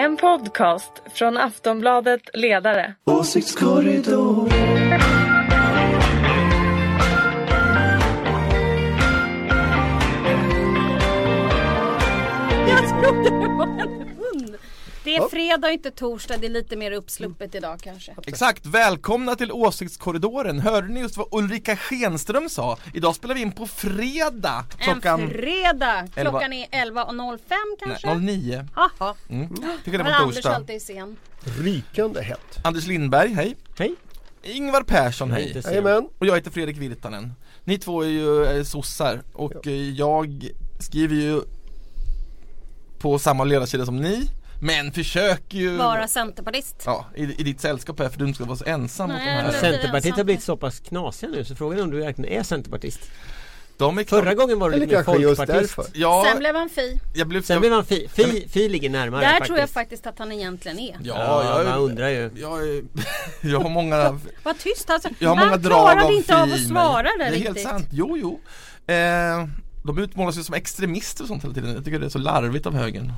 En 0.00 0.16
podcast 0.16 0.92
från 1.12 1.36
Aftonbladet 1.36 2.20
Ledare. 2.34 2.94
Åsiktskorridor. 3.04 4.48
Jag 12.68 13.02
trodde 13.02 13.30
det 13.30 13.48
var 13.48 13.66
en. 13.66 13.99
Det 15.10 15.16
är 15.16 15.28
fredag 15.28 15.66
och 15.66 15.72
inte 15.72 15.90
torsdag, 15.90 16.36
det 16.36 16.46
är 16.46 16.50
lite 16.50 16.76
mer 16.76 16.92
uppsluppet 16.92 17.54
idag 17.54 17.80
kanske. 17.82 18.14
Exakt, 18.26 18.66
välkomna 18.66 19.36
till 19.36 19.52
Åsiktskorridoren. 19.52 20.60
Hörde 20.60 20.88
ni 20.88 21.00
just 21.00 21.16
vad 21.16 21.26
Ulrika 21.30 21.76
Schenström 21.76 22.48
sa? 22.48 22.78
Idag 22.94 23.14
spelar 23.14 23.34
vi 23.34 23.40
in 23.40 23.52
på 23.52 23.66
fredag 23.66 24.64
klockan 24.78 25.20
En 25.22 25.30
fredag! 25.30 26.08
Klockan 26.14 26.52
är 26.52 26.66
11.05 26.66 27.38
kanske? 27.80 28.14
nej, 28.14 28.36
09. 28.36 28.66
Jaha. 28.76 29.14
Mm. 29.28 29.48
Tycker 29.84 29.98
det 29.98 30.04
Men 30.04 30.04
var 30.04 30.12
på 30.12 30.22
Anders 30.22 30.34
torsdag. 30.34 30.54
alltid 30.54 30.76
är 30.76 30.80
sen. 30.80 31.16
Rykande 31.40 32.22
hett. 32.22 32.58
Anders 32.64 32.86
Lindberg, 32.86 33.34
hej. 33.34 33.56
Hej. 33.78 33.94
Ingvar 34.42 34.82
Persson, 34.82 35.30
hej. 35.30 35.62
Jajamän. 35.64 36.08
Och 36.18 36.26
jag 36.26 36.34
heter 36.34 36.50
Fredrik 36.50 36.76
Virtanen. 36.76 37.32
Ni 37.64 37.78
två 37.78 38.02
är 38.02 38.08
ju 38.08 38.44
eh, 38.44 38.62
sossar 38.64 39.22
och 39.32 39.66
eh, 39.66 39.90
jag 39.90 40.50
skriver 40.80 41.14
ju 41.14 41.40
på 42.98 43.18
samma 43.18 43.44
ledarsida 43.44 43.86
som 43.86 43.96
ni 43.96 44.28
men 44.60 44.92
försöker 44.92 45.58
ju 45.58 45.76
Vara 45.76 46.08
centerpartist. 46.08 46.82
Ja, 46.86 47.06
i, 47.16 47.22
i 47.22 47.42
ditt 47.42 47.60
sällskap 47.60 47.98
här 47.98 48.08
för 48.08 48.18
du 48.18 48.34
ska 48.34 48.44
vara 48.44 48.56
så 48.56 48.64
ensam 48.64 49.08
mot 49.10 49.18
de 49.18 49.24
Nej, 49.24 49.34
här 49.34 49.42
men- 49.42 49.60
Centerpartiet 49.60 50.16
har 50.16 50.24
blivit 50.24 50.42
så 50.44 50.56
pass 50.56 50.80
knasiga 50.80 51.30
nu 51.30 51.44
så 51.44 51.54
frågan 51.54 51.78
är 51.78 51.82
om 51.82 51.90
du 51.90 52.00
verkligen 52.00 52.32
är 52.38 52.42
centerpartist 52.42 53.00
De 53.76 53.98
är 53.98 54.04
Förra 54.04 54.34
gången 54.34 54.58
var 54.58 54.70
du 54.70 54.78
lite 54.78 54.96
mer 54.96 55.02
folkpartist. 55.02 55.78
Ja, 55.94 56.24
Sen 56.30 56.38
blev 56.38 56.54
han 56.56 56.68
fi. 56.68 57.00
jag 57.14 57.28
blev 57.28 57.42
Sen 57.42 57.60
blev 57.60 57.72
han 57.72 57.84
Fi, 57.84 58.08
Fi, 58.12 58.48
fi 58.48 58.68
ligger 58.68 58.90
närmare 58.90 59.20
Där 59.20 59.28
faktiskt. 59.28 59.46
tror 59.46 59.58
jag 59.58 59.70
faktiskt 59.70 60.06
att 60.06 60.18
han 60.18 60.32
egentligen 60.32 60.78
är. 60.78 60.96
Ja, 61.02 61.14
Ja, 61.44 61.58
jag, 61.58 61.66
man 61.66 61.78
undrar 61.78 62.08
ju 62.08 62.30
Jag, 62.36 62.68
är, 62.68 62.82
jag 63.50 63.60
har 63.60 63.70
många 63.70 64.20
Vad 64.42 64.58
tyst 64.58 64.90
alltså. 64.90 65.08
Jag 65.18 65.28
har 65.28 65.36
många 65.36 65.50
han 65.50 65.62
drag 65.62 66.02
av 66.04 66.12
inte 66.12 66.36
av 66.42 66.46
fi 66.46 66.52
att 66.52 66.58
i 66.60 66.64
svara 66.64 67.02
där 67.02 67.18
Det 67.18 67.24
är 67.24 67.30
riktigt. 67.30 67.46
helt 67.56 67.68
sant, 67.68 67.86
jo 67.90 68.16
jo 68.18 68.40
eh, 68.94 69.46
De 69.82 69.98
utmålas 69.98 70.38
ju 70.38 70.42
som 70.42 70.54
extremister 70.54 71.22
och 71.24 71.28
sånt 71.28 71.44
hela 71.44 71.54
tiden 71.54 71.74
Jag 71.74 71.84
tycker 71.84 71.98
det 71.98 72.06
är 72.06 72.10
så 72.10 72.18
larvigt 72.18 72.66
av 72.66 72.74
högern 72.74 73.12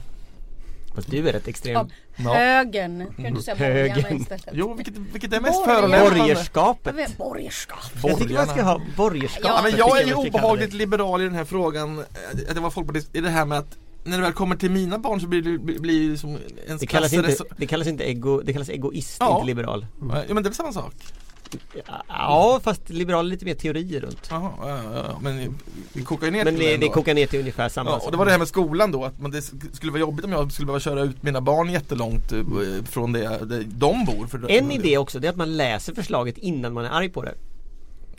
Fast 0.95 1.11
du 1.11 1.29
är 1.29 1.33
rätt 1.33 1.48
extrem 1.48 1.77
Av 1.77 1.91
Ja. 2.17 2.35
högern. 2.35 3.07
Kan 3.23 3.35
du 3.35 3.43
säga 3.43 3.57
borgarna 3.57 4.11
istället? 4.11 4.48
Jo, 4.53 4.75
vilket, 4.75 4.95
vilket 4.98 5.33
är 5.33 5.41
mest 5.41 5.65
förolämpande 5.65 6.19
Borgerskapet 6.19 7.17
Borgerskap. 7.19 7.79
Jag 8.03 8.19
tycker 8.19 8.35
man 8.35 8.47
ska 8.47 8.62
ha 8.62 8.81
borgerskap 8.97 9.45
Ja, 9.45 9.61
men 9.63 9.77
Jag 9.77 10.01
är 10.01 10.07
ju 10.07 10.15
obehagligt 10.15 10.73
liberal 10.73 11.20
i 11.20 11.25
den 11.25 11.35
här 11.35 11.45
frågan 11.45 11.98
eh, 11.98 12.05
Att 12.48 12.55
jag 12.55 12.63
var 12.63 12.70
folkpartist, 12.70 13.09
i 13.17 13.20
det 13.20 13.31
här 13.31 13.45
med 13.45 13.59
att 13.59 13.79
när 14.05 14.17
det 14.17 14.23
väl 14.23 14.33
kommer 14.33 14.57
till 14.57 14.70
mina 14.70 14.98
barn 14.98 15.20
så 15.20 15.27
blir 15.27 15.43
det 15.43 15.59
blir, 15.59 16.17
som 16.17 16.39
en 16.67 16.79
det 16.79 16.87
kallas, 16.87 17.13
inte, 17.13 17.37
det 17.57 17.67
kallas 17.67 17.87
inte 17.89 18.05
ego, 18.11 18.41
det 18.45 18.53
kallas 18.53 18.69
egoist, 18.69 19.17
Ja. 19.20 19.35
inte 19.35 19.47
liberal 19.47 19.87
Ja 20.01 20.07
men 20.07 20.17
det 20.27 20.41
är 20.41 20.43
väl 20.43 20.55
samma 20.55 20.73
sak? 20.73 20.95
Ja 22.08 22.61
fast 22.64 22.89
liberal 22.91 23.27
är 23.27 23.31
lite 23.31 23.45
mer 23.45 23.55
teorier 23.55 24.00
runt 24.00 24.27
Jaha, 24.31 24.50
ja, 24.62 24.83
ja, 24.95 25.19
men 25.22 25.58
vi 25.92 26.03
kokar 26.05 26.27
ju 26.27 26.31
ner 26.33 26.45
Men 26.45 26.56
till 26.56 26.64
det, 26.67 26.77
det 26.77 26.89
kokar 26.89 27.14
ner 27.14 27.27
till 27.27 27.41
ungefär 27.41 27.69
samma 27.69 27.91
Ja, 27.91 27.97
och 28.05 28.11
det 28.11 28.17
var 28.17 28.25
det 28.25 28.31
här 28.31 28.39
med 28.39 28.48
skolan 28.48 28.92
då, 28.92 29.05
att 29.05 29.20
man, 29.20 29.31
det 29.31 29.41
sk- 29.41 29.77
skulle 29.77 29.92
vara 29.92 30.00
jobbigt 30.00 30.25
om 30.25 30.33
jag 30.33 30.53
skulle 30.53 30.67
behöva 30.67 30.80
köra 30.80 31.03
ut 31.03 31.23
mina 31.23 31.41
barn 31.41 31.70
jättelångt 31.70 32.33
eh, 32.33 32.39
från 32.91 33.12
det, 33.12 33.39
det 33.45 33.62
de 33.62 34.05
bor 34.05 34.27
för 34.27 34.50
En 34.50 34.70
idé 34.73 34.98
också, 34.98 35.19
det 35.19 35.27
är 35.27 35.30
att 35.30 35.36
man 35.36 35.56
läser 35.56 35.95
förslaget 35.95 36.39
innan 36.39 36.73
man 36.73 36.84
är 36.84 36.91
arg 36.91 37.08
på 37.08 37.23
det 37.23 37.34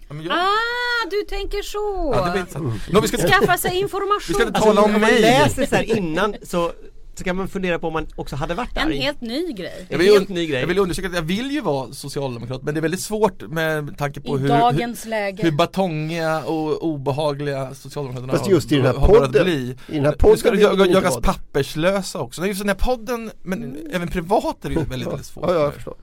jag, 0.10 0.32
Ah, 0.32 1.10
du 1.12 1.24
tänker 1.30 1.62
så! 1.62 2.12
ja, 2.16 2.26
det 2.26 2.32
blir. 2.32 2.72
Nå, 2.94 3.02
vi 3.02 3.08
ska, 3.08 3.18
Skaffa 3.18 3.58
sig 3.58 3.72
vi 3.72 3.80
information. 3.80 4.36
ska 4.36 4.48
inte 4.48 4.60
tala 4.62 4.82
om 4.82 4.86
om 4.86 4.92
man 4.92 5.02
mig! 5.02 5.22
läser 5.22 5.66
så 5.66 5.76
här 5.76 5.98
innan 5.98 6.36
så, 6.44 6.72
så 7.16 7.24
kan 7.24 7.36
man 7.36 7.48
fundera 7.48 7.80
på 7.80 7.88
om 7.88 7.94
man 7.94 8.08
också 8.16 8.36
hade 8.36 8.54
varit 8.54 8.78
En 8.78 8.88
arg 8.88 8.98
helt 8.98 9.22
ny 9.22 9.54
grej. 9.54 9.74
Jag 9.90 9.94
En 9.94 10.00
vill, 10.06 10.14
helt 10.14 10.30
ny 10.30 10.48
grej. 10.48 10.60
jag 10.60 10.68
vill 10.68 10.80
undersöka 10.80 11.08
att 11.08 11.16
jag 11.16 11.22
vill 11.22 11.52
ju 11.52 11.62
vara 11.62 11.92
socialdemokrat 11.94 12.64
men 12.64 12.74
det 12.74 12.80
är 12.80 12.82
väldigt 12.82 13.00
svårt 13.00 13.42
med 13.48 13.98
tanke 13.98 14.22
på 14.22 14.38
I 14.38 14.42
hur, 14.42 14.48
dagens 14.48 15.06
hur, 15.06 15.10
läge. 15.10 15.44
hur 15.44 15.52
batongiga 15.52 16.44
och 16.46 16.84
obehagliga 16.84 17.74
Socialdemokraterna 17.74 18.34
Fast 18.34 18.46
har, 18.46 18.52
just 18.52 18.72
i 18.72 18.76
den 18.76 18.86
här 18.86 18.94
har 18.94 19.08
podden, 19.08 19.44
bli. 19.44 19.54
i 19.88 19.96
den 19.96 20.04
här 20.06 20.12
Nu 20.12 20.18
podden 20.18 20.38
ska 20.38 20.52
det 20.52 20.62
jag- 20.62 20.88
göras 20.92 21.18
papperslösa 21.22 22.20
också. 22.20 22.42
Nej, 22.42 22.50
just 22.50 22.62
den 22.62 22.70
här 22.70 22.76
podden, 22.76 23.32
men 23.44 23.78
även 23.94 24.08
privat 24.08 24.66
är 24.66 24.70
det 24.70 24.76
ju 24.76 24.84
väldigt, 24.86 25.08
väldigt 25.10 25.26
svårt. 25.26 25.46
Ja, 25.48 25.54
ja, 25.54 25.62
jag 25.62 25.74
förstår. 25.74 25.96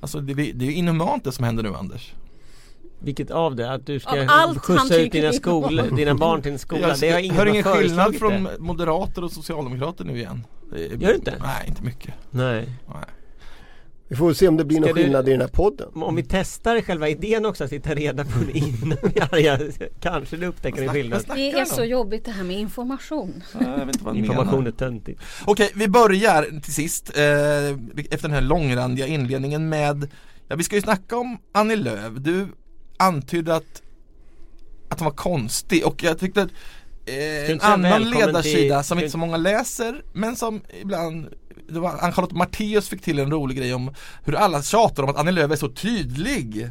Alltså 0.00 0.20
det, 0.20 0.34
det 0.34 0.64
är 0.64 0.66
ju 0.70 0.72
inhumant 0.74 1.24
det 1.24 1.32
som 1.32 1.44
händer 1.44 1.62
nu 1.62 1.74
Anders. 1.74 2.12
Vilket 3.02 3.30
av 3.30 3.56
det? 3.56 3.72
Att 3.72 3.86
du 3.86 4.00
ska 4.00 4.26
skjutsa 4.62 4.96
ut 4.96 5.12
dina, 5.12 5.32
skol, 5.32 5.82
dina 5.96 6.14
barn 6.14 6.42
till 6.42 6.52
en 6.52 6.58
skola? 6.58 6.88
Jag, 6.88 6.98
det 7.00 7.10
har 7.10 7.18
ingen 7.20 7.36
hör 7.36 7.46
ingen 7.46 7.64
skillnad 7.64 8.16
från 8.16 8.44
det. 8.44 8.50
moderater 8.58 9.24
och 9.24 9.32
socialdemokrater 9.32 10.04
nu 10.04 10.16
igen. 10.16 10.46
Är- 10.72 10.78
Gör 10.78 11.08
du 11.08 11.14
inte? 11.14 11.34
Nej, 11.40 11.64
inte 11.68 11.82
mycket. 11.82 12.14
Nej. 12.30 12.68
Nej. 12.88 13.04
Vi 14.08 14.16
får 14.16 14.32
se 14.32 14.48
om 14.48 14.56
det 14.56 14.64
blir 14.64 14.76
Ska 14.76 14.86
någon 14.86 14.96
du- 14.96 15.02
skillnad 15.02 15.28
i 15.28 15.30
den 15.32 15.40
här 15.40 15.48
podden. 15.48 15.88
Om 15.94 16.16
vi 16.16 16.22
testar 16.28 16.80
själva 16.80 17.08
idén 17.08 17.46
också, 17.46 17.64
att 17.64 17.72
vi 17.72 17.80
tar 17.80 17.94
reda 17.94 18.24
på 18.24 18.38
det 18.52 18.58
innan 18.58 18.98
vi 19.02 19.18
är 19.18 19.34
arga, 19.34 19.58
kanske 20.00 20.36
det 20.36 20.46
upptäcker 20.46 20.82
en 20.82 20.88
skillnad. 20.88 21.24
Det 21.34 21.50
är 21.52 21.64
så 21.64 21.84
jobbigt 21.84 22.24
det 22.24 22.30
här 22.30 22.44
med 22.44 22.58
information. 22.58 23.42
Ja, 23.60 23.66
Jag 23.78 23.86
vet 23.86 23.94
inte 23.94 24.04
vad 24.04 24.14
han 24.14 24.24
Information 24.24 24.66
är 24.66 24.70
töntigt. 24.70 25.20
Okej, 25.44 25.70
vi 25.74 25.88
börjar 25.88 26.60
till 26.60 26.74
sist 26.74 27.16
eh, 27.16 27.22
efter 28.10 28.22
den 28.22 28.30
här 28.30 28.40
långrandiga 28.40 29.06
inledningen 29.06 29.68
med 29.68 30.08
Ja, 30.48 30.56
vi 30.56 30.64
ska 30.64 30.76
ju 30.76 30.82
snacka 30.82 31.16
om 31.16 31.38
Annie 31.52 31.76
Lööf. 31.76 32.12
Du 32.16 32.46
antydde 33.00 33.54
att 33.56 33.82
att 34.88 34.98
hon 35.00 35.04
var 35.04 35.14
konstig 35.16 35.86
och 35.86 36.02
jag 36.02 36.18
tyckte 36.18 36.42
att 36.42 36.50
eh, 37.06 37.50
en 37.50 37.60
annan 37.60 38.10
ledarsida 38.10 38.78
till- 38.82 38.88
som 38.88 38.98
inte 38.98 39.10
så 39.10 39.18
många 39.18 39.36
läser 39.36 40.02
men 40.12 40.36
som 40.36 40.60
ibland 40.82 41.28
det 41.68 41.80
var 41.80 41.98
Ann-Charlotte 42.00 42.32
Matteus 42.36 42.88
fick 42.88 43.02
till 43.02 43.18
en 43.18 43.30
rolig 43.30 43.56
grej 43.56 43.74
om 43.74 43.94
hur 44.24 44.34
alla 44.34 44.62
tjatar 44.62 45.02
om 45.02 45.08
att 45.10 45.16
Annie 45.16 45.32
Lööf 45.32 45.50
är 45.52 45.56
så 45.56 45.68
tydlig. 45.68 46.70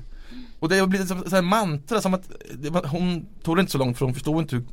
Och 0.59 0.69
det 0.69 0.79
har 0.79 0.87
blivit 0.87 1.09
här 1.31 1.41
mantra 1.41 2.01
som 2.01 2.13
att 2.13 2.23
var, 2.69 2.83
hon 2.87 3.25
tog 3.43 3.57
det 3.57 3.59
inte 3.59 3.71
så 3.71 3.77
långt 3.77 3.97
för 3.97 4.05
hon 4.05 4.13
förstod 4.13 4.41
inte 4.41 4.55
hur 4.55 4.63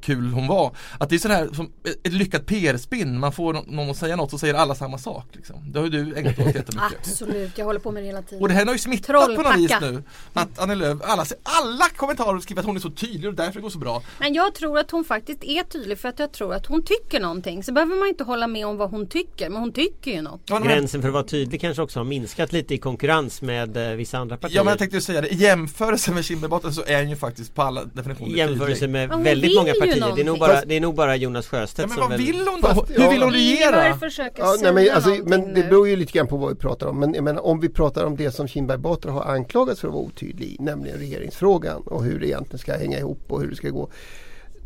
kul 0.00 0.32
hon 0.32 0.46
var. 0.46 0.76
Att 0.98 1.08
det 1.08 1.14
är 1.16 1.18
sådär 1.18 1.48
som 1.52 1.66
ett- 1.84 2.06
ett 2.06 2.12
lyckat 2.12 2.46
PR-spinn, 2.46 3.18
man 3.20 3.32
får 3.32 3.52
nå- 3.52 3.64
någon 3.68 3.90
att 3.90 3.96
säga 3.96 4.16
något 4.16 4.30
så 4.30 4.38
säger 4.38 4.54
alla 4.54 4.74
samma 4.74 4.98
sak. 4.98 5.24
Liksom. 5.32 5.72
Det 5.72 5.78
har 5.78 5.86
ju 5.86 5.90
du 5.90 6.16
ägnat 6.16 6.36
dig 6.36 6.48
åt 6.48 6.54
jättemycket. 6.54 6.98
Absolut, 7.00 7.58
jag 7.58 7.64
håller 7.64 7.80
på 7.80 7.90
med 7.92 8.02
det 8.02 8.06
hela 8.06 8.22
tiden. 8.22 8.42
Och 8.42 8.48
det 8.48 8.54
här 8.54 8.66
har 8.66 8.72
ju 8.72 8.78
smittat 8.78 9.06
på 9.06 9.12
något 9.12 9.34
Trollpacka. 9.34 9.56
vis 9.56 9.70
nu. 9.80 10.02
Att 10.32 10.58
Annie 10.58 10.74
Lööf, 10.74 10.98
alla, 11.02 11.24
alla 11.42 11.84
kommentarer 11.96 12.40
skriver 12.40 12.60
att 12.62 12.66
hon 12.66 12.76
är 12.76 12.80
så 12.80 12.90
tydlig 12.90 13.28
och 13.28 13.34
därför 13.34 13.52
det 13.54 13.60
går 13.60 13.70
så 13.70 13.78
bra. 13.78 14.02
Men 14.20 14.34
jag 14.34 14.54
tror 14.54 14.78
att 14.78 14.90
hon 14.90 15.04
faktiskt 15.04 15.44
är 15.44 15.62
tydlig 15.62 15.98
för 15.98 16.08
att 16.08 16.18
jag 16.18 16.32
tror 16.32 16.54
att 16.54 16.66
hon 16.66 16.82
tycker 16.84 17.20
någonting. 17.20 17.62
Så 17.64 17.72
behöver 17.72 17.96
man 17.96 18.08
inte 18.08 18.24
hålla 18.24 18.46
med 18.46 18.66
om 18.66 18.76
vad 18.76 18.90
hon 18.90 19.06
tycker, 19.06 19.50
men 19.50 19.60
hon 19.60 19.72
tycker 19.72 20.10
ju 20.10 20.22
något. 20.22 20.40
Gränsen 20.64 21.00
för 21.00 21.08
att 21.08 21.14
vara 21.14 21.24
tydlig 21.24 21.60
kanske 21.60 21.82
också 21.82 22.00
har 22.00 22.04
minskat 22.04 22.52
lite 22.52 22.74
i 22.74 22.78
konkurrens 22.78 23.42
med 23.42 23.76
eh, 23.76 23.96
vissa 23.96 24.18
andra 24.18 24.36
partier. 24.36 24.56
ja 24.56 24.64
men 24.64 24.70
jag 24.70 24.78
tänkte 24.78 24.96
ju 24.96 25.00
säga 25.00 25.20
det, 25.20 25.27
i 25.30 25.34
jämförelse 25.34 26.10
med 26.12 26.24
Kindbergbotten 26.24 26.72
så 26.72 26.82
är 26.86 26.98
hon 27.00 27.10
ju 27.10 27.16
faktiskt 27.16 27.54
på 27.54 27.62
alla 27.62 27.84
definitioner 27.84 28.30
I 28.30 28.36
jämförelse 28.38 28.88
med 28.88 29.08
Men 29.08 29.22
väldigt 29.22 29.56
många 29.56 29.72
partier. 29.72 30.12
Det 30.16 30.20
är, 30.20 30.24
nog 30.24 30.38
bara, 30.38 30.64
det 30.64 30.76
är 30.76 30.80
nog 30.80 30.94
bara 30.94 31.16
Jonas 31.16 31.46
Sjöstedt 31.46 31.78
Ja 31.78 31.86
men 31.86 31.96
som 31.96 32.10
vad 32.10 32.18
vill 32.18 32.48
hon 32.48 32.60
då? 32.60 32.86
Hur 32.88 33.10
vill 33.10 33.22
hon 33.22 33.32
regera? 33.32 33.88
Ja, 33.88 34.10
säga 34.10 34.30
nej, 34.62 34.72
men, 34.72 34.94
alltså, 34.94 35.10
men 35.24 35.54
det 35.54 35.62
beror 35.62 35.88
ju 35.88 35.96
lite 35.96 36.12
grann 36.12 36.26
på 36.26 36.36
vad 36.36 36.48
vi 36.48 36.54
pratar 36.54 36.86
om. 36.86 37.00
Men 37.00 37.14
jag 37.14 37.24
menar, 37.24 37.46
om 37.46 37.60
vi 37.60 37.68
pratar 37.68 38.04
om 38.04 38.16
det 38.16 38.30
som 38.30 38.48
Kinberg 38.48 38.78
Batra 38.78 39.12
har 39.12 39.24
anklagats 39.24 39.80
för 39.80 39.88
att 39.88 39.94
vara 39.94 40.04
otydlig 40.04 40.46
i, 40.46 40.56
nämligen 40.60 40.98
regeringsfrågan 40.98 41.82
och 41.82 42.04
hur 42.04 42.20
det 42.20 42.26
egentligen 42.26 42.58
ska 42.58 42.76
hänga 42.76 42.98
ihop 42.98 43.20
och 43.28 43.40
hur 43.40 43.50
det 43.50 43.56
ska 43.56 43.68
gå. 43.70 43.90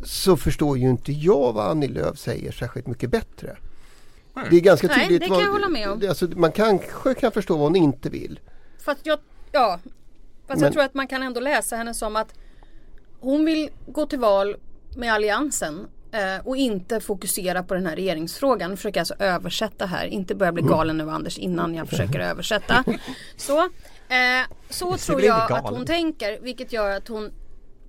Så 0.03 0.37
förstår 0.37 0.77
ju 0.77 0.89
inte 0.89 1.11
jag 1.11 1.53
vad 1.53 1.67
Annie 1.67 1.87
Lööf 1.87 2.17
säger 2.17 2.51
särskilt 2.51 2.87
mycket 2.87 3.09
bättre. 3.09 3.57
Det 4.49 4.55
är 4.55 4.59
ganska 4.59 4.87
Nej, 4.87 4.99
tydligt. 4.99 5.21
det 5.21 5.27
kan 5.27 5.35
vad, 5.35 5.45
jag 5.45 5.51
hålla 5.51 5.69
med 5.69 5.89
om. 5.89 6.09
Alltså, 6.09 6.27
man 6.35 6.51
kanske 6.51 7.13
kan 7.13 7.31
förstå 7.31 7.57
vad 7.57 7.63
hon 7.63 7.75
inte 7.75 8.09
vill. 8.09 8.39
Fast 8.85 8.99
jag, 9.03 9.19
ja. 9.51 9.79
Fast 10.53 10.61
Men- 10.61 10.67
jag 10.67 10.73
tror 10.73 10.83
att 10.83 10.93
man 10.93 11.07
kan 11.07 11.23
ändå 11.23 11.39
läsa 11.39 11.75
henne 11.75 11.93
som 11.93 12.15
att 12.15 12.33
hon 13.19 13.45
vill 13.45 13.69
gå 13.87 14.05
till 14.05 14.19
val 14.19 14.55
med 14.97 15.13
alliansen 15.13 15.87
eh, 16.11 16.47
och 16.47 16.57
inte 16.57 16.99
fokusera 16.99 17.63
på 17.63 17.73
den 17.73 17.85
här 17.85 17.95
regeringsfrågan. 17.95 18.77
Försöker 18.77 18.99
alltså 18.99 19.15
översätta 19.19 19.85
här, 19.85 20.05
inte 20.05 20.35
börja 20.35 20.51
bli 20.51 20.61
Mm. 20.61 20.73
galen 20.73 20.97
nu 20.97 21.09
Anders 21.09 21.37
innan 21.37 21.75
jag 21.75 21.89
försöker 21.89 22.19
översätta. 22.19 22.83
Så, 23.37 23.59
eh, 23.59 23.67
så 24.69 24.97
tror 24.97 25.21
jag 25.21 25.51
att 25.51 25.69
hon 25.69 25.85
tänker 25.85 26.39
vilket 26.41 26.73
gör 26.73 26.91
att 26.91 27.07
hon 27.07 27.31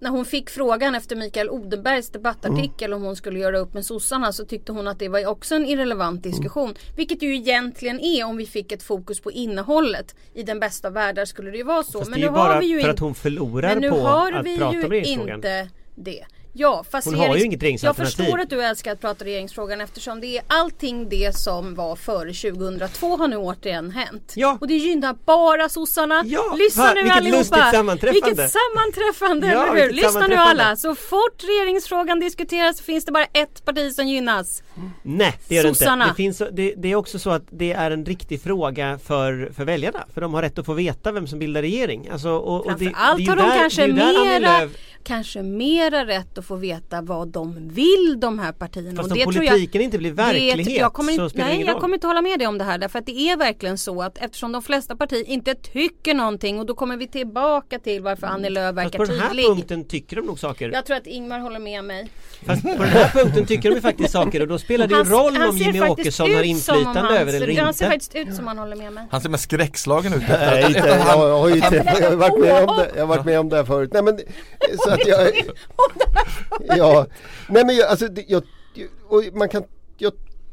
när 0.05 0.11
hon 0.11 0.25
fick 0.25 0.51
frågan 0.51 0.95
efter 0.95 1.17
Mikael 1.17 1.51
Odenbergs 1.51 2.11
debattartikel 2.11 2.91
Mm. 2.93 2.97
om 2.99 3.03
hon 3.07 3.17
skulle 3.17 3.39
göra 3.39 3.59
upp 3.59 3.75
med 3.75 3.87
sossarna 3.87 4.33
så 4.33 4.45
tyckte 4.45 4.73
hon 4.73 4.89
att 4.89 4.99
det 4.99 5.09
var 5.09 5.27
också 5.27 5.55
en 5.55 5.67
irrelevant 5.67 6.23
diskussion. 6.23 6.75
Vilket 6.97 7.21
det 7.21 7.27
ju 7.27 7.35
egentligen 7.37 8.01
är 8.01 8.25
om 8.25 8.37
vi 8.37 8.47
fick 8.47 8.73
ett 8.73 8.83
fokus 8.83 9.21
på 9.21 9.31
innehållet. 9.33 10.15
I 10.35 10.43
den 10.43 10.61
bästa 10.61 10.89
av 10.89 10.95
världar 10.95 11.25
skulle 11.25 11.51
det 11.51 11.57
ju 11.57 11.63
vara 11.63 11.83
så. 11.83 11.99
Fast 11.99 12.11
Men 12.11 12.21
det 12.21 12.27
är 12.27 12.31
nu 12.31 12.37
ju 12.37 12.39
har 12.41 12.49
bara 12.49 12.61
vi 12.61 12.67
ju 12.67 12.81
för 12.81 12.89
in- 12.89 12.95
att 12.95 12.99
hon 13.01 13.15
förlorar 13.15 13.69
Men 13.69 13.79
nu 13.79 13.91
på 13.91 13.97
har 13.97 14.33
att 14.33 14.47
vi 14.47 14.59
prata 14.59 14.77
ju 14.77 14.85
om 15.21 15.29
inte 15.29 15.69
det. 15.95 16.25
Ja, 16.57 16.85
fast 16.91 17.07
Hon 17.07 17.15
har 17.15 17.37
ju 17.37 17.45
inget 17.45 17.53
Jag 17.63 17.67
regeringsalternativ. 17.67 18.17
förstår 18.25 18.41
att 18.41 18.51
du 18.51 18.63
älskar 18.63 18.93
att 18.93 19.01
prata 19.01 19.25
regeringsfrågan 19.25 19.81
eftersom 19.81 20.21
det 20.21 20.37
är 20.37 20.43
allting 20.47 21.09
det 21.09 21.37
som 21.37 21.75
var 21.75 21.97
före 21.97 22.33
2002 22.33 23.17
har 23.17 23.29
nu 23.29 23.37
återigen 23.37 23.91
hänt. 23.91 24.33
Ja. 24.37 24.59
Och 24.61 24.69
det 24.69 24.75
gynnar 24.77 25.17
bara 25.27 25.69
sossarna. 25.69 26.23
Ja, 26.27 26.55
Lyssna 26.59 26.83
va, 26.83 26.93
nu 26.95 27.03
vilket 27.03 27.17
allihopa. 27.19 27.39
lustigt 27.39 27.71
sammanträffande. 27.73 28.13
Vilket 28.27 28.51
sammanträffande, 28.53 29.47
Ja, 29.47 29.67
eller 29.73 29.87
hur? 29.87 29.93
Lyssna 29.93 30.27
nu 30.27 30.35
alla. 30.35 30.77
Så 30.77 30.95
fort 30.95 31.45
regeringsfrågan 31.45 32.21
diskuteras 32.21 32.81
finns 32.81 33.05
det 33.05 33.13
bara 33.13 33.25
ett 33.33 33.65
parti 33.65 33.93
som 33.95 34.09
gynnas. 34.09 34.63
Nej 35.03 35.35
det 35.49 35.55
gör 35.55 35.63
det 35.63 35.69
inte. 35.69 35.85
Det, 35.97 36.15
finns, 36.17 36.43
det, 36.53 36.75
det 36.77 36.89
är 36.93 36.95
också 36.97 37.19
så 37.19 37.31
att 37.31 37.45
det 37.51 37.73
är 37.73 37.91
en 37.91 38.05
riktig 38.07 38.43
fråga 38.43 38.99
för, 39.05 39.53
för 39.57 39.65
väljarna. 39.65 40.05
För 40.15 40.21
de 40.21 40.35
har 40.35 40.43
rätt 40.43 40.59
att 40.59 40.67
få 40.67 40.73
veta 40.73 41.13
vem 41.13 41.27
som 41.27 41.39
bildar 41.39 41.63
regering. 41.63 42.09
Alltså, 42.13 42.29
och, 42.31 42.67
och 42.67 42.73
det, 42.79 42.85
Framförallt 42.85 43.17
det 43.17 43.23
är 43.23 43.25
ju 43.25 43.31
har 43.31 43.37
de 43.37 43.43
där- 43.49 43.59
kanske 43.61 43.87
det 43.87 43.93
mera, 43.93 44.69
kanske 45.05 45.43
mera 45.43 46.07
rätt 46.07 46.39
att 46.39 46.45
få 46.45 46.57
veta 46.57 47.01
vad 47.03 47.29
de 47.29 47.69
vill 47.69 48.17
de 48.21 48.39
här 48.39 48.53
partierna. 48.53 48.91
Fast 48.97 48.99
Och 48.99 49.13
om 49.13 49.19
det 49.19 49.25
tror 49.25 49.45
jag- 49.45 49.53
politiken 49.53 49.83
inte 49.83 49.99
blir 49.99 50.13
verklighet 50.13 50.65
det, 50.65 50.71
jag 50.73 50.93
kommer 50.93 51.13
så 51.13 51.23
inte, 51.23 51.31
spelar 51.31 51.47
Nej 51.47 51.55
ingen 51.55 51.67
jag 51.67 51.75
roll. 51.75 51.81
kommer 51.81 51.95
inte 51.95 52.07
hålla 52.07 52.23
med 52.23 52.39
dig 52.39 52.49
om 52.49 52.59
det 52.59 52.65
här 52.65 52.79
därför 52.79 52.99
att 52.99 53.07
det 53.07 53.19
är 53.19 53.37
verkligen 53.37 53.79
så 53.79 54.03
att 54.03 54.19
eftersom 54.19 54.53
de 54.53 54.63
flesta 54.63 54.97
partier 54.97 55.29
inte 55.29 55.55
tycker 55.55 56.15
någonting 56.15 56.59
och 56.61 56.67
då 56.67 56.75
kommer 56.75 56.97
vi 56.97 57.07
tillbaka 57.09 57.79
till 57.79 58.03
varför 58.03 58.27
Annie 58.27 58.51
Lööf 58.51 58.75
Fast 58.75 58.79
verkar 58.87 58.99
på 58.99 59.05
den 59.05 59.19
här 59.21 59.29
tydlig. 59.29 59.47
punkten 59.47 59.85
tycker 59.85 60.17
de 60.17 60.27
nog 60.27 60.39
saker. 60.39 60.71
Jag 60.73 60.87
tror 60.87 60.97
att 60.97 61.07
Ingmar 61.07 61.39
håller 61.41 61.59
med 61.61 61.85
mig. 61.85 62.11
Fast 62.47 62.63
på 62.63 62.69
den 62.69 62.79
här 62.89 63.09
punkten 63.09 63.47
tycker 63.47 63.69
de 63.71 63.75
ju 63.75 63.81
faktiskt 63.81 64.11
saker 64.13 64.41
och 64.41 64.49
då 64.49 64.59
spelar 64.59 64.87
det 64.87 64.95
ju 64.95 65.05
roll 65.05 65.43
om 65.43 65.57
Jimmy 65.57 65.79
faktiskt 65.79 65.91
Åkesson 66.21 66.35
har 66.35 66.43
inflytande 66.43 67.01
han 67.01 67.17
över 67.17 67.33
eller 67.35 67.63
Han 67.63 67.75
ser 67.75 67.85
inte. 67.85 67.95
faktiskt 67.95 68.15
ut 68.15 68.35
som 68.37 68.47
han 68.47 68.59
håller 68.59 68.77
med 68.77 68.93
mig. 68.93 69.07
Han 69.11 69.21
ser 69.21 69.29
mer 69.29 69.39
skräckslagen 69.39 70.15
ut. 70.15 70.23
Nej, 70.29 70.65
inte, 70.67 70.79
jag, 70.79 70.89
jag 70.99 71.39
har 71.39 71.49
ju 71.49 71.57
jag 71.57 72.11
har 72.11 72.17
varit 72.17 72.41
med 72.41 72.69
om 72.69 72.77
det, 72.77 72.91
jag 72.95 73.03
har 73.03 73.07
varit 73.07 73.25
med 73.25 73.41
om 73.41 73.49
det 73.49 73.57
här 73.57 73.65
förut. 73.65 73.91
Nej 73.93 74.03
men 74.03 74.19
så 74.79 74.94
att 74.95 75.07
jag... 75.07 75.33
Ja, 76.77 77.07
nej 77.49 77.65
men 77.65 77.77
jag, 77.77 77.89
alltså 77.89 78.09
jag, 78.27 78.43
och 79.09 79.23
man 79.33 79.49
kan, 79.49 79.65
jag 79.99 80.13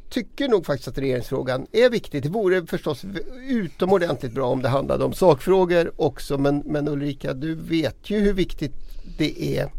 tycker 0.10 0.48
nog 0.48 0.66
faktiskt 0.66 0.88
att 0.88 0.98
regeringsfrågan 0.98 1.68
är 1.72 1.90
viktig. 1.90 2.24
Det 2.24 2.30
vore 2.30 2.66
förstås 2.66 3.06
utomordentligt 3.48 4.32
bra 4.32 4.48
om 4.48 4.62
det 4.62 4.70
handlade 4.70 5.04
om 5.04 5.14
sakfrågor 5.14 5.92
också 5.96 6.38
men, 6.38 6.64
men 6.66 6.88
Ulrika 6.88 7.34
du 7.34 7.56
vet 7.56 8.10
ju 8.10 8.20
hur 8.20 8.34
viktigt 8.34 8.74
det 9.18 9.58
är. 9.58 9.72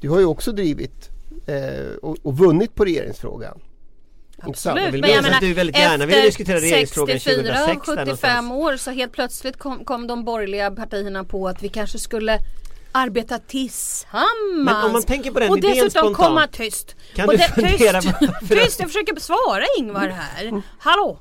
Du 0.00 0.08
har 0.08 0.18
ju 0.18 0.24
också 0.24 0.52
drivit 0.52 1.10
eh, 1.46 1.96
och, 2.02 2.16
och 2.22 2.38
vunnit 2.38 2.74
på 2.74 2.84
regeringsfrågan. 2.84 3.60
Absolut, 4.38 4.94
vill 4.94 5.00
men 5.00 5.10
jag 5.10 5.22
menar 5.22 5.40
du 5.40 5.54
väldigt 5.54 5.78
gärna 5.78 6.06
ville 6.06 6.18
efter 6.18 6.28
diskutera 6.28 6.60
regeringsfrågan 6.60 7.20
64 7.20 7.40
och 7.40 7.66
2006 7.66 7.86
där 7.86 7.96
75 7.96 8.48
någonstans. 8.48 8.52
år 8.52 8.76
så 8.76 8.90
helt 8.90 9.12
plötsligt 9.12 9.56
kom, 9.56 9.84
kom 9.84 10.06
de 10.06 10.24
borgerliga 10.24 10.70
partierna 10.70 11.24
på 11.24 11.48
att 11.48 11.62
vi 11.62 11.68
kanske 11.68 11.98
skulle 11.98 12.38
arbeta 12.94 13.38
tillsammans. 13.38 14.64
Men 14.64 14.84
om 14.84 14.92
man 14.92 15.02
tänker 15.02 15.30
på 15.30 15.40
den 15.40 15.50
och 15.50 15.58
idén 15.58 15.70
dessutom 15.70 15.90
spontant, 15.90 16.16
komma 16.16 16.46
tyst. 16.46 16.96
kan 17.14 17.28
och 17.28 17.32
du 17.32 17.38
fundera 17.38 18.00
tyst, 18.00 18.18
tyst, 18.48 18.80
jag 18.80 18.88
försöker 18.88 19.14
besvara 19.14 19.64
Ingvar 19.78 20.08
här. 20.08 20.62
Hallå! 20.78 21.20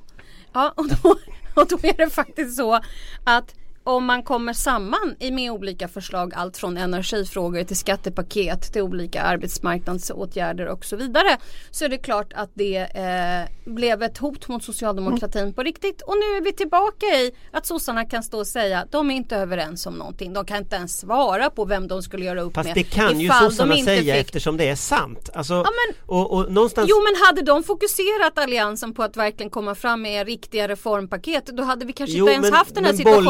Ja, 0.53 0.73
och 0.75 0.87
då, 0.89 1.09
och 1.61 1.67
då 1.67 1.77
är 1.83 1.97
det 1.97 2.09
faktiskt 2.09 2.57
så 2.57 2.79
att 3.23 3.55
om 3.83 4.05
man 4.05 4.23
kommer 4.23 4.53
samman 4.53 5.15
i 5.19 5.31
med 5.31 5.51
olika 5.51 5.87
förslag, 5.87 6.33
allt 6.35 6.57
från 6.57 6.77
energifrågor 6.77 7.63
till 7.63 7.77
skattepaket 7.77 8.73
till 8.73 8.81
olika 8.81 9.21
arbetsmarknadsåtgärder 9.21 10.67
och 10.67 10.85
så 10.85 10.95
vidare. 10.95 11.37
Så 11.71 11.85
är 11.85 11.89
det 11.89 11.97
klart 11.97 12.33
att 12.35 12.49
det 12.53 12.77
eh, 12.77 13.71
blev 13.73 14.03
ett 14.03 14.17
hot 14.17 14.47
mot 14.47 14.63
socialdemokratin 14.63 15.53
på 15.53 15.63
riktigt. 15.63 16.01
Och 16.01 16.13
nu 16.17 16.37
är 16.37 16.41
vi 16.41 16.53
tillbaka 16.53 17.05
i 17.05 17.31
att 17.51 17.65
sossarna 17.65 18.05
kan 18.05 18.23
stå 18.23 18.37
och 18.39 18.47
säga 18.47 18.79
att 18.79 18.91
de 18.91 19.11
är 19.11 19.15
inte 19.15 19.35
överens 19.35 19.85
om 19.85 19.93
någonting. 19.93 20.33
De 20.33 20.45
kan 20.45 20.57
inte 20.57 20.75
ens 20.75 20.99
svara 20.99 21.49
på 21.49 21.65
vem 21.65 21.87
de 21.87 22.01
skulle 22.03 22.25
göra 22.25 22.41
upp 22.41 22.53
Fast 22.53 22.67
med. 22.67 22.75
det 22.75 22.83
kan 22.83 23.19
ju 23.19 23.29
sossarna 23.29 23.75
säga 23.75 24.13
fick 24.13 24.21
eftersom 24.21 24.57
det 24.57 24.69
är 24.69 24.75
sant. 24.75 25.29
Alltså, 25.33 25.53
men- 25.53 25.95
och, 26.05 26.31
och 26.31 26.51
någonstans 26.51 26.87
Jo 26.89 26.95
men 27.03 27.21
hade 27.27 27.41
de 27.41 27.63
fokuserat 27.63 28.37
alliansen 28.37 28.93
på 28.93 29.03
att 29.03 29.17
verkligen 29.17 29.49
komma 29.49 29.75
fram 29.75 30.01
med 30.01 30.27
riktiga 30.27 30.67
reformpaket 30.67 31.45
då 31.45 31.63
hade 31.63 31.85
vi 31.85 31.93
kanske 31.93 32.17
Jo, 32.17 32.25
inte 32.25 32.33
ens 32.33 32.49
men- 32.49 32.53
haft 32.57 32.75
den 32.75 32.85
här 32.85 32.91
men 32.91 32.97
situationen. 32.97 33.25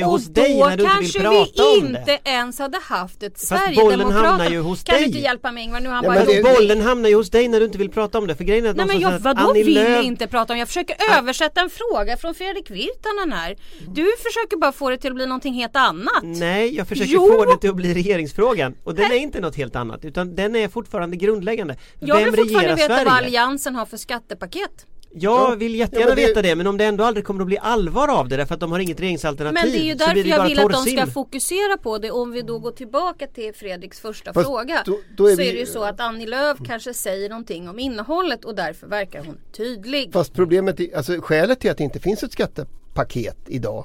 Hamnar 0.00 0.04
ju 0.04 0.04
och 0.04 0.10
hos 0.10 0.26
dig 0.26 0.58
när 0.58 0.76
du 0.76 0.82
inte 0.84 0.98
vill 1.00 1.12
prata 1.12 1.34
kanske 1.34 1.80
vi 1.80 1.86
om 1.86 1.92
det. 1.92 1.98
inte 2.00 2.18
ens 2.30 2.58
hade 2.58 2.78
haft 2.82 3.22
ett 3.22 3.48
Fast 3.48 3.74
bollen 3.76 4.10
hamnar 4.12 4.50
ju 4.50 4.60
hos 4.60 4.82
kan 4.82 4.94
dig. 4.94 5.02
du 5.02 5.06
inte 5.06 5.18
hjälpa 5.18 5.52
mig 5.52 5.64
Ingvar? 5.64 5.80
Nu 5.80 5.88
har 5.88 5.94
han 5.94 6.04
Ja, 6.04 6.10
bara 6.10 6.24
men 6.24 6.26
det- 6.26 6.42
Bollen 6.58 6.80
hamnar 6.80 7.08
ju 7.08 7.14
hos 7.14 7.30
dig 7.30 7.48
när 7.48 7.60
du 7.60 7.66
inte 7.66 7.78
vill 7.78 7.90
prata 7.90 8.18
om 8.18 8.26
det. 8.26 8.34
För 8.36 8.44
grejen 8.44 8.66
är 8.66 8.70
att 8.70 8.76
Nej 8.76 8.86
men 8.86 9.00
jag, 9.00 9.18
vadå 9.18 9.52
vill 9.52 9.78
Lööf- 9.78 10.02
inte 10.02 10.26
prata 10.26 10.52
om? 10.52 10.58
Jag 10.58 10.68
försöker 10.68 10.96
översätta 11.18 11.60
en 11.60 11.70
fråga 11.70 12.16
från 12.16 12.34
Fredrik 12.34 12.70
Virtanen 12.70 13.32
här. 13.32 13.56
Du 13.88 14.06
försöker 14.26 14.56
bara 14.56 14.72
få 14.72 14.90
det 14.90 14.96
till 14.98 15.10
att 15.10 15.14
bli 15.16 15.26
någonting 15.26 15.54
helt 15.54 15.76
annat. 15.76 16.22
Nej, 16.22 16.76
jag 16.76 16.88
försöker 16.88 17.12
Jo! 17.12 17.26
få 17.32 17.44
det 17.44 17.56
till 17.56 17.70
att 17.70 17.76
bli 17.76 17.94
regeringsfrågan. 17.94 18.74
Och 18.84 18.94
den 18.94 19.04
är 19.12 19.16
inte 19.16 19.40
något 19.40 19.56
helt 19.56 19.76
annat. 19.76 20.04
Utan 20.04 20.36
den 20.36 20.56
är 20.56 20.68
fortfarande 20.68 21.16
grundläggande. 21.16 21.76
Jag 22.00 22.16
Vem 22.16 22.24
vill 22.24 22.34
fortfarande 22.40 22.74
veta 22.74 22.86
Sverige? 22.86 23.04
vad 23.04 23.14
alliansen 23.14 23.74
har 23.74 23.86
för 23.86 23.96
skattepaket. 23.96 24.86
Jag 25.16 25.56
vill 25.56 25.74
jättegärna 25.74 26.10
Ja, 26.10 26.14
det- 26.14 26.26
veta 26.26 26.42
det 26.42 26.54
men 26.54 26.66
om 26.66 26.76
det 26.76 26.84
ändå 26.84 27.04
aldrig 27.04 27.26
kommer 27.26 27.40
att 27.40 27.46
bli 27.46 27.58
allvar 27.58 28.08
av 28.08 28.28
det 28.28 28.36
därför 28.36 28.54
att 28.54 28.60
de 28.60 28.72
har 28.72 28.78
inget 28.78 29.00
regeringsalternativ 29.00 29.54
Men 29.64 29.72
det 29.72 29.78
är 29.78 29.84
ju 29.88 29.94
därför 29.94 30.28
jag 30.28 30.44
vill 30.48 30.58
att 30.60 30.70
de 30.72 30.84
ska 30.86 31.06
fokusera 31.06 31.76
på 31.76 31.98
det. 31.98 32.10
Om 32.10 32.30
vi 32.30 32.42
då 32.42 32.58
går 32.58 32.70
tillbaka 32.70 33.26
till 33.26 33.54
Fredriks 33.54 34.00
första 34.00 34.32
Fast 34.32 34.46
fråga. 34.46 34.82
då- 34.86 34.98
då 35.16 35.26
är 35.26 35.30
så 35.30 35.36
vi- 35.36 35.48
är 35.48 35.52
det 35.52 35.58
ju 35.58 35.66
så 35.66 35.84
att 35.84 36.00
Annie 36.00 36.26
Lööf 36.26 36.58
kanske 36.66 36.94
säger 36.94 37.28
någonting 37.28 37.68
om 37.68 37.78
innehållet 37.78 38.44
och 38.44 38.54
därför 38.54 38.86
verkar 38.86 39.24
hon 39.24 39.38
tydlig. 39.52 40.12
Fast 40.12 40.32
problemet, 40.34 40.80
är, 40.80 40.96
alltså 40.96 41.20
skälet 41.20 41.60
till 41.60 41.70
att 41.70 41.78
det 41.78 41.84
inte 41.84 42.00
finns 42.00 42.22
ett 42.22 42.32
skattepaket 42.32 43.36
idag 43.46 43.84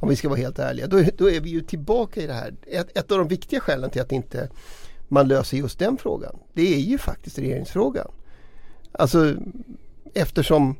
om 0.00 0.08
vi 0.08 0.16
ska 0.16 0.28
vara 0.28 0.38
helt 0.40 0.58
ärliga, 0.58 0.86
då, 0.86 0.96
är- 0.96 1.10
då 1.16 1.30
är 1.30 1.40
vi 1.40 1.50
ju 1.50 1.60
tillbaka 1.60 2.20
i 2.20 2.26
det 2.26 2.32
här. 2.32 2.54
Ett, 2.66 2.98
ett 2.98 3.12
av 3.12 3.18
de 3.18 3.28
viktiga 3.28 3.60
skälen 3.60 3.90
till 3.90 4.00
att 4.02 4.12
inte 4.12 4.48
man 5.08 5.28
löser 5.28 5.56
just 5.56 5.78
den 5.78 5.96
frågan, 5.96 6.36
det 6.52 6.74
är 6.74 6.78
ju 6.78 6.98
faktiskt 6.98 7.38
regeringsfrågan. 7.38 8.10
Alltså 8.92 9.34
eftersom 10.14 10.76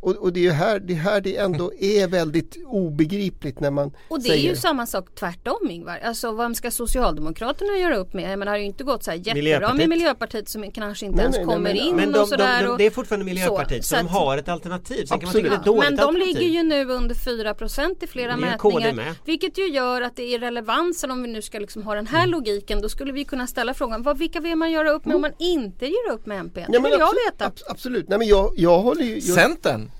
och, 0.00 0.16
och 0.16 0.32
det 0.32 0.40
är 0.40 0.42
ju 0.44 0.50
här 0.50 0.80
det, 0.80 0.94
här 0.94 1.20
det 1.20 1.36
ändå 1.36 1.72
är 1.80 2.06
väldigt 2.08 2.56
obegripligt 2.66 3.60
när 3.60 3.70
man 3.70 3.92
Och 4.08 4.18
det 4.18 4.28
säger 4.28 4.44
är 4.44 4.48
ju 4.50 4.56
samma 4.56 4.86
sak 4.86 5.14
tvärtom 5.14 5.70
Ingvar. 5.70 5.98
Alltså 6.04 6.32
vem 6.32 6.54
ska 6.54 6.70
Socialdemokraterna 6.70 7.76
göra 7.78 7.96
upp 7.96 8.14
med? 8.14 8.24
Jag 8.32 8.38
menar, 8.38 8.44
det 8.44 8.50
har 8.50 8.58
ju 8.58 8.64
inte 8.64 8.84
gått 8.84 9.04
så 9.04 9.10
här 9.10 9.18
jättebra 9.18 9.34
Miljöpartiet. 9.42 9.76
med 9.78 9.88
Miljöpartiet 9.88 10.48
som 10.48 10.72
kanske 10.72 11.06
inte 11.06 11.16
Nej, 11.16 11.22
ens 11.24 11.36
nej, 11.36 11.46
nej, 11.46 11.54
kommer 11.54 11.74
men- 11.74 11.76
in 11.82 11.96
Men 11.96 12.12
de, 12.12 12.18
och 12.18 12.24
de, 12.24 12.30
sådär. 12.30 12.62
de, 12.62 12.68
och- 12.68 12.78
det 12.78 12.86
är 12.86 12.90
fortfarande 12.90 13.24
Miljöpartiet 13.26 13.84
så, 13.84 13.88
så 13.88 13.96
de 13.96 14.06
att- 14.06 14.12
har 14.12 14.38
ett 14.38 14.48
alternativ. 14.48 14.94
Sen 14.96 15.06
kan 15.06 15.18
man 15.18 15.26
Absolut. 15.28 15.44
tycka 15.52 15.62
det 15.64 15.70
är 15.70 15.80
men 15.90 15.96
de 15.96 16.02
alternativ. 16.02 16.26
ligger 16.36 16.54
ju 16.54 16.62
nu 16.62 16.84
under 16.92 17.14
4% 17.14 18.02
i 18.04 18.06
flera 18.06 18.36
mätningar. 18.36 18.92
med. 18.92 19.14
Vilket 19.24 19.58
ju 19.58 19.68
gör 19.68 20.02
att 20.02 20.16
det 20.16 20.34
är 20.34 20.38
relevansen 20.38 21.10
om 21.10 21.22
vi 21.22 21.28
nu 21.28 21.42
ska 21.42 21.58
liksom 21.58 21.82
ha 21.82 21.94
den 21.94 22.06
här 22.06 22.26
logiken. 22.26 22.80
Då 22.82 22.88
skulle 22.88 23.12
vi 23.12 23.24
kunna 23.24 23.46
ställa 23.46 23.74
frågan 23.74 24.02
vad, 24.02 24.18
vilka 24.18 24.40
vill 24.40 24.56
man 24.56 24.70
göra 24.70 24.90
upp 24.90 25.04
med 25.06 25.14
om 25.16 25.22
man 25.22 25.32
inte 25.38 25.86
gör 25.86 26.12
upp 26.12 26.26
med 26.26 26.38
MP? 26.40 26.60
Det 26.60 26.66
Ja, 26.72 26.80
men 26.80 26.90
vill 26.90 27.00
jag 27.00 27.12
veta. 27.32 27.44
abs- 27.48 27.62
absolut, 27.70 28.08
nej 28.08 28.18
men 28.18 28.28
jag, 28.28 28.52
jag 28.56 28.78
håller 28.78 29.02
ju 29.04 29.14
jag, 29.14 29.22
Centern, 29.22 29.90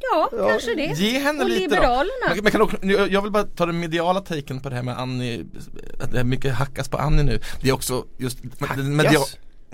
Ja, 0.00 0.30
kanske 0.48 0.74
det. 0.74 0.82
ge 0.82 1.18
henne 1.18 1.42
och 1.42 1.48
lite 1.48 1.60
Liberalerna. 1.60 2.28
då. 2.28 2.34
Men, 2.34 2.42
men 2.42 2.52
kan 2.52 2.62
också, 2.62 2.76
jag 3.10 3.22
vill 3.22 3.30
bara 3.30 3.44
ta 3.44 3.66
den 3.66 3.80
mediala 3.80 4.20
taken 4.20 4.60
på 4.60 4.68
det 4.68 4.76
här 4.76 4.82
med 4.82 4.98
Annie, 4.98 5.46
att 6.00 6.12
det 6.12 6.20
är 6.20 6.24
mycket 6.24 6.54
hackas 6.54 6.88
på 6.88 6.98
Annie 6.98 7.22
nu. 7.22 7.40
Det 7.60 7.68
är 7.68 7.72
också 7.72 8.04
just 8.18 8.38
den 8.76 8.96
media, 8.96 9.20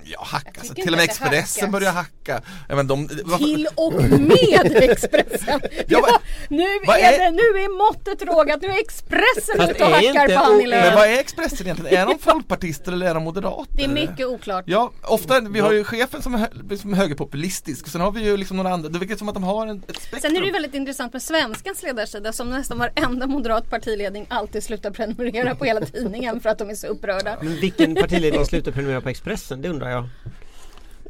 Ja, 0.06 0.22
hackas. 0.24 0.68
tycker 0.68 0.82
Till 0.82 0.92
och 0.92 0.96
med 0.98 1.04
Expressen 1.04 1.70
börjar 1.70 1.92
hacka. 1.92 2.40
Ja, 2.68 2.74
men 2.76 2.86
de, 2.86 3.08
Till 3.38 3.68
och 3.74 3.92
med 4.20 4.76
Expressen. 4.90 5.60
Ja, 5.72 5.82
ja, 5.88 6.00
vad- 6.00 6.20
nu, 6.50 6.62
är 6.62 7.12
är- 7.12 7.18
det, 7.18 7.30
nu 7.30 7.42
är 7.42 7.78
måttet 7.88 8.22
rågat. 8.22 8.62
Nu 8.62 8.68
är 8.68 8.78
Expressen 8.78 9.60
ute 9.60 9.84
och 9.84 9.90
är 9.90 9.94
hackar 9.94 10.22
inte 10.22 10.34
på 10.34 10.40
Annie 10.44 10.66
Lööf. 10.66 10.84
Men 10.86 10.94
vad 10.94 11.06
är 11.08 11.18
Expressen 11.18 11.66
egentligen? 11.66 11.98
Är 11.98 12.06
de 12.06 12.18
folkpartister 12.20 12.92
eller 12.92 13.06
är 13.10 13.14
de 13.14 13.22
moderater? 13.22 13.76
Det 13.76 13.84
är 13.84 13.88
mycket 13.88 14.26
oklart. 14.26 14.64
Ja, 14.66 14.92
ofta, 15.02 15.40
vi 15.40 15.60
har 15.60 15.72
ju 15.72 15.84
chefen 15.84 16.22
som 16.22 16.34
är, 16.34 16.76
som 16.76 16.92
är 16.92 16.96
högerpopulistisk, 16.96 17.88
sen 17.88 18.00
har 18.00 18.12
vi 18.12 18.24
ju 18.24 18.36
liksom 18.36 18.56
några 18.56 18.70
andra, 18.70 18.88
det 18.88 18.98
verkar 18.98 19.16
som 19.16 19.28
att 19.28 19.34
de 19.34 19.42
har 19.44 19.66
en, 19.66 19.78
ett 19.88 19.96
spektrum. 19.96 20.20
Sen 20.20 20.36
är 20.36 20.40
det 20.40 20.46
ju 20.46 20.52
väldigt 20.52 20.74
intressant 20.74 21.12
med 21.12 21.22
svenskans 21.22 21.82
ledarsida 21.82 22.32
som 22.32 22.50
nästan 22.50 22.78
varenda 22.78 23.26
moderat 23.26 23.70
partiledning 23.70 24.26
alltid 24.30 24.64
slutar 24.64 24.90
prenumerera 24.90 25.54
på 25.54 25.64
hela 25.64 25.80
tidningen 25.80 26.40
för 26.40 26.50
att 26.50 26.58
de 26.58 26.70
är 26.70 26.74
så 26.74 26.86
upprörda. 26.86 27.36
Men 27.42 27.60
vilken 27.60 27.94
partiledning 27.94 28.46
slutar 28.46 28.72
prenumerera 28.72 29.00
på 29.00 29.08
Expressen? 29.08 29.62
Det 29.62 29.68
undrar 29.68 29.90
jag. 29.90 29.93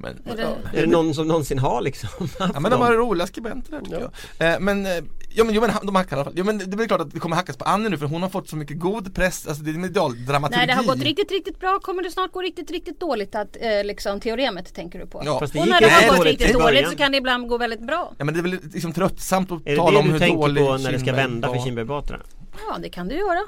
Men, 0.00 0.18
Är 0.26 0.36
det- 0.36 0.78
Är 0.78 0.80
det 0.86 0.92
någon 0.92 1.14
som 1.14 1.28
någonsin 1.28 1.58
har 1.58 1.80
liksom 1.82 2.08
Ja 2.38 2.60
men 2.60 2.70
de 2.70 2.80
har 2.80 2.92
roliga 2.92 3.26
skribenter 3.26 3.70
där 3.72 3.80
tycker 3.80 4.10
jag. 4.38 4.52
Eh, 4.54 4.60
men, 4.60 4.86
eh, 4.86 4.92
ja 5.30 5.44
men, 5.44 5.54
jo, 5.54 5.60
men 5.60 5.70
de 5.82 5.94
hackar 5.94 6.16
i 6.16 6.20
alla 6.20 6.24
fall. 6.24 6.32
Ja 6.36 6.44
men 6.44 6.58
det 6.58 6.66
blir 6.76 6.86
klart 6.86 7.00
att 7.00 7.10
det 7.10 7.20
kommer 7.20 7.36
hackas 7.36 7.56
på 7.56 7.64
Annie 7.64 7.88
nu 7.88 7.98
för 7.98 8.06
hon 8.06 8.22
har 8.22 8.28
fått 8.28 8.48
så 8.48 8.56
mycket 8.56 8.78
god 8.80 9.14
press, 9.14 9.46
alltså 9.46 9.62
det 9.62 9.70
är 9.70 9.74
medialdramaturgi. 9.74 10.58
Nej 10.58 10.66
det 10.66 10.72
har 10.72 10.84
gått 10.84 11.02
riktigt, 11.02 11.30
riktigt 11.30 11.60
bra. 11.60 11.78
Kommer 11.82 12.02
det 12.02 12.10
snart 12.10 12.32
gå 12.32 12.40
riktigt, 12.42 12.70
riktigt 12.70 13.00
dåligt 13.00 13.34
att 13.34 13.56
eh, 13.60 13.84
liksom 13.84 14.20
teoremet 14.20 14.74
tänker 14.74 14.98
du 14.98 15.06
på? 15.06 15.22
Ja. 15.24 15.38
Fast 15.40 15.52
det 15.52 15.60
Och 15.60 15.68
när 15.68 15.80
det 15.80 15.88
har 15.88 16.08
gått 16.08 16.16
dåligt 16.16 16.30
riktigt 16.40 16.52
dåligt 16.52 16.66
början. 16.66 16.90
så 16.90 16.96
kan 16.96 17.12
det 17.12 17.18
ibland 17.18 17.48
gå 17.48 17.58
väldigt 17.58 17.86
bra. 17.86 18.12
Ja 18.18 18.24
men 18.24 18.34
det 18.34 18.40
är 18.40 18.42
väl 18.42 18.58
liksom 18.72 18.92
tröttsamt 18.92 19.52
att 19.52 19.66
Är 19.66 19.70
det 19.70 19.76
tala 19.76 19.98
om 19.98 20.04
det 20.06 20.12
hur 20.12 20.18
du 20.18 20.18
tänker 20.18 20.42
på 20.64 20.76
när 20.78 20.92
det 20.92 20.98
ska 21.00 21.12
vända 21.12 21.48
för. 21.54 21.58
Kinberg 21.58 21.84
Batra? 21.84 22.20
Ja 22.68 22.78
det 22.82 22.88
kan 22.88 23.08
du 23.08 23.14
göra. 23.14 23.40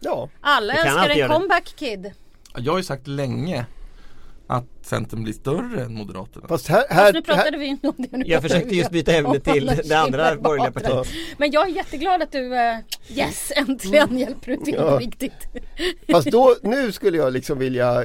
ja, 0.00 0.28
Alla 0.40 0.74
alltid 0.74 1.22
en 1.22 1.28
det. 1.28 1.34
comeback 1.34 1.72
kid. 1.76 2.12
Ja, 2.54 2.60
Jag 2.60 2.72
har 2.72 2.78
ju 2.78 2.84
sagt 2.84 3.06
länge 3.06 3.66
att 4.50 4.64
Centern 4.82 5.22
blir 5.22 5.32
större 5.32 5.82
än 5.84 5.94
Moderaterna. 5.94 6.48
Fast 6.48 6.66
här, 6.68 6.80
Fast 6.80 6.92
här, 6.92 7.12
nu 7.12 7.22
pratade 7.22 7.50
här 7.50 7.58
vi 7.58 7.66
inte 7.66 7.88
om 7.88 7.94
det. 7.98 8.16
Nu 8.16 8.24
Jag 8.26 8.42
försökte 8.42 8.76
just 8.76 8.90
byta 8.90 9.12
ämne 9.12 9.40
till 9.40 9.66
det 9.84 9.94
andra 9.94 10.36
borgerliga 10.36 10.72
partiet. 10.72 11.06
Men 11.38 11.50
jag 11.50 11.68
är 11.68 11.72
jätteglad 11.74 12.22
att 12.22 12.32
du, 12.32 12.54
eh, 12.56 12.78
yes 13.08 13.52
äntligen 13.56 14.18
hjälper 14.18 14.50
du 14.50 14.56
till 14.64 14.74
Ja. 14.74 14.98
riktigt. 15.00 15.46
fast 16.10 16.30
då, 16.30 16.56
nu 16.62 16.92
skulle 16.92 17.16
jag 17.16 17.32
liksom 17.32 17.58
vilja 17.58 18.04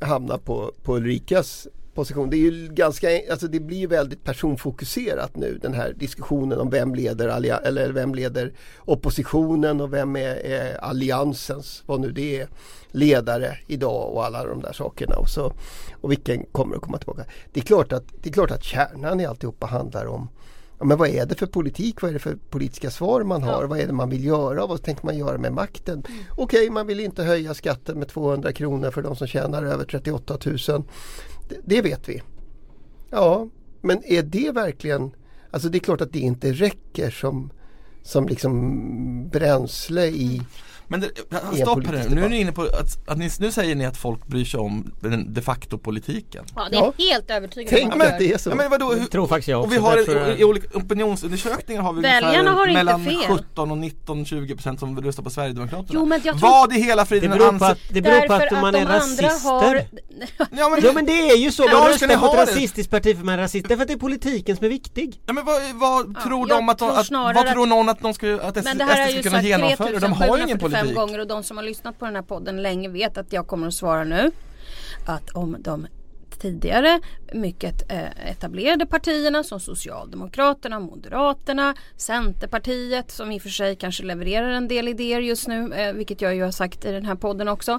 hamna 0.00 0.38
på, 0.38 0.72
på 0.82 0.96
Ulrikas 0.96 1.68
position. 2.00 2.30
Det 2.30 2.36
är 2.36 2.50
ju 2.50 2.68
ganska, 2.68 3.08
alltså 3.30 3.46
det 3.48 3.60
blir 3.60 3.78
ju 3.78 3.86
väldigt 3.86 4.24
personfokuserat 4.24 5.36
nu 5.36 5.58
den 5.62 5.74
här 5.74 5.92
diskussionen 5.96 6.58
om 6.58 6.70
vem 6.70 6.94
leder, 6.94 7.28
eller 7.66 7.92
vem 7.92 8.14
leder 8.14 8.52
oppositionen 8.78 9.80
och 9.80 9.92
vem 9.92 10.16
är, 10.16 10.34
är 10.34 10.84
alliansens, 10.84 11.82
vad 11.86 12.00
nu 12.00 12.12
det 12.12 12.40
är, 12.40 12.48
ledare 12.90 13.58
idag 13.66 14.12
och 14.12 14.24
alla 14.24 14.46
de 14.46 14.60
där 14.60 14.72
sakerna. 14.72 15.16
Och, 15.16 15.28
så, 15.28 15.52
och 16.00 16.10
vilken 16.10 16.44
kommer 16.52 16.76
att 16.76 16.82
komma 16.82 16.98
tillbaka. 16.98 17.24
Det 17.52 17.60
är 17.60 17.64
klart 17.64 17.92
att, 17.92 18.04
det 18.22 18.28
är 18.28 18.32
klart 18.32 18.50
att 18.50 18.64
kärnan 18.64 19.20
i 19.20 19.26
alltihopa 19.26 19.66
handlar 19.66 20.06
om 20.06 20.28
Ja, 20.80 20.86
men 20.86 20.98
vad 20.98 21.08
är 21.08 21.26
det 21.26 21.34
för 21.34 21.46
politik? 21.46 22.02
Vad 22.02 22.08
är 22.08 22.12
det 22.12 22.18
för 22.18 22.36
politiska 22.50 22.90
svar 22.90 23.22
man 23.22 23.42
har? 23.42 23.62
Ja. 23.62 23.66
Vad 23.66 23.80
är 23.80 23.86
det 23.86 23.92
man 23.92 24.10
vill 24.10 24.24
göra? 24.24 24.66
Vad 24.66 24.82
tänker 24.82 25.06
man 25.06 25.18
göra 25.18 25.38
med 25.38 25.52
makten? 25.52 26.02
Okej, 26.36 26.70
man 26.70 26.86
vill 26.86 27.00
inte 27.00 27.22
höja 27.22 27.54
skatten 27.54 27.98
med 27.98 28.08
200 28.08 28.52
kronor 28.52 28.90
för 28.90 29.02
de 29.02 29.16
som 29.16 29.26
tjänar 29.26 29.62
över 29.62 29.84
38 29.84 30.38
000. 30.68 30.84
Det, 31.64 31.82
vet 31.82 32.08
vi. 32.08 32.22
Ja, 33.10 33.48
men 33.80 34.04
är 34.04 34.22
det 34.22 34.50
verkligen... 34.50 35.10
Alltså 35.50 35.68
det 35.68 35.78
är 35.78 35.80
klart 35.80 36.00
att 36.00 36.12
det 36.12 36.18
inte 36.18 36.52
räcker 36.52 37.10
som, 37.10 37.50
som 38.02 38.28
liksom 38.28 39.28
bränsle 39.28 40.06
i... 40.06 40.42
Men 40.90 41.00
det, 41.00 41.06
en 41.52 41.56
stopp 41.56 41.86
här 41.86 42.04
nu, 42.08 42.14
nu 42.14 42.24
är 42.24 42.28
ni 42.28 42.40
inne 42.40 42.52
på 42.52 42.62
att, 42.62 43.08
att 43.08 43.18
ni, 43.18 43.30
nu 43.40 43.50
säger 43.52 43.74
ni 43.74 43.86
att 43.86 43.96
folk 43.96 44.26
bryr 44.26 44.44
sig 44.44 44.60
om 44.60 44.92
den 45.00 45.34
de 45.34 45.40
facto 45.42 45.78
politiken. 45.78 46.44
Ja, 46.56 46.66
det 46.70 46.76
är 46.76 46.80
Ja. 46.80 46.92
helt 46.98 47.30
övertygad 47.30 47.70
Tänk 47.78 47.94
om 47.94 48.00
att 48.00 48.06
att 48.06 48.18
det 48.18 48.32
är 48.32 48.38
så. 48.38 48.50
Ja, 48.50 48.54
men 48.54 48.70
vadå, 48.70 48.92
hur, 48.92 49.00
Det 49.00 49.06
tror 49.06 49.26
faktiskt 49.26 49.48
jag 49.48 49.58
och 49.60 49.64
också. 49.66 49.74
vi 49.74 49.80
har 49.80 49.96
är- 49.96 50.36
i, 50.36 50.40
i 50.40 50.44
olika 50.44 50.78
opinionsundersökningar 50.78 51.82
har 51.82 51.92
vi 51.92 52.00
Väljarna 52.00 52.28
ungefär 52.38 52.52
har 52.56 52.66
inte 52.66 52.78
mellan 52.84 53.04
fel. 53.04 53.14
17 53.38 53.70
och 53.70 53.78
19, 53.78 54.24
20 54.24 54.54
procent 54.54 54.80
som 54.80 55.00
röstar 55.00 55.22
på 55.22 55.30
Sverigedemokraterna. 55.30 55.88
Jo, 55.92 56.04
men 56.04 56.20
jag 56.24 56.38
tror- 56.38 56.50
Vad 56.50 56.72
i 56.72 56.80
hela 56.80 57.02
Det 57.02 57.08
friden 57.08 57.30
beror 57.30 57.58
på 57.58 57.64
att, 57.64 57.78
det 57.90 58.02
beror 58.02 58.20
på 58.20 58.32
Därför 58.38 58.56
att 58.56 58.62
man 58.62 58.74
är 58.74 58.86
rasister. 58.86 59.50
har... 59.50 59.74
Ja 60.50 60.68
men, 60.68 60.80
Ja 60.84 60.92
men 60.92 61.06
det 61.06 61.30
är 61.30 61.36
ju 61.36 61.50
så, 61.52 61.62
Ja, 61.64 61.78
man 61.78 61.88
röstar 61.88 62.06
ni 62.08 62.16
på 62.16 62.24
ett 62.26 62.30
ha 62.32 62.36
det? 62.44 62.50
rasistiskt 62.52 62.90
parti 62.90 63.16
för 63.16 63.24
man 63.24 63.34
är 63.34 63.38
rasist. 63.38 63.68
Därför 63.68 63.82
att 63.82 63.88
det 63.88 63.94
är 63.94 63.98
politiken 63.98 64.56
som 64.56 64.64
är 64.64 64.68
viktig. 64.70 65.20
ja, 65.26 65.32
men 65.32 65.44
vad, 65.44 65.62
vad 65.74 66.14
Ja, 66.16 66.22
tror 66.22 66.48
jag 66.48 66.58
de 66.58 66.68
att, 66.68 66.78
de, 66.78 66.88
tror 66.88 66.98
att 66.98 67.10
vad 67.10 67.36
att- 67.46 67.52
tror 67.52 67.66
någon 67.66 67.88
att 67.88 68.00
de 68.00 68.14
ska, 68.14 68.34
att 68.42 68.56
SD, 68.56 68.68
det 68.78 69.12
ska 69.12 69.22
kunna 69.22 69.42
genomföra? 69.42 69.98
De 69.98 70.12
har 70.12 70.36
ju 70.36 70.42
ingen 70.42 70.58
3745 70.58 70.79
politik. 70.80 70.98
gånger 70.98 71.18
och 71.18 71.26
de 71.26 71.42
som 71.42 71.56
har 71.56 71.64
lyssnat 71.64 71.98
på 71.98 72.04
den 72.04 72.14
här 72.14 72.22
podden 72.22 72.62
länge 72.62 72.88
vet 72.88 73.18
att 73.18 73.32
jag 73.32 73.46
kommer 73.46 73.66
att 73.66 73.74
svara 73.74 74.04
nu. 74.04 74.30
Att 75.06 75.30
om 75.30 75.56
de 75.58 75.86
tidigare 76.40 77.00
mycket 77.32 77.92
eh, 77.92 78.30
etablerade 78.30 78.86
partierna 78.86 79.44
som 79.44 79.60
Socialdemokraterna, 79.60 80.80
Moderaterna, 80.80 81.74
Centerpartiet 81.96 83.10
som 83.10 83.32
i 83.32 83.38
och 83.38 83.42
för 83.42 83.48
sig 83.48 83.76
kanske 83.76 84.02
levererar 84.02 84.50
en 84.50 84.68
del 84.68 84.88
idéer 84.88 85.20
just 85.20 85.48
nu, 85.48 85.74
eh, 85.74 85.92
vilket 85.92 86.20
jag 86.20 86.34
ju 86.34 86.42
har 86.42 86.50
sagt 86.50 86.84
i 86.84 86.92
den 86.92 87.04
här 87.04 87.14
podden 87.14 87.48
också, 87.48 87.78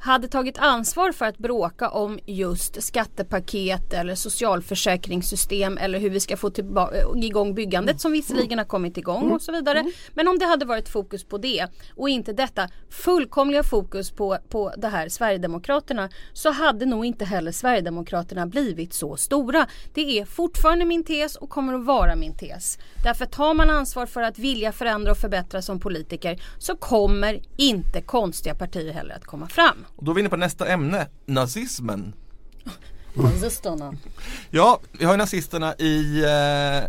hade 0.00 0.28
tagit 0.28 0.58
ansvar 0.58 1.12
för 1.12 1.24
att 1.24 1.38
bråka 1.38 1.88
om 1.88 2.18
just 2.26 2.82
skattepaket 2.82 3.92
eller 3.92 4.14
socialförsäkringssystem 4.14 5.78
eller 5.78 5.98
hur 5.98 6.10
vi 6.10 6.20
ska 6.20 6.36
få 6.36 6.46
eh, 6.46 7.24
igång 7.24 7.54
byggandet 7.54 8.00
som 8.00 8.12
visserligen 8.12 8.58
har 8.58 8.64
kommit 8.64 8.96
igång 8.96 9.32
och 9.32 9.42
så 9.42 9.52
vidare. 9.52 9.84
Men 10.14 10.28
om 10.28 10.38
det 10.38 10.44
hade 10.44 10.64
varit 10.64 10.88
fokus 10.88 11.24
på 11.24 11.38
det 11.38 11.66
och 11.96 12.08
inte 12.08 12.32
detta 12.32 12.68
fullkomliga 12.90 13.62
fokus 13.62 14.10
på, 14.10 14.38
på 14.48 14.72
det 14.76 14.88
här 14.88 15.08
Sverigedemokraterna 15.08 16.08
så 16.32 16.50
hade 16.50 16.86
nog 16.86 17.04
inte 17.04 17.24
heller 17.24 17.52
Sverigedemokraterna 17.52 18.46
blivit 18.46 18.92
så 18.92 19.16
stora. 19.16 19.66
Det 19.94 20.18
är 20.18 20.24
fortfarande 20.24 20.84
min 20.84 21.04
tes 21.04 21.36
och 21.36 21.50
kommer 21.50 21.74
att 21.74 21.84
vara 21.84 22.16
min 22.16 22.36
tes. 22.36 22.78
Därför 23.04 23.26
tar 23.26 23.54
man 23.54 23.70
ansvar 23.70 24.06
för 24.06 24.22
att 24.22 24.38
vilja 24.38 24.72
förändra 24.72 25.12
och 25.12 25.18
förbättra 25.18 25.62
som 25.62 25.80
politiker 25.80 26.42
så 26.58 26.76
kommer 26.76 27.40
inte 27.56 28.02
konstiga 28.02 28.54
partier 28.54 28.92
heller 28.92 29.14
att 29.14 29.24
komma 29.24 29.48
fram. 29.48 29.84
Och 30.00 30.04
då 30.06 30.10
är 30.10 30.14
vi 30.14 30.20
inne 30.20 30.28
på 30.30 30.36
nästa 30.36 30.66
ämne, 30.68 31.06
nazismen. 31.26 32.12
Nazisterna. 33.14 33.94
Ja, 34.50 34.80
vi 34.92 35.04
har 35.04 35.12
ju 35.12 35.18
nazisterna 35.18 35.74
i, 35.74 36.24
eh, 36.24 36.84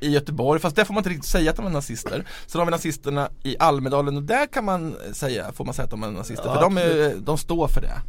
i 0.00 0.10
Göteborg, 0.10 0.60
fast 0.60 0.76
där 0.76 0.84
får 0.84 0.94
man 0.94 1.00
inte 1.00 1.10
riktigt 1.10 1.30
säga 1.30 1.50
att 1.50 1.56
de 1.56 1.66
är 1.66 1.70
nazister. 1.70 2.24
Sen 2.46 2.58
har 2.58 2.66
vi 2.66 2.70
nazisterna 2.70 3.28
i 3.42 3.56
Almedalen 3.58 4.16
och 4.16 4.22
där 4.22 4.46
kan 4.46 4.64
man 4.64 4.96
säga, 5.12 5.52
får 5.52 5.64
man 5.64 5.74
säga 5.74 5.84
att 5.84 5.90
de 5.90 6.02
är 6.02 6.10
nazister, 6.10 6.44
Ja, 6.46 6.54
för 6.54 6.60
de, 6.60 6.78
är, 6.78 7.14
de 7.16 7.38
står 7.38 7.68
för 7.68 7.80
det. 7.80 8.00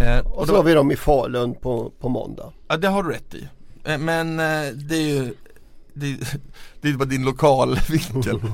Eh, 0.00 0.18
och 0.26 0.38
Och 0.38 0.46
så 0.46 0.52
då, 0.52 0.58
har 0.58 0.64
vi 0.64 0.74
dem 0.74 0.90
i 0.90 0.96
Falun 0.96 1.54
på, 1.54 1.92
på 2.00 2.08
måndag. 2.08 2.52
ja, 2.68 2.76
det 2.76 2.88
har 2.88 3.02
du 3.02 3.10
rätt 3.10 3.34
i. 3.34 3.48
Eh, 3.84 3.98
men 3.98 4.40
eh, 4.40 4.72
det 4.74 4.96
är 4.96 5.08
ju 5.08 5.34
det, 5.94 6.16
det 6.80 6.88
är 6.88 6.92
bara 6.92 7.04
din 7.04 7.24
lokalvinkel. 7.24 8.40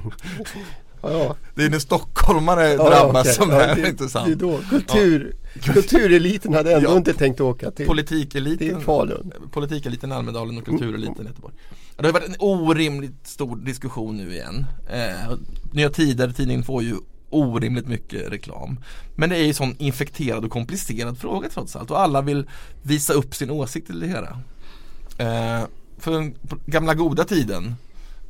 ja. 1.02 1.36
Det 1.54 1.64
är 1.64 1.70
när 1.70 1.78
stockholmare 1.78 2.68
Ja, 2.68 2.88
drabbas 2.90 3.20
okej. 3.22 3.34
som 3.34 3.50
Ja, 3.50 3.56
det 3.58 3.62
här 3.64 3.72
är 3.72 3.76
Det 3.76 3.82
är 3.82 3.90
intressant. 3.90 4.38
då 4.38 4.60
kultur, 4.70 5.36
kultureliten 5.62 6.54
hade 6.54 6.74
ändå 6.76 6.90
Ja. 6.90 6.96
inte 6.96 7.14
tänkt 7.14 7.40
åka 7.40 7.70
till, 7.70 7.86
Politikeliten 7.86 8.68
till 8.76 8.84
Falun. 8.84 9.32
politikeliten 9.52 10.12
Almedalen 10.12 10.58
och 10.58 10.64
kultureliten 10.64 11.24
i 11.24 11.28
Göteborg. 11.28 11.54
Ja, 11.96 12.02
Det 12.02 12.08
har 12.08 12.12
varit 12.12 12.28
en 12.28 12.36
orimligt 12.38 13.26
stor 13.26 13.56
diskussion 13.56 14.16
nu 14.16 14.32
igen. 14.32 14.64
Eh, 14.92 15.32
Nya 15.72 15.90
Tider, 15.90 16.30
tidningen 16.32 16.62
får 16.64 16.82
ju 16.82 16.94
orimligt 17.30 17.88
mycket 17.88 18.32
reklam. 18.32 18.80
Men 19.16 19.30
det 19.30 19.36
är 19.36 19.44
ju 19.44 19.54
sån 19.54 19.74
infekterad 19.78 20.44
och 20.44 20.50
komplicerad 20.50 21.18
fråga 21.18 21.48
trots 21.54 21.76
allt 21.76 21.90
och 21.90 22.00
alla 22.00 22.22
vill 22.22 22.46
visa 22.82 23.12
upp 23.12 23.34
sin 23.34 23.50
åsikt 23.50 23.90
i 23.90 23.92
det 23.92 24.06
hela. 24.06 24.38
Eh, 25.18 25.66
för 25.98 26.10
den 26.12 26.34
gamla 26.66 26.94
goda 26.94 27.24
tiden 27.24 27.74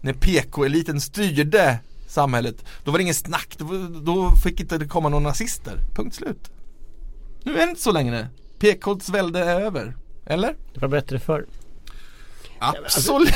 när 0.01 0.13
PK-eliten 0.13 1.01
styrde 1.01 1.79
samhället 2.09 2.65
då 2.85 2.91
var 2.91 2.99
det 2.99 3.03
ingen 3.03 3.15
snack, 3.15 3.55
då, 3.59 3.67
då 4.03 4.31
fick 4.31 4.61
inte 4.61 4.79
det 4.79 4.88
komma 4.88 5.09
några 5.09 5.29
nazister. 5.29 5.79
Punkt 5.95 6.15
slut. 6.15 6.50
Nu 7.43 7.53
är 7.53 7.67
det 7.67 7.71
inte 7.71 7.83
så 7.83 7.93
längre. 7.93 8.29
PKs 8.59 9.09
välde 9.09 9.45
är 9.45 9.61
över. 9.61 9.97
Eller? 10.27 10.57
Det 10.75 10.81
var 10.81 10.88
bättre 10.88 11.19
förr. 11.19 11.47
Absolut! 12.59 13.35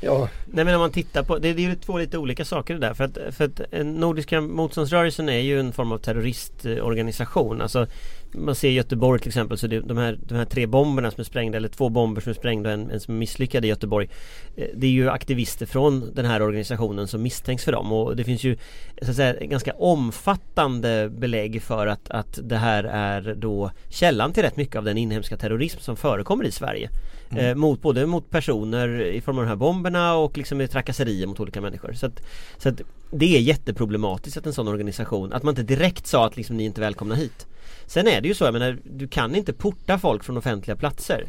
Ja, 0.00 0.28
Nej 0.46 0.64
men 0.64 0.74
om 0.74 0.80
man 0.80 0.90
tittar 0.90 1.22
på, 1.22 1.38
det 1.38 1.48
är 1.48 1.58
ju 1.58 1.74
två 1.74 1.98
lite 1.98 2.18
olika 2.18 2.44
saker 2.44 2.74
det 2.74 2.80
där 2.80 2.94
för 2.94 3.04
att, 3.04 3.34
för 3.34 3.44
att 3.44 3.60
eh, 3.70 3.84
Nordiska 3.84 4.40
motståndsrörelsen 4.40 5.28
är 5.28 5.38
ju 5.38 5.60
en 5.60 5.72
form 5.72 5.92
av 5.92 5.98
terroristorganisation. 5.98 7.60
Alltså 7.60 7.86
Man 8.34 8.54
ser 8.54 8.68
i 8.68 8.72
Göteborg 8.72 9.20
till 9.20 9.28
exempel 9.28 9.58
så 9.58 9.66
det, 9.66 9.80
de, 9.80 9.96
här, 9.96 10.18
de 10.22 10.34
här 10.34 10.44
tre 10.44 10.66
bomberna 10.66 11.10
som 11.10 11.20
är 11.20 11.24
sprängda 11.24 11.56
eller 11.56 11.68
två 11.68 11.88
bomber 11.88 12.20
som 12.20 12.30
är 12.30 12.34
sprängda 12.34 12.68
och 12.68 12.74
en, 12.74 12.90
en 12.90 13.00
som 13.00 13.14
är 13.14 13.18
misslyckad 13.18 13.64
i 13.64 13.68
Göteborg 13.68 14.08
eh, 14.56 14.66
Det 14.74 14.86
är 14.86 14.90
ju 14.90 15.10
aktivister 15.10 15.66
från 15.66 16.14
den 16.14 16.24
här 16.24 16.42
organisationen 16.42 17.08
som 17.08 17.22
misstänks 17.22 17.64
för 17.64 17.72
dem. 17.72 17.92
Och 17.92 18.16
det 18.16 18.24
finns 18.24 18.44
ju 18.44 18.56
så 19.02 19.10
att 19.10 19.16
säga, 19.16 19.46
ganska 19.46 19.72
omfattande 19.72 21.10
belägg 21.10 21.62
för 21.62 21.86
att, 21.86 22.10
att 22.10 22.38
det 22.42 22.56
här 22.56 22.84
är 22.84 23.34
då 23.34 23.70
källan 23.88 24.32
till 24.32 24.42
rätt 24.42 24.56
mycket 24.56 24.76
av 24.76 24.84
den 24.84 24.98
inhemska 24.98 25.36
terrorism 25.36 25.80
som 25.80 25.96
förekommer 25.96 26.44
i 26.44 26.50
Sverige 26.50 26.90
Mm. 27.32 27.46
eh, 27.46 27.54
mot, 27.54 27.82
Både 27.82 28.06
mot 28.06 28.30
personer 28.30 29.00
i 29.00 29.20
form 29.20 29.38
av 29.38 29.44
de 29.44 29.48
här 29.48 29.56
bomberna 29.56 30.14
och 30.14 30.38
liksom 30.38 30.60
i 30.60 30.68
trakasserier 30.68 31.26
mot 31.26 31.40
olika 31.40 31.60
människor. 31.60 31.92
Så 31.92 32.06
att, 32.06 32.22
så 32.58 32.68
att 32.68 32.80
det 33.10 33.36
är 33.36 33.40
jätteproblematiskt 33.40 34.36
att 34.36 34.46
en 34.46 34.52
sån 34.52 34.68
organisation, 34.68 35.32
att 35.32 35.42
man 35.42 35.52
inte 35.52 35.62
direkt 35.62 36.06
sa 36.06 36.26
att 36.26 36.36
liksom 36.36 36.56
ni 36.56 36.62
är 36.62 36.66
inte 36.66 36.80
välkomna 36.80 37.14
hit. 37.14 37.46
Sen 37.86 38.08
är 38.08 38.20
det 38.20 38.28
ju 38.28 38.34
så, 38.34 38.44
jag 38.44 38.52
menar, 38.52 38.78
du 38.84 39.08
kan 39.08 39.34
inte 39.34 39.52
porta 39.52 39.98
folk 39.98 40.24
från 40.24 40.36
offentliga 40.36 40.76
platser. 40.76 41.24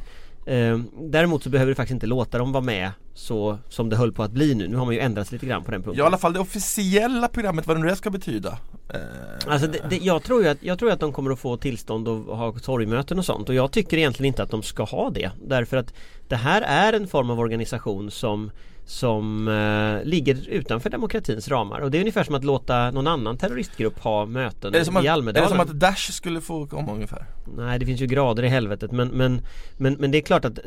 Däremot 1.12 1.44
så 1.44 1.50
behöver 1.50 1.70
du 1.72 1.76
faktiskt 1.76 1.94
inte 1.94 2.08
låta 2.08 2.38
dem 2.38 2.52
vara 2.52 2.64
med 2.64 2.92
så 3.14 3.58
som 3.70 3.90
det 3.90 3.96
höll 3.96 4.12
på 4.12 4.24
att 4.24 4.32
bli 4.32 4.56
nu. 4.56 4.68
Nu 4.68 4.78
har 4.78 4.86
man 4.86 4.94
ju 4.94 5.00
ändrat 5.00 5.32
lite 5.32 5.46
grann 5.46 5.64
på 5.64 5.72
den 5.72 5.84
punkten. 5.84 5.98
Ja 5.98 6.04
i 6.04 6.08
alla 6.08 6.18
fall 6.18 6.34
det 6.34 6.40
officiella 6.40 7.28
programmet, 7.28 7.68
vad 7.68 7.78
det 7.78 7.82
nu 7.82 7.90
det 7.90 7.96
ska 7.96 8.10
betyda. 8.10 8.58
Eh, 8.94 9.00
Alltså 9.48 9.68
det, 9.68 9.80
det, 9.90 9.98
jag, 9.98 10.24
tror 10.24 10.44
ju 10.44 10.50
att, 10.50 10.58
jag 10.64 10.80
tror 10.80 10.92
att 10.92 11.00
de 11.00 11.12
kommer 11.14 11.32
att 11.32 11.40
få 11.40 11.58
tillstånd 11.58 12.08
att 12.08 12.26
ha 12.26 12.52
torgmöten 12.52 13.20
och 13.20 13.26
sånt 13.26 13.50
och 13.50 13.56
jag 13.56 13.72
tycker 13.72 13.98
egentligen 13.98 14.28
inte 14.28 14.44
att 14.44 14.52
de 14.52 14.64
ska 14.64 14.84
ha 14.84 15.10
det 15.10 15.32
därför 15.48 15.78
att 15.78 15.94
det 16.28 16.36
här 16.36 16.62
är 16.62 16.94
en 16.94 17.08
form 17.08 17.30
av 17.30 17.40
organisation 17.40 18.12
som 18.12 18.52
som 18.86 19.48
eh, 19.48 20.08
ligger 20.08 20.50
utanför 20.50 20.90
demokratins 20.90 21.48
ramar 21.48 21.80
och 21.80 21.92
det 21.92 21.98
är 21.98 22.00
ungefär 22.00 22.24
som 22.24 22.36
att 22.36 22.44
låta 22.44 22.92
någon 22.92 23.08
annan 23.08 23.38
terroristgrupp 23.38 24.00
ha 24.00 24.26
möten 24.26 24.76
i 24.76 24.78
är 24.78 25.02
det 25.02 25.08
Almedalen. 25.08 25.50
som 25.50 25.60
att 25.60 25.80
Dash 25.80 26.12
skulle 26.12 26.42
få 26.42 26.68
komma 26.68 26.94
ungefär? 26.94 27.26
Nej 27.58 27.80
det 27.80 27.86
finns 27.86 28.02
ju 28.02 28.06
grader 28.06 28.44
i 28.44 28.48
helvetet 28.48 28.92
men, 28.92 29.08
men, 29.08 29.42
men, 29.78 29.94
men 29.94 30.12
det 30.12 30.18
är 30.18 30.22
klart 30.22 30.46
att 30.46 30.60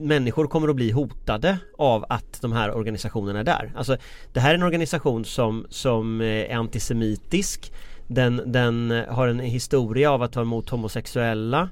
människor 0.00 0.46
kommer 0.46 0.68
att 0.68 0.76
bli 0.76 0.90
hotade 0.90 1.58
av 1.78 2.04
att 2.08 2.40
de 2.40 2.52
här 2.52 2.74
organisationerna 2.74 3.40
är 3.40 3.44
där. 3.44 3.72
Alltså 3.76 3.96
det 4.32 4.40
här 4.40 4.50
är 4.50 4.54
en 4.54 4.62
organisation 4.62 5.24
som, 5.24 5.66
som 5.70 6.20
är 6.20 6.54
antisemitisk 6.54 7.72
den, 8.06 8.42
den 8.46 9.04
har 9.08 9.28
en 9.28 9.38
historia 9.38 10.10
av 10.10 10.22
att 10.22 10.36
vara 10.36 10.46
emot 10.46 10.68
homosexuella 10.70 11.68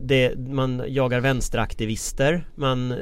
det, 0.00 0.38
man 0.38 0.82
jagar 0.88 1.20
vänsteraktivister 1.20 2.46
man, 2.54 2.94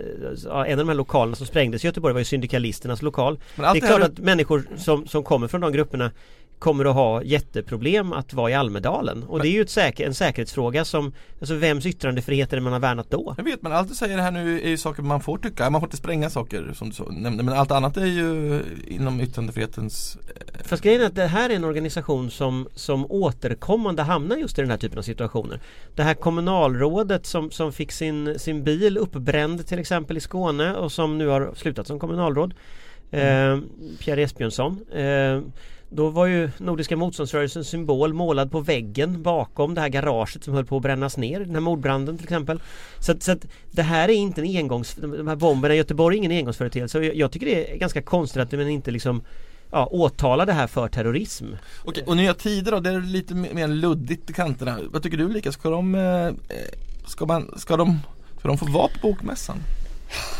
ja, 0.44 0.66
En 0.66 0.72
av 0.72 0.86
de 0.86 0.88
här 0.88 0.96
lokalerna 0.96 1.36
som 1.36 1.46
sprängdes 1.46 1.84
i 1.84 1.86
Göteborg 1.86 2.12
var 2.12 2.20
ju 2.20 2.24
syndikalisternas 2.24 3.02
lokal. 3.02 3.38
Det 3.56 3.62
är 3.62 3.80
klart 3.80 4.00
du- 4.00 4.04
att 4.04 4.18
människor 4.18 4.64
som, 4.76 5.06
som 5.06 5.24
kommer 5.24 5.48
från 5.48 5.60
de 5.60 5.72
grupperna 5.72 6.10
kommer 6.62 6.84
att 6.84 6.94
ha 6.94 7.22
jätteproblem 7.22 8.12
att 8.12 8.32
vara 8.32 8.50
i 8.50 8.54
Almedalen. 8.54 9.22
Och 9.22 9.40
det 9.40 9.48
är 9.48 9.52
ju 9.52 9.66
säker, 9.66 10.06
en 10.06 10.14
säkerhetsfråga 10.14 10.84
som, 10.84 11.12
alltså 11.40 11.54
vems 11.54 11.86
yttrandefrihet 11.86 12.52
är 12.52 12.56
det 12.56 12.62
man 12.62 12.72
har 12.72 12.80
värnat 12.80 13.10
då? 13.10 13.34
Jag 13.36 13.44
vet 13.44 13.62
men 13.62 13.72
allt 13.72 13.88
du 13.88 13.94
säger 13.94 14.16
det 14.16 14.22
här 14.22 14.30
nu 14.30 14.60
är 14.60 14.68
ju 14.68 14.76
saker 14.76 15.02
man 15.02 15.20
får 15.20 15.38
tycka. 15.38 15.70
Man 15.70 15.80
får 15.80 15.86
inte 15.86 15.96
spränga 15.96 16.30
saker 16.30 16.72
som 16.74 16.90
du 16.90 17.12
nämnde. 17.12 17.42
Men 17.42 17.54
allt 17.54 17.70
annat 17.70 17.96
är 17.96 18.06
ju 18.06 18.62
inom 18.86 19.20
yttrandefrihetens 19.20 20.18
eh, 20.36 20.64
Fast 20.64 20.82
grejen 20.82 21.00
är 21.00 21.06
att 21.06 21.14
det 21.14 21.26
här 21.26 21.50
är 21.50 21.54
en 21.54 21.64
organisation 21.64 22.30
som, 22.30 22.68
som 22.74 23.06
återkommande 23.10 24.02
hamnar 24.02 24.36
just 24.36 24.58
i 24.58 24.62
den 24.62 24.70
här 24.70 24.78
typen 24.78 24.98
av 24.98 25.02
situationer. 25.02 25.60
Det 25.94 26.02
här 26.02 26.14
kommunalrådet 26.14 27.26
som, 27.26 27.50
som 27.50 27.72
fick 27.72 27.92
sin, 27.92 28.38
sin 28.38 28.64
bil 28.64 28.98
uppbränd 28.98 29.66
till 29.66 29.78
exempel 29.78 30.16
i 30.16 30.20
Skåne 30.20 30.74
och 30.74 30.92
som 30.92 31.18
nu 31.18 31.26
har 31.26 31.54
slutat 31.56 31.86
som 31.86 31.98
kommunalråd. 31.98 32.54
Eh, 33.10 33.58
Pierre 33.98 34.22
Esbjörnsson. 34.22 34.80
Eh, 34.92 35.40
då 35.94 36.08
var 36.08 36.26
ju 36.26 36.50
Nordiska 36.58 36.96
motståndsrörelsens 36.96 37.68
symbol 37.68 38.14
målad 38.14 38.50
på 38.50 38.60
väggen 38.60 39.22
bakom 39.22 39.74
det 39.74 39.80
här 39.80 39.88
garaget 39.88 40.44
som 40.44 40.54
höll 40.54 40.64
på 40.64 40.76
att 40.76 40.82
brännas 40.82 41.16
ner. 41.16 41.40
Den 41.40 41.54
här 41.54 41.60
mordbranden 41.60 42.16
till 42.16 42.24
exempel. 42.24 42.60
Så, 42.98 43.12
att, 43.12 43.22
så 43.22 43.32
att 43.32 43.46
det 43.70 43.82
här 43.82 44.08
är 44.08 44.12
inte 44.12 44.40
en 44.40 44.56
engångs... 44.56 44.94
De 44.94 45.28
här 45.28 45.36
bomberna 45.36 45.74
i 45.74 45.76
Göteborg 45.76 46.16
är 46.16 46.18
ingen 46.18 46.32
engångsföreteelse. 46.32 47.00
Jag, 47.00 47.16
jag 47.16 47.32
tycker 47.32 47.46
det 47.46 47.72
är 47.72 47.76
ganska 47.76 48.02
konstigt 48.02 48.42
att 48.42 48.52
man 48.52 48.68
inte 48.68 48.90
liksom 48.90 49.22
ja, 49.70 49.86
åtala 49.86 50.44
det 50.44 50.52
här 50.52 50.66
för 50.66 50.88
terrorism. 50.88 51.46
Okej, 51.84 52.04
och 52.06 52.16
Nya 52.16 52.34
Tider 52.34 52.72
då, 52.72 52.80
det 52.80 52.90
är 52.90 53.00
lite 53.00 53.34
mer 53.34 53.68
luddigt 53.68 54.30
i 54.30 54.32
kanterna. 54.32 54.78
Vad 54.90 55.02
tycker 55.02 55.16
du 55.16 55.24
Ulrika? 55.24 55.52
Ska 55.52 55.70
de, 55.70 55.94
eh, 55.94 56.26
eh, 56.26 56.32
ska 57.06 57.26
man, 57.26 57.54
ska 57.56 57.76
de, 57.76 57.98
ska 58.38 58.48
de 58.48 58.58
få 58.58 58.66
vara 58.66 58.88
på 58.88 59.08
bokmässan? 59.08 59.58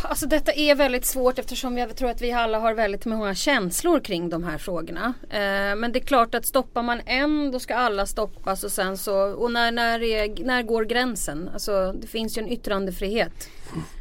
Alltså 0.02 0.26
detta 0.26 0.52
är 0.52 0.75
väldigt 0.75 1.05
svårt 1.05 1.38
eftersom 1.38 1.79
jag 1.79 1.97
tror 1.97 2.11
att 2.11 2.21
vi 2.21 2.33
alla 2.33 2.59
har 2.59 2.75
väldigt 2.75 3.05
många 3.05 3.35
känslor 3.35 4.00
kring 4.00 4.29
de 4.31 4.45
här 4.45 4.59
frågorna. 4.59 5.14
Eh, 5.31 5.76
men 5.76 5.93
det 5.93 5.99
är 5.99 6.05
klart 6.05 6.35
att 6.35 6.47
stoppar 6.47 6.83
man 6.83 7.00
en 7.07 7.50
då 7.50 7.61
ska 7.61 7.75
alla 7.75 8.07
stoppas 8.07 8.64
och 8.64 8.73
sen 8.73 8.99
så 8.99 9.14
och 9.17 9.52
när, 9.52 9.73
när, 9.73 10.02
är, 10.02 10.45
när 10.45 10.62
går 10.62 10.85
gränsen? 10.85 11.50
Alltså 11.52 11.93
det 11.93 12.07
finns 12.07 12.38
ju 12.38 12.43
en 12.43 12.49
yttrandefrihet. 12.49 13.49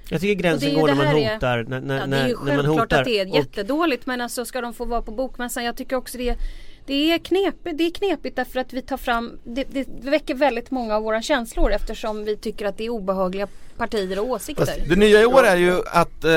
Jag 0.10 0.22
tycker 0.22 0.42
gränsen 0.44 0.80
går 0.80 0.88
när 0.88 0.96
man 0.96 1.06
här 1.08 1.18
är- 1.18 1.34
hotar. 1.34 1.64
När, 1.68 1.80
när, 1.82 2.00
Ja, 2.00 2.06
det 2.08 2.18
är 2.18 2.28
ju 2.28 2.36
när, 2.36 2.46
när 2.46 2.56
man 2.56 2.66
självklart 2.66 2.80
hotar. 2.80 3.00
att 3.00 3.06
det 3.06 3.20
är 3.20 3.26
jättedåligt 3.36 4.06
men 4.06 4.22
alltså 4.22 4.46
ska 4.46 4.62
de 4.62 4.74
få 4.74 4.86
vara 4.86 5.02
på 5.02 5.12
bokmässan? 5.12 5.64
Jag 5.64 5.76
tycker 5.78 5.96
också 5.96 6.18
det 6.18 6.30
är 6.30 6.36
det 6.86 7.12
är, 7.14 7.18
knepigt, 7.18 7.78
det 7.78 7.84
är 7.84 7.92
knepigt 7.92 8.36
därför 8.36 8.60
att 8.60 8.74
vi 8.74 8.82
tar 8.82 8.98
fram, 8.98 9.40
det, 9.44 9.64
det 9.64 9.88
väcker 10.10 10.36
väldigt 10.36 10.72
många 10.72 10.96
av 10.96 11.04
våra 11.04 11.22
känslor 11.22 11.72
eftersom 11.72 12.26
vi 12.26 12.38
tycker 12.38 12.66
att 12.66 12.78
det 12.78 12.86
är 12.86 12.90
obehagliga 12.90 13.48
partier 13.78 14.20
och 14.20 14.30
åsikter. 14.30 14.66
Fast 14.66 14.80
Det 14.90 14.96
nya 14.96 15.22
i 15.22 15.26
år 15.26 15.44
är 15.44 15.58
ju 15.58 15.82
att 15.86 16.24
eh, 16.24 16.32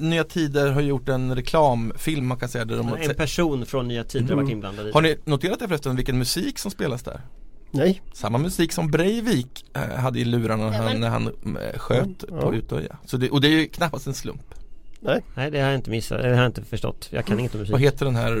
Nya 0.00 0.24
Tider 0.24 0.70
har 0.70 0.80
gjort 0.80 1.08
en 1.08 1.34
reklamfilm 1.34 2.26
man 2.26 2.38
kan 2.38 2.48
säga 2.48 2.64
där 2.64 2.76
de 2.76 2.88
har, 2.88 2.98
En 2.98 3.14
person 3.14 3.66
från 3.66 3.88
Nya 3.88 4.04
Tider 4.04 4.28
har 4.34 4.42
varit 4.42 4.50
inblandad 4.50 4.88
i 4.88 4.92
har 4.92 5.02
ni 5.02 5.16
noterat 5.24 5.58
det 5.58 5.68
förresten 5.68 5.96
vilken 5.96 6.18
musik 6.18 6.58
som 6.58 6.70
spelas 6.70 7.02
där? 7.02 7.20
Nej, 7.70 8.02
Samma 8.12 8.38
musik 8.38 8.72
som 8.72 8.90
Breivik 8.90 9.64
eh, 9.74 9.80
hade 9.96 10.18
i 10.20 10.24
lurarna 10.24 10.70
när 10.70 10.76
Ja, 10.76 10.82
han, 10.88 11.00
när 11.00 11.08
han 11.08 11.26
eh, 11.26 11.78
sköt 11.78 12.24
Ja. 12.30 12.40
på 12.40 12.54
Utöja. 12.54 12.96
Så 13.06 13.16
det, 13.16 13.30
och 13.30 13.40
det 13.40 13.48
är 13.48 13.50
ju 13.60 13.66
knappast 13.66 14.06
en 14.06 14.14
slump. 14.14 14.54
nej. 15.00 15.24
Nej 15.34 15.50
det 15.50 15.60
har 15.60 15.66
jag 15.66 15.74
inte 15.78 15.90
missat, 15.90 16.22
det 16.22 16.28
har 16.28 16.36
jag 16.36 16.46
inte 16.46 16.62
förstått. 16.62 17.08
Jag 17.10 17.24
kan 17.24 17.40
inget 17.40 17.54
om 17.54 17.60
Vad 17.60 17.70
musik. 17.70 17.86
heter 17.86 18.04
den 18.04 18.16
här 18.16 18.40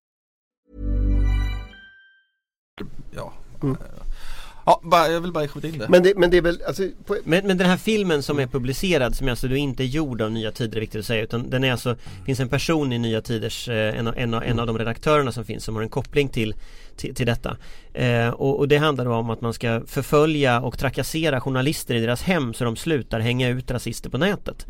Ja, 3.15 3.33
Mm. 3.63 3.77
ja 4.65 4.81
bara, 4.83 5.07
jag 5.07 5.21
vill 5.21 5.31
bara 5.31 5.47
skjuta 5.47 5.67
in 5.67 5.77
det. 5.77 5.89
Men, 5.89 6.03
det, 6.03 6.13
men 6.17 6.29
det 6.31 6.37
är 6.37 6.41
väl, 6.41 6.61
alltså, 6.67 6.83
på, 7.05 7.17
Men, 7.23 7.47
men 7.47 7.57
den 7.57 7.67
här 7.69 7.77
filmen 7.77 8.23
som 8.23 8.39
är 8.39 8.47
publicerad 8.47 9.15
som 9.15 9.29
alltså 9.29 9.47
då 9.47 9.55
inte 9.55 9.83
är 9.83 9.85
gjord 9.85 10.21
av 10.21 10.31
Nya 10.31 10.51
Tider 10.51 10.77
är 10.77 10.81
viktigt 10.81 10.99
att 10.99 11.05
säga 11.05 11.23
utan 11.23 11.49
den 11.49 11.63
är 11.63 11.71
alltså 11.71 11.95
finns 12.25 12.39
en 12.39 12.49
person 12.49 12.93
i 12.93 12.97
Nya 12.97 13.21
Tiders, 13.21 13.69
eh, 13.69 13.99
en, 13.99 14.07
av- 14.07 14.17
en, 14.17 14.33
av- 14.33 14.43
en 14.43 14.59
av 14.59 14.67
de 14.67 14.77
redaktörerna 14.77 15.31
som 15.31 15.45
finns 15.45 15.63
som 15.63 15.75
har 15.75 15.81
en 15.81 15.89
koppling 15.89 16.29
till, 16.29 16.55
till, 17.01 17.15
till 17.15 17.25
detta. 17.25 17.57
Eh, 17.93 18.29
och, 18.29 18.59
och 18.59 18.67
det 18.67 18.77
handlar 18.77 19.05
då 19.05 19.13
om 19.13 19.29
att 19.29 19.41
man 19.41 19.53
ska 19.53 19.81
förfölja 19.87 20.61
och 20.61 20.77
trakassera 20.77 21.41
journalister 21.41 21.95
i 21.95 21.99
deras 21.99 22.21
hem 22.21 22.53
så 22.53 22.63
de 22.63 22.75
slutar 22.75 23.19
hänga 23.19 23.49
ut 23.49 23.71
rasister 23.71 24.09
på 24.09 24.17
nätet. 24.17 24.65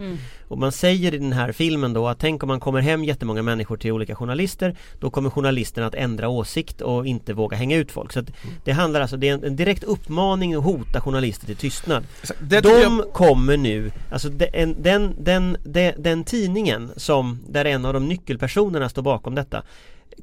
Och 0.47 0.57
man 0.57 0.71
säger 0.71 1.13
i 1.13 1.17
den 1.17 1.33
här 1.33 1.51
filmen 1.51 1.93
då 1.93 2.07
att 2.07 2.19
tänk 2.19 2.43
om 2.43 2.47
man 2.47 2.59
kommer 2.59 2.81
hem 2.81 3.03
jättemånga 3.03 3.41
människor 3.41 3.77
till 3.77 3.91
olika 3.91 4.15
journalister 4.15 4.75
Då 4.99 5.09
kommer 5.09 5.29
journalisterna 5.29 5.87
att 5.87 5.95
ändra 5.95 6.29
åsikt 6.29 6.81
och 6.81 7.07
inte 7.07 7.33
våga 7.33 7.57
hänga 7.57 7.77
ut 7.77 7.91
folk. 7.91 8.13
Så 8.13 8.19
att 8.19 8.31
det 8.63 8.71
handlar 8.71 9.01
alltså, 9.01 9.17
det 9.17 9.29
är 9.29 9.33
en, 9.33 9.43
en 9.43 9.55
direkt 9.55 9.83
uppmaning 9.83 10.53
att 10.53 10.63
hota 10.63 11.01
journalister 11.01 11.45
till 11.45 11.55
tystnad. 11.55 12.03
Det 12.39 12.61
De 12.61 12.69
jag, 12.69 13.13
kommer 13.13 13.57
nu, 13.57 13.91
alltså 14.11 14.29
den, 14.29 14.75
den, 14.81 15.15
den, 15.19 15.57
den, 15.63 15.93
den 15.97 16.23
tidningen 16.23 16.91
som, 16.95 17.39
där 17.49 17.65
en 17.65 17.85
av 17.85 17.93
de 17.93 18.07
nyckelpersonerna 18.07 18.89
står 18.89 19.01
bakom 19.01 19.35
detta 19.35 19.63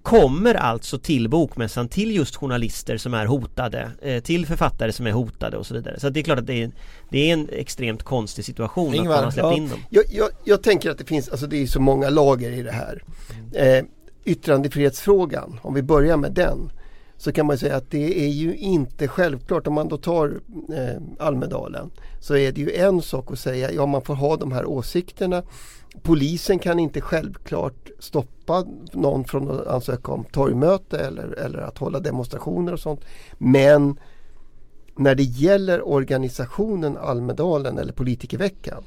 Kommer 0.02 0.54
alltså 0.54 0.98
till 0.98 1.28
bokmässan 1.28 1.88
till 1.88 2.16
just 2.16 2.36
journalister 2.36 2.96
som 2.96 3.14
är 3.14 3.26
hotade 3.26 3.90
eh, 4.02 4.22
Till 4.22 4.46
författare 4.46 4.92
som 4.92 5.06
är 5.06 5.12
hotade 5.12 5.56
och 5.56 5.66
så 5.66 5.74
vidare. 5.74 6.00
Så 6.00 6.08
det 6.08 6.20
är 6.20 6.24
klart 6.24 6.38
att 6.38 6.46
det 6.46 6.62
är, 6.62 6.70
det 7.10 7.30
är 7.30 7.32
en 7.32 7.48
extremt 7.52 8.02
konstig 8.02 8.44
situation 8.44 8.94
Ingvar, 8.94 9.14
att 9.14 9.18
man 9.18 9.24
har 9.24 9.30
släppt 9.30 9.44
ja. 9.44 9.56
in 9.56 9.68
dem. 9.68 9.78
Jag, 9.90 10.04
jag, 10.10 10.28
jag 10.44 10.62
tänker 10.62 10.90
att 10.90 10.98
det 10.98 11.04
finns, 11.04 11.28
alltså 11.28 11.46
det 11.46 11.62
är 11.62 11.66
så 11.66 11.80
många 11.80 12.10
lager 12.10 12.50
i 12.50 12.62
det 12.62 12.72
här. 12.72 13.02
Eh, 13.52 13.84
yttrandefrihetsfrågan, 14.24 15.60
om 15.62 15.74
vi 15.74 15.82
börjar 15.82 16.16
med 16.16 16.32
den. 16.32 16.70
Så 17.16 17.32
kan 17.32 17.46
man 17.46 17.58
säga 17.58 17.76
att 17.76 17.90
det 17.90 18.24
är 18.24 18.28
ju 18.28 18.56
inte 18.56 19.08
självklart, 19.08 19.66
om 19.66 19.74
man 19.74 19.88
då 19.88 19.96
tar 19.96 20.40
eh, 20.74 21.26
Almedalen. 21.26 21.90
Så 22.20 22.36
är 22.36 22.52
det 22.52 22.60
ju 22.60 22.72
en 22.72 23.02
sak 23.02 23.32
att 23.32 23.38
säga, 23.38 23.72
ja 23.72 23.86
man 23.86 24.02
får 24.02 24.14
ha 24.14 24.36
de 24.36 24.52
här 24.52 24.66
åsikterna. 24.66 25.42
Polisen 26.02 26.58
kan 26.58 26.78
inte 26.78 27.00
självklart 27.00 27.90
stoppa 27.98 28.64
någon 28.92 29.24
från 29.24 29.50
att 29.50 29.66
ansöka 29.66 30.12
om 30.12 30.24
torgmöte 30.24 30.98
eller, 30.98 31.32
eller 31.32 31.58
att 31.58 31.78
hålla 31.78 32.00
demonstrationer 32.00 32.72
och 32.72 32.80
sånt. 32.80 33.04
Men 33.38 33.98
när 34.96 35.14
det 35.14 35.22
gäller 35.22 35.88
organisationen 35.88 36.96
Almedalen 36.96 37.78
eller 37.78 37.92
Politikerveckan 37.92 38.84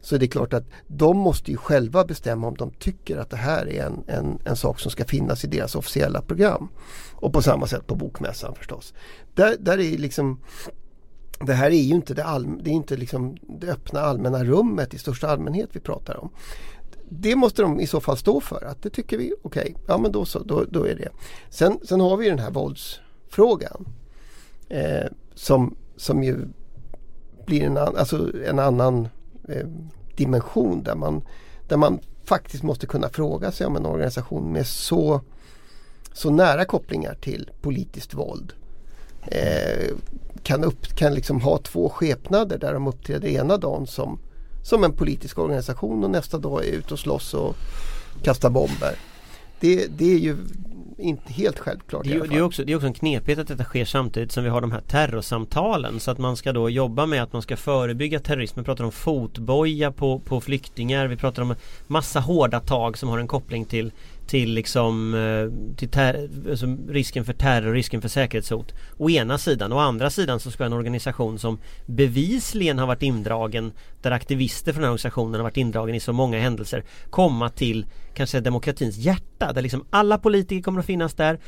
så 0.00 0.14
är 0.14 0.18
det 0.18 0.28
klart 0.28 0.52
att 0.52 0.64
de 0.86 1.16
måste 1.16 1.50
ju 1.50 1.56
själva 1.56 2.04
bestämma 2.04 2.46
om 2.46 2.54
de 2.54 2.70
tycker 2.70 3.16
att 3.16 3.30
det 3.30 3.36
här 3.36 3.68
är 3.68 3.86
en, 3.86 4.04
en, 4.06 4.38
en 4.44 4.56
sak 4.56 4.80
som 4.80 4.90
ska 4.90 5.04
finnas 5.04 5.44
i 5.44 5.46
deras 5.46 5.74
officiella 5.74 6.22
program. 6.22 6.68
Och 7.12 7.32
på 7.32 7.42
samma 7.42 7.66
sätt 7.66 7.86
på 7.86 7.94
Bokmässan 7.94 8.54
förstås. 8.54 8.94
Där, 9.34 9.56
där 9.60 9.78
är 9.78 9.98
liksom 9.98 10.40
det 11.40 11.52
här 11.52 11.70
är 11.70 11.82
ju 11.82 11.94
inte 11.94 12.14
det, 12.14 12.24
all, 12.24 12.62
det, 12.62 12.70
är 12.70 12.74
inte 12.74 12.96
liksom 12.96 13.36
det 13.42 13.72
öppna 13.72 14.00
allmänna 14.00 14.44
rummet 14.44 14.94
i 14.94 14.98
största 14.98 15.28
allmänhet 15.28 15.70
vi 15.72 15.80
pratar 15.80 16.16
om. 16.16 16.30
Det 17.08 17.36
måste 17.36 17.62
de 17.62 17.80
i 17.80 17.86
så 17.86 18.00
fall 18.00 18.16
stå 18.16 18.40
för, 18.40 18.64
att 18.64 18.82
det 18.82 18.90
tycker 18.90 19.18
vi, 19.18 19.32
okej, 19.42 19.76
ja 19.86 19.98
men 19.98 20.12
då 20.12 20.24
så, 20.24 20.38
då, 20.38 20.64
då 20.70 20.84
är 20.84 20.94
det. 20.94 21.08
Sen, 21.50 21.78
sen 21.82 22.00
har 22.00 22.16
vi 22.16 22.28
den 22.28 22.38
här 22.38 22.50
våldsfrågan 22.50 23.86
eh, 24.68 25.06
som, 25.34 25.76
som 25.96 26.22
ju 26.22 26.36
blir 27.46 27.62
en, 27.62 27.76
an, 27.76 27.96
alltså 27.96 28.30
en 28.46 28.58
annan 28.58 29.08
eh, 29.48 29.66
dimension 30.16 30.82
där 30.82 30.94
man, 30.94 31.22
där 31.68 31.76
man 31.76 32.00
faktiskt 32.24 32.62
måste 32.62 32.86
kunna 32.86 33.08
fråga 33.08 33.52
sig 33.52 33.66
om 33.66 33.76
en 33.76 33.86
organisation 33.86 34.52
med 34.52 34.66
så, 34.66 35.20
så 36.12 36.30
nära 36.30 36.64
kopplingar 36.64 37.14
till 37.14 37.50
politiskt 37.60 38.14
våld 38.14 38.52
eh, 39.26 39.96
kan, 40.42 40.64
upp, 40.64 40.86
kan 40.96 41.14
liksom 41.14 41.40
ha 41.40 41.58
två 41.58 41.88
skepnader 41.88 42.58
där 42.58 42.74
de 42.74 42.86
uppträder 42.86 43.28
ena 43.28 43.56
dagen 43.56 43.86
som, 43.86 44.18
som 44.62 44.84
en 44.84 44.92
politisk 44.92 45.38
organisation 45.38 46.04
och 46.04 46.10
nästa 46.10 46.38
dag 46.38 46.64
är 46.64 46.72
ute 46.72 46.94
och 46.94 47.00
slåss 47.00 47.34
och 47.34 47.56
kastar 48.22 48.50
bomber. 48.50 48.94
Det, 49.60 49.86
det 49.86 50.14
är 50.14 50.18
ju 50.18 50.36
inte 50.98 51.32
helt 51.32 51.58
självklart 51.58 52.04
Det 52.04 52.28
det, 52.28 52.36
är 52.36 52.42
också, 52.42 52.64
det 52.64 52.72
är 52.72 52.76
också 52.76 52.86
en 52.86 52.94
knepighet 52.94 53.38
att 53.38 53.48
detta 53.48 53.64
sker 53.64 53.84
samtidigt 53.84 54.32
som 54.32 54.44
vi 54.44 54.50
har 54.50 54.60
de 54.60 54.72
här 54.72 54.80
terrorsamtalen 54.80 56.00
så 56.00 56.10
att 56.10 56.18
man 56.18 56.36
ska 56.36 56.52
då 56.52 56.70
jobba 56.70 57.06
med 57.06 57.22
att 57.22 57.32
man 57.32 57.42
ska 57.42 57.56
förebygga 57.56 58.20
terrorism. 58.20 58.60
Vi 58.60 58.64
pratar 58.64 58.84
om 58.84 58.92
fotboja 58.92 59.92
på, 59.92 60.18
på 60.18 60.40
flyktingar, 60.40 61.06
vi 61.06 61.16
pratar 61.16 61.42
om 61.42 61.54
massa 61.86 62.20
hårda 62.20 62.60
tag 62.60 62.98
som 62.98 63.08
har 63.08 63.18
en 63.18 63.28
koppling 63.28 63.64
till, 63.64 63.92
till 64.26 64.54
liksom 64.54 65.14
eh, 65.14 65.76
till 65.76 65.88
ter- 65.88 66.28
alltså 66.50 66.66
risken 66.88 67.24
för 67.24 67.32
terror, 67.32 67.72
risken 67.72 68.00
för 68.02 68.08
säkerhetshot 68.08 68.74
å 68.96 69.10
ena 69.10 69.38
sidan. 69.38 69.72
Å 69.72 69.78
andra 69.78 70.10
sidan 70.10 70.40
så 70.40 70.50
ska 70.50 70.64
en 70.64 70.72
organisation 70.72 71.38
som 71.38 71.58
bevisligen 71.86 72.78
har 72.78 72.86
varit 72.86 73.02
indragen 73.02 73.72
där 74.02 74.10
aktivister 74.10 74.72
från 74.72 74.80
den 74.82 74.88
här 74.88 74.92
organisationen 74.92 75.34
har 75.34 75.42
varit 75.42 75.56
indragen 75.56 75.94
i 75.94 76.00
så 76.00 76.12
många 76.12 76.38
händelser 76.40 76.84
komma 77.10 77.48
till 77.48 77.86
kanske 78.14 78.40
demokratins 78.40 78.96
hjärta 78.96 79.52
där 79.52 79.62
liksom 79.62 79.84
alla 79.90 80.18
politiker 80.18 80.62
kommer 80.62 80.80
att 80.80 80.86
finnas 80.86 81.14
där 81.14 81.38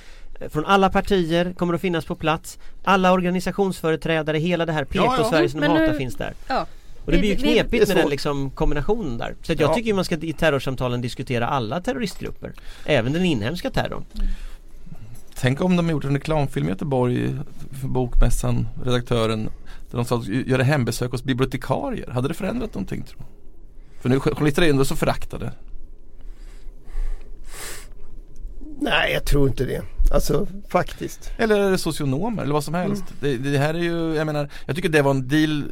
eh, 0.41 0.49
från 0.49 0.65
alla 0.65 0.91
partier 0.91 1.53
kommer 1.53 1.75
att 1.75 1.81
finnas 1.81 2.05
på 2.05 2.15
plats 2.15 2.59
Alla 2.85 3.13
organisationsföreträdare, 3.13 4.39
hela 4.39 4.67
det 4.67 4.73
här 4.73 4.85
PK 4.85 5.05
Ja, 5.05 5.17
ja. 5.19 5.49
Som 5.49 5.61
de 5.61 5.67
Men 5.67 5.75
nu- 5.77 5.81
hatar 5.81 5.99
finns 5.99 6.15
där 6.17 6.35
Ja. 6.49 6.67
Och 7.07 7.13
det 7.13 7.19
blir 7.19 7.31
ju 7.31 7.37
knepigt 7.37 7.89
med 7.89 7.97
den 7.97 8.09
liksom 8.09 8.51
kombinationen 8.51 9.19
där. 9.19 9.35
Så 9.43 9.53
att 9.53 9.61
jag 9.61 9.71
Ja. 9.71 9.75
tycker 9.75 9.95
man 9.95 10.05
ska 10.05 10.15
i 10.17 10.33
terrorsamtalen 10.33 11.01
diskutera 11.01 11.47
alla 11.49 11.81
terroristgrupper. 11.81 12.53
Även 12.85 13.13
den 13.13 13.25
inhemska 13.25 13.71
terrorn. 13.71 14.05
Tänk 15.35 15.61
om 15.61 15.77
de 15.77 15.91
gjort 15.91 16.05
en 16.05 16.13
reklamfilm 16.15 16.67
i 16.67 16.71
Göteborg 16.71 17.37
för 17.81 17.89
Bokmässan, 17.89 18.69
redaktören 18.85 19.49
Där 19.91 19.97
de 19.99 20.05
sa 20.05 20.17
att 20.19 20.27
göra 20.27 20.63
hembesök 20.63 21.11
hos 21.11 21.25
bibliotekarier. 21.25 22.11
Hade 22.11 22.29
det 22.29 22.35
förändrat 22.35 22.75
någonting 22.75 23.03
tro? 23.03 23.19
För 24.01 24.09
nu 24.09 24.21
journalister 24.21 24.63
är 24.63 24.71
ändå 24.71 24.85
så 24.85 24.97
föraktade. 24.97 25.53
Nej, 28.81 29.13
jag 29.13 29.25
tror 29.25 29.49
inte 29.49 29.65
det. 29.65 29.83
Alltså 30.11 30.47
faktiskt. 30.69 31.31
Eller 31.37 31.61
är 31.61 31.71
det 31.71 31.79
socionomer 31.79 32.43
eller 32.43 32.53
vad 32.53 32.65
som 32.65 32.75
helst. 32.75 33.05
Det, 33.21 33.37
det 33.37 33.59
här 33.59 33.75
är 33.75 33.79
ju, 33.79 34.15
jag 34.15 34.27
menar, 34.27 34.49
jag 34.67 34.77
tycker 34.77 34.89
det 34.89 35.03
var 35.03 35.11
en 35.11 35.29
deal 35.29 35.65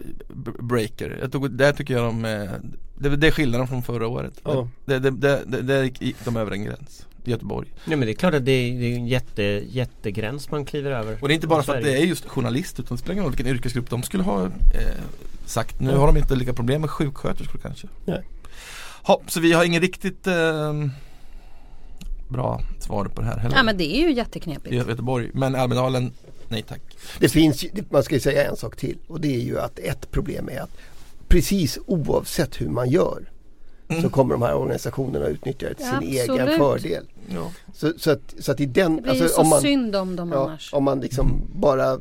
breaker. 0.58 1.18
Jag 1.20 1.32
tog, 1.32 1.50
där 1.50 1.72
tycker 1.72 1.94
jag 1.94 2.04
de, 2.04 2.24
eh, 2.24 2.50
det, 2.94 3.16
det 3.16 3.26
är 3.26 3.30
skillnaden 3.30 3.68
från 3.68 3.82
förra 3.82 4.06
året. 4.06 4.40
Ja. 4.44 4.68
Det, 4.84 4.98
det, 4.98 5.10
det, 5.10 5.62
det, 5.62 6.00
gick 6.00 6.16
de 6.24 6.36
över 6.36 6.52
en 6.52 6.64
gräns 6.64 7.06
Göteborg. 7.24 7.68
Ja 7.84 7.96
men 7.96 8.00
det 8.00 8.12
är 8.12 8.14
klart 8.14 8.34
att 8.34 8.44
det 8.44 8.52
är, 8.52 8.80
det 8.80 8.86
är 8.86 8.96
en 8.96 9.06
jätte, 9.06 9.42
jättegräns 9.68 10.50
man 10.50 10.64
kliver 10.64 10.90
över. 10.90 11.18
Och 11.20 11.28
det 11.28 11.32
är 11.32 11.36
inte 11.36 11.46
bara 11.46 11.62
för 11.62 11.76
att 11.76 11.84
det 11.84 11.98
är 11.98 12.04
just 12.04 12.28
journalist 12.28 12.80
utan 12.80 12.96
det 12.96 13.00
spelar 13.00 13.12
ingen 13.12 13.24
roll 13.24 13.32
vilken 13.32 13.54
yrkesgrupp 13.54 13.90
de 13.90 14.02
skulle 14.02 14.22
ha 14.22 14.44
eh, 14.44 14.50
sagt. 15.46 15.80
Nu 15.80 15.96
har 15.96 16.06
de 16.06 16.16
inte 16.16 16.36
lika 16.36 16.52
problem 16.52 16.80
med 16.80 16.90
sjuksköterskor 16.90 17.58
kanske. 17.58 17.88
Nej. 18.04 18.22
Ha, 19.02 19.20
så 19.26 19.40
vi 19.40 19.52
har 19.52 19.64
ingen 19.64 19.80
riktigt 19.82 20.26
eh, 20.26 20.72
bra 22.28 22.60
svar 22.80 23.04
på 23.04 23.20
det 23.20 23.26
här 23.26 23.36
heller. 23.38 23.56
Ja 23.56 23.62
men 23.62 23.76
det 23.76 23.96
är 23.96 24.00
ju 24.00 24.10
I 24.10 24.12
jätteknepigt. 24.12 24.74
Göteborg. 24.74 25.30
Men 25.34 25.54
Almedalen, 25.54 26.12
nej 26.48 26.62
tack. 26.68 26.80
Det 27.20 27.28
finns, 27.28 27.64
ju- 27.64 27.70
man 27.90 28.02
ska 28.02 28.14
ju 28.14 28.20
säga 28.20 28.50
en 28.50 28.56
sak 28.56 28.76
till 28.76 28.98
och 29.06 29.20
det 29.20 29.34
är 29.36 29.40
ju 29.40 29.58
att 29.60 29.78
ett 29.78 30.10
problem 30.10 30.48
är 30.48 30.60
att 30.60 30.70
precis 31.28 31.78
oavsett 31.86 32.60
hur 32.60 32.68
man 32.68 32.90
gör 32.90 33.30
så 34.02 34.08
kommer 34.08 34.34
de 34.34 34.42
här 34.42 34.54
organisationerna 34.54 35.26
utnyttja 35.26 35.68
det 35.68 35.74
till 35.74 35.86
sin 35.86 36.02
egen 36.02 36.30
Absolut. 36.40 36.56
fördel. 36.56 37.04
Ja. 37.34 37.50
Så, 37.74 37.92
så, 37.98 38.10
att, 38.10 38.34
så 38.38 38.52
att 38.52 38.60
i 38.60 38.66
den, 38.66 38.96
Det 38.96 39.02
blir 39.02 39.14
ju 39.14 39.20
alltså, 39.22 39.34
så 39.36 39.42
om 39.42 39.48
man, 39.48 39.60
synd 39.60 39.96
om 39.96 40.16
dem 40.16 40.32
ja, 40.32 40.44
annars. 40.44 40.72
om 40.74 40.84
man 40.84 41.00
liksom 41.00 41.40
bara 41.54 42.00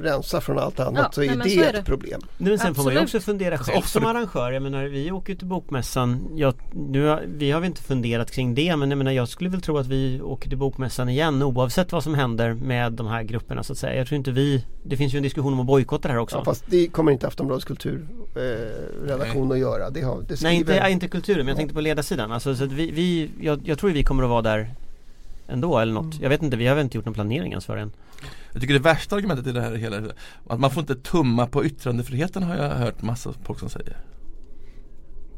rensar 0.00 0.40
från 0.40 0.58
allt 0.58 0.80
annat 0.80 0.94
Ja, 1.02 1.08
så 1.12 1.22
är 1.22 1.26
nej, 1.26 1.36
det 1.44 1.50
så 1.50 1.60
är 1.60 1.68
ett 1.68 1.74
det. 1.74 1.82
problem. 1.82 2.20
Nej, 2.38 2.48
men 2.50 2.58
sen 2.58 2.74
får 2.74 2.84
man 2.84 2.92
ju 2.92 2.98
Absolut. 2.98 3.22
också 3.22 3.30
fundera 3.30 3.58
själv 3.58 3.82
som 3.82 4.06
arrangör. 4.06 4.52
Jag 4.52 4.62
menar 4.62 4.84
vi 4.84 5.10
åker 5.10 5.32
ju 5.32 5.38
till 5.38 5.46
Bokmässan. 5.46 6.28
Jag, 6.34 6.54
nu 6.72 7.06
har, 7.06 7.22
vi 7.26 7.50
har 7.50 7.60
väl 7.60 7.66
inte 7.66 7.82
funderat 7.82 8.30
kring 8.30 8.54
det 8.54 8.76
men 8.76 8.90
jag 8.90 8.98
menar 8.98 9.12
jag 9.12 9.28
skulle 9.28 9.50
väl 9.50 9.60
tro 9.60 9.78
att 9.78 9.86
vi 9.86 10.20
åker 10.22 10.48
till 10.48 10.58
Bokmässan 10.58 11.08
igen 11.08 11.42
oavsett 11.42 11.92
vad 11.92 12.02
som 12.02 12.14
händer 12.14 12.54
med 12.54 12.92
de 12.92 13.06
här 13.06 13.22
grupperna 13.22 13.62
så 13.62 13.72
att 13.72 13.78
säga. 13.78 13.94
Jag 13.96 14.06
tror 14.06 14.16
inte 14.16 14.30
vi 14.30 14.64
Det 14.84 14.96
finns 14.96 15.14
ju 15.14 15.16
en 15.16 15.22
diskussion 15.22 15.52
om 15.52 15.60
att 15.60 15.66
bojkotta 15.66 16.08
det 16.08 16.14
här 16.14 16.20
också. 16.20 16.36
Ja, 16.36 16.44
fast 16.44 16.64
det 16.70 16.86
kommer 16.88 17.12
inte 17.12 17.26
Aftonbladets 17.26 17.64
kulturredaktion 18.34 19.46
eh, 19.50 19.54
att 19.54 19.58
göra. 19.58 19.90
Det 19.90 20.00
har, 20.02 20.16
det 20.16 20.28
Nej 20.28 20.36
skriver- 20.36 20.52
inte, 20.54 20.72
ja, 20.74 20.88
inte 20.88 21.08
kulturen 21.08 21.38
men 21.38 21.48
jag 21.48 21.56
tänkte 21.56 21.74
på 21.74 21.80
ledarsidan. 21.80 22.32
Alltså, 22.32 22.54
så 22.56 22.64
att 22.64 22.72
vi, 22.72 22.90
vi, 22.90 23.30
jag, 23.40 23.60
jag 23.64 23.78
tror 23.78 23.90
vi 23.90 24.04
kommer 24.04 24.22
att 24.22 24.30
vara 24.30 24.42
där 24.42 24.70
ändå 25.48 25.78
eller 25.78 25.92
något. 25.92 26.20
Jag 26.20 26.28
vet 26.28 26.42
inte, 26.42 26.56
vi 26.56 26.66
har 26.66 26.74
väl 26.74 26.84
inte 26.84 26.98
gjort 26.98 27.04
någon 27.04 27.14
planering 27.14 27.52
ens 27.52 27.66
för 27.66 27.76
det 27.76 27.82
än. 27.82 27.92
Jag 28.52 28.60
tycker 28.60 28.74
det 28.74 28.80
värsta 28.80 29.16
argumentet 29.16 29.46
i 29.46 29.52
det 29.52 29.60
här 29.60 29.74
hela 29.74 30.02
Att 30.48 30.60
man 30.60 30.70
får 30.70 30.80
inte 30.80 30.94
tumma 30.94 31.46
på 31.46 31.64
yttrandefriheten 31.64 32.42
har 32.42 32.56
jag 32.56 32.70
hört 32.70 33.02
massa 33.02 33.32
folk 33.44 33.58
som 33.58 33.68
säger. 33.68 33.96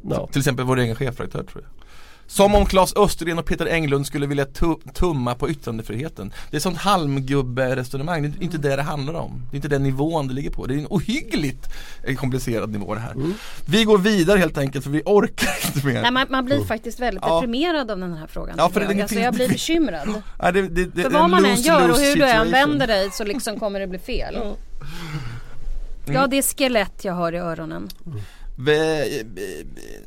Ja. 0.02 0.26
Till 0.26 0.38
exempel 0.38 0.64
vår 0.64 0.78
egen 0.78 0.96
chefredaktör 0.96 1.42
tror 1.42 1.64
jag. 1.64 1.77
Som 2.30 2.54
om 2.54 2.66
Claes 2.66 2.96
Östergren 2.96 3.38
och 3.38 3.46
Peter 3.46 3.66
Englund 3.66 4.06
skulle 4.06 4.26
vilja 4.26 4.44
tu- 4.44 4.92
tumma 4.94 5.34
på 5.34 5.50
yttrandefriheten. 5.50 6.32
Det 6.50 6.56
är 6.56 6.60
sånt 6.60 6.78
halmgubbe-resonemang. 6.78 8.22
Det 8.22 8.28
är 8.40 8.42
inte 8.44 8.58
det 8.58 8.76
det 8.76 8.82
handlar 8.82 9.14
om. 9.14 9.42
Det 9.50 9.54
är 9.54 9.56
inte 9.56 9.68
den 9.68 9.82
nivån 9.82 10.28
det 10.28 10.34
ligger 10.34 10.50
på. 10.50 10.66
Det 10.66 10.74
är 10.74 10.78
en 10.78 10.86
ohyggligt 10.90 11.68
komplicerad 12.16 12.70
nivå 12.70 12.94
det 12.94 13.00
här. 13.00 13.14
Vi 13.66 13.84
går 13.84 13.98
vidare 13.98 14.38
helt 14.38 14.58
enkelt 14.58 14.84
för 14.84 14.90
vi 14.90 15.02
orkar 15.06 15.50
inte 15.66 15.86
mer. 15.86 16.02
Nej, 16.02 16.10
man, 16.10 16.26
man 16.30 16.44
blir 16.44 16.64
faktiskt 16.64 17.00
väldigt 17.00 17.22
Ja. 17.26 17.34
deprimerad 17.34 17.90
av 17.90 17.98
den 17.98 18.12
här 18.16 18.26
frågan. 18.26 18.54
Ja, 18.58 18.68
för 18.68 18.80
det- 18.80 18.86
jag. 18.86 18.96
det 18.96 19.02
alltså, 19.02 19.18
jag 19.18 19.34
blir 19.34 19.48
bekymrad. 19.48 20.08
Nej, 20.42 20.52
det, 20.52 20.62
det, 20.62 20.84
det 20.84 21.02
För 21.02 21.10
vad 21.10 21.30
man 21.30 21.44
än 21.44 21.60
gör 21.62 21.90
och 21.90 21.96
hur 21.98 22.16
du 22.16 22.24
än 22.28 22.50
vänder 22.50 22.86
dig 22.86 23.10
så 23.12 23.24
liksom 23.24 23.60
kommer 23.60 23.80
det 23.80 23.86
bli 23.86 23.98
fel. 23.98 24.36
Mm. 24.36 24.54
Ja 26.10 26.26
det 26.26 26.38
är 26.38 26.42
skelett 26.56 27.04
jag 27.04 27.12
har 27.14 27.32
i 27.32 27.38
öronen. 27.38 27.88
Ve- 28.04 28.20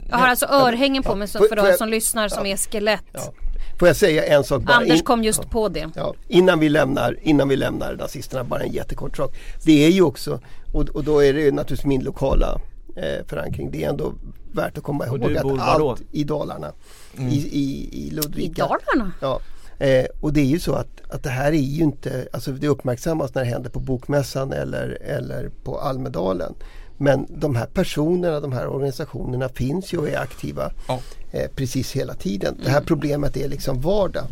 Jag 0.10 0.18
har 0.18 0.28
alltså 0.28 0.46
örhängen 0.46 1.04
på 1.04 1.16
mig 1.16 1.28
så 1.28 1.40
för 1.40 1.56
de 1.56 1.74
som 1.78 1.90
lyssnar 1.90 2.30
som 2.30 2.46
är 2.46 2.58
skelett. 2.58 3.04
Ja. 3.12 3.34
Får 3.80 3.88
jag 3.88 3.98
säga 3.98 4.26
en 4.26 4.44
sak 4.44 4.64
bara? 4.64 4.74
Anders 4.78 5.04
kom 5.04 5.24
just 5.24 5.50
på 5.50 5.70
det. 5.70 5.90
Ja, 5.96 6.14
innan, 6.28 6.60
vi 6.60 6.70
lämnar, 6.70 7.18
innan 7.22 7.50
vi 7.50 7.56
lämnar 7.56 7.96
nazisterna, 7.96 8.44
bara 8.44 8.64
en 8.64 8.72
jättekort 8.72 9.18
sak. 9.18 9.36
Det 9.64 9.86
är 9.86 9.90
ju 9.90 10.02
också, 10.02 10.40
och, 10.74 10.90
och 10.90 11.04
då 11.04 11.24
är 11.24 11.34
det 11.34 11.52
naturligtvis 11.52 11.86
min 11.86 12.04
lokala 12.04 12.62
eh, 12.96 13.26
förankring, 13.28 13.72
det 13.72 13.84
är 13.84 13.90
ändå 13.90 14.14
värt 14.52 14.78
att 14.78 14.84
komma 14.84 15.06
ihåg 15.06 15.38
att 15.38 15.60
allt 15.60 16.02
i 16.12 16.24
Dalarna, 16.24 16.72
i, 17.18 17.22
i, 17.22 17.90
i 17.92 18.08
I 18.08 18.12
Ludvika. 18.12 18.68
Dalarna? 18.68 19.12
Ja, 19.22 19.40
eh, 19.86 20.06
och 20.22 20.34
det 20.34 20.42
är 20.42 20.46
ju 20.46 20.60
så 20.60 20.74
att, 20.74 21.02
att 21.10 21.24
det 21.24 21.30
här 21.30 21.52
är 21.52 21.58
ju 21.58 21.84
inte, 21.84 22.28
alltså 22.34 22.52
det 22.52 22.68
uppmärksammas 22.68 23.36
när 23.36 23.44
det 23.44 23.50
händer 23.50 23.70
på 23.70 23.80
Bokmässan 23.80 24.54
eller, 24.54 24.98
eller 25.02 25.50
på 25.64 25.80
Almedalen. 25.80 26.54
Men 27.02 27.26
de 27.30 27.56
här 27.56 27.66
personerna, 27.66 28.40
de 28.40 28.52
här 28.52 28.68
organisationerna 28.68 29.50
finns 29.50 29.94
ju 29.94 29.98
och 29.98 30.10
är 30.10 30.18
aktiva 30.20 30.72
Ja. 30.88 31.00
eh, 31.32 31.50
precis 31.56 31.92
hela 31.92 32.14
tiden. 32.14 32.54
Det 32.56 32.62
Mm. 32.62 32.74
här 32.74 32.82
problemet 32.82 33.38
är 33.38 33.48
liksom 33.48 33.82
vardag 33.82 34.24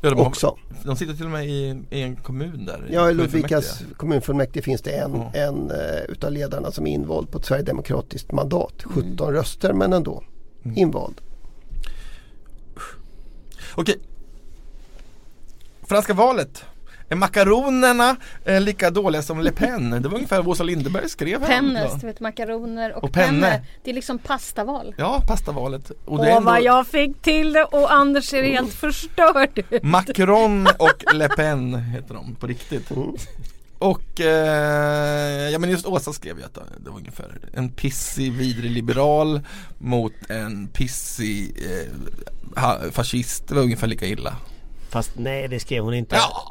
Ja, 0.00 0.10
de, 0.10 0.20
också. 0.20 0.56
de 0.84 0.96
sitter 0.96 1.14
till 1.14 1.24
och 1.24 1.30
med 1.30 1.46
i, 1.46 1.82
i 1.90 2.02
en 2.02 2.16
kommun 2.16 2.64
där. 2.66 2.88
Ja, 2.90 3.10
i. 3.10 3.14
Ludvikas 3.14 3.80
kommunfullmäktige 3.96 4.62
finns 4.64 4.82
det 4.82 4.90
en, 4.90 5.12
Ja. 5.14 5.30
en 5.34 5.70
uh, 5.70 5.76
utav 6.08 6.32
ledarna 6.32 6.70
som 6.70 6.86
är 6.86 6.90
invald 6.90 7.30
på 7.30 7.38
ett 7.38 7.44
sverigedemokratiskt 7.44 8.32
mandat. 8.32 8.74
Mm. 8.84 8.94
17 9.16 9.32
röster 9.32 9.72
men 9.72 9.92
ändå 9.92 10.22
invald. 10.74 11.20
Okej. 13.74 13.96
Franska 15.82 16.14
valet. 16.14 16.64
Är 17.08 17.16
makaronerna 17.16 18.16
eh, 18.44 18.60
lika 18.60 18.90
dåliga 18.90 19.22
som 19.22 19.40
Le 19.40 19.52
Pen? 19.52 19.90
Det 19.90 20.08
var 20.08 20.14
ungefär 20.14 20.36
vad 20.36 20.48
Åsa 20.48 20.64
Linderberg 20.64 21.08
skrev. 21.08 21.46
Pennes, 21.46 22.00
du 22.00 22.06
vet 22.06 22.20
makaroner 22.20 22.92
och, 22.96 23.04
Och 23.04 23.12
penne. 23.12 23.26
penne. 23.46 23.62
Det 23.84 23.90
är 23.90 23.94
liksom 23.94 24.18
pastaval. 24.18 24.94
Ja, 24.98 25.22
pastavalet. 25.26 25.90
Och 25.90 26.20
Åh 26.20 26.26
är 26.26 26.40
vad 26.40 26.56
ändå 26.56 26.66
jag 26.66 26.86
fick 26.86 27.22
till 27.22 27.52
det 27.52 27.64
och 27.64 27.92
Anders 27.92 28.24
ser 28.24 28.42
helt 28.42 28.72
förstörd 28.74 29.64
ut. 29.70 29.82
Macron 29.82 30.66
och 30.78 31.14
Le 31.14 31.28
Pen 31.28 31.74
heter 31.74 32.14
de 32.14 32.34
på 32.34 32.46
riktigt. 32.46 32.90
Och 33.78 34.20
eh, 34.20 35.50
ja 35.50 35.58
men 35.58 35.70
just 35.70 35.86
Åsa 35.86 36.12
skrev 36.12 36.38
ju 36.38 36.44
att 36.44 36.54
det 36.54 36.90
var 36.90 36.98
ungefär 36.98 37.38
en 37.54 37.68
pissig 37.70 38.32
vidrig 38.32 38.70
liberal 38.70 39.40
mot 39.78 40.12
en 40.28 40.68
pissig 40.68 41.56
eh, 42.56 42.90
fascist. 42.92 43.48
Det 43.48 43.54
var 43.54 43.62
ungefär 43.62 43.86
lika 43.86 44.06
illa. 44.06 44.36
Fast 44.96 45.18
nej 45.18 45.48
det 45.48 45.60
skrev 45.60 45.84
hon 45.84 45.94
inte. 45.94 46.16
Ja, 46.16 46.46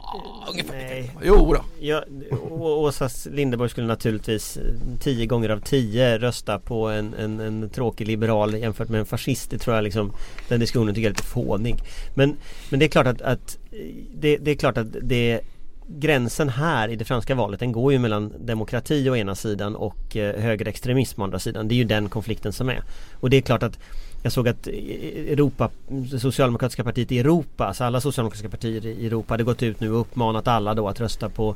ungefär 0.51 0.73
Nej. 0.73 1.11
Jo 1.23 1.53
då. 1.53 1.61
Ja, 1.79 2.03
Åsa 2.51 3.09
Linderborg 3.31 3.69
skulle 3.69 3.87
naturligtvis 3.87 4.57
eh, 4.57 4.63
tio 4.99 5.25
gånger 5.25 5.49
av 5.49 5.59
tio 5.59 6.17
rösta 6.17 6.59
på 6.59 6.87
en, 6.89 7.13
en, 7.13 7.39
en 7.39 7.69
tråkig 7.69 8.07
liberal 8.07 8.53
jämfört 8.53 8.89
med 8.89 8.99
en 8.99 9.05
fascist. 9.05 9.49
Det 9.49 9.57
tror 9.57 9.75
jag 9.75 9.83
liksom 9.83 10.11
Den 10.47 10.59
diskussionen 10.59 10.95
tycker 10.95 11.07
jag 11.07 11.11
är 11.11 11.15
lite 11.15 11.23
fånig. 11.23 11.75
Men, 12.15 12.37
men 12.69 12.79
det 12.79 12.85
är 12.85 12.89
klart 12.89 13.07
att, 13.07 13.21
att 13.21 13.57
eh, 13.71 13.77
det, 14.13 14.37
det 14.37 14.51
är 14.51 14.55
klart 14.55 14.77
att 14.77 14.87
det 15.01 15.41
Gränsen 15.87 16.49
här 16.49 16.89
i 16.89 16.95
det 16.95 17.05
franska 17.05 17.35
valet 17.35 17.59
den 17.59 17.71
går 17.71 17.93
ju 17.93 17.99
mellan 17.99 18.33
demokrati 18.45 19.09
å 19.09 19.15
ena 19.15 19.35
sidan 19.35 19.75
och 19.75 20.17
eh, 20.17 20.41
högerextremism 20.41 21.21
å 21.21 21.23
andra 21.23 21.39
sidan. 21.39 21.67
Det 21.67 21.73
är 21.75 21.77
ju 21.77 21.83
den 21.83 22.09
konflikten 22.09 22.53
som 22.53 22.69
är. 22.69 22.83
Och 23.19 23.29
det 23.29 23.37
är 23.37 23.41
klart 23.41 23.63
att 23.63 23.79
jag 24.25 24.31
såg 24.31 24.47
att 24.47 24.67
Europa, 24.67 25.69
det 25.87 26.19
socialdemokratiska 26.19 26.83
partiet 26.83 27.11
i 27.11 27.19
Europa, 27.19 27.65
alltså 27.65 27.83
alla 27.83 28.01
socialdemokratiska 28.01 28.49
partier 28.49 28.85
i 28.85 29.07
Europa 29.07 29.33
hade 29.33 29.43
gått 29.43 29.63
ut 29.63 29.79
nu 29.79 29.91
och 29.91 30.01
uppmanat 30.01 30.47
alla 30.47 30.73
då 30.73 30.87
att 30.87 30.99
rösta 30.99 31.29
på 31.29 31.55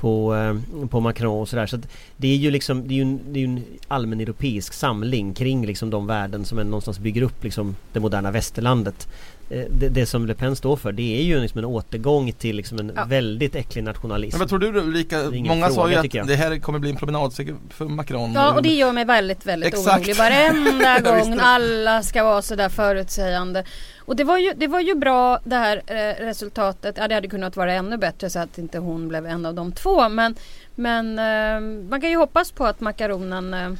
på, 0.00 0.34
eh, 0.34 0.86
på 0.88 1.00
Macron 1.00 1.40
och 1.40 1.48
sådär. 1.48 1.66
Så 1.66 1.78
det 2.16 2.28
är 2.28 2.36
ju 2.36 2.50
liksom 2.50 2.88
det 2.88 2.94
är 2.94 2.96
ju 2.96 3.02
en, 3.02 3.20
det 3.32 3.40
är 3.40 3.44
en 3.44 3.64
allmän 3.88 4.20
europeisk 4.20 4.72
samling 4.72 5.34
kring 5.34 5.66
liksom 5.66 5.90
de 5.90 6.06
värden 6.06 6.44
som 6.44 6.58
någonstans 6.58 6.98
bygger 6.98 7.22
upp 7.22 7.44
liksom 7.44 7.76
det 7.92 8.00
moderna 8.00 8.30
västerlandet 8.30 9.08
eh, 9.50 9.64
det, 9.70 9.88
det 9.88 10.06
som 10.06 10.26
Le 10.26 10.34
Pen 10.34 10.56
står 10.56 10.76
för 10.76 10.92
det 10.92 11.18
är 11.20 11.22
ju 11.22 11.40
liksom 11.40 11.58
en 11.58 11.64
återgång 11.64 12.32
till 12.32 12.56
liksom 12.56 12.78
en 12.78 12.92
Ja. 12.96 13.04
väldigt 13.04 13.54
äcklig 13.54 13.84
nationalism. 13.84 14.34
Men 14.38 14.40
vad 14.40 14.48
tror 14.48 14.58
du 14.58 14.80
Ulrika? 14.80 15.30
Många 15.30 15.68
sa 15.68 15.74
fråga, 15.74 15.96
ju 15.96 16.02
tycker 16.02 16.18
jag. 16.18 16.22
att 16.22 16.28
det 16.28 16.36
här 16.36 16.58
kommer 16.58 16.78
bli 16.78 16.90
en 16.90 16.96
promenadseger 16.96 17.54
för 17.70 17.84
Macron. 17.84 18.32
Ja 18.32 18.52
och 18.54 18.62
det 18.62 18.74
gör 18.74 18.92
mig 18.92 19.04
väldigt 19.04 19.46
väldigt 19.46 19.68
Exakt. 19.74 19.96
orolig 19.98 20.16
varenda 20.16 21.00
gång 21.10 21.38
alla 21.40 22.02
ska 22.02 22.24
vara 22.24 22.42
sådär 22.42 22.68
förutsägande. 22.68 23.64
Och 23.98 24.16
det 24.16 24.24
var 24.24 24.38
ju, 24.38 24.52
det 24.56 24.66
var 24.66 24.80
ju 24.80 24.94
bra 24.94 25.38
det 25.44 25.56
här 25.56 25.82
eh, 25.86 26.24
resultatet. 26.24 26.94
Ja 26.98 27.08
det 27.08 27.14
hade 27.14 27.28
kunnat 27.28 27.56
vara 27.56 27.72
ännu 27.72 27.96
bättre 27.96 28.30
så 28.30 28.38
att 28.38 28.58
inte 28.58 28.78
hon 28.78 29.08
blev 29.08 29.26
en 29.26 29.46
av 29.46 29.54
de 29.54 29.72
två. 29.72 30.08
Men, 30.08 30.34
men 30.74 31.18
eh, 31.18 31.60
man 31.90 32.00
kan 32.00 32.10
ju 32.10 32.16
hoppas 32.16 32.52
på 32.52 32.64
att 32.66 32.80
makaronen 32.80 33.54
eh, 33.54 33.70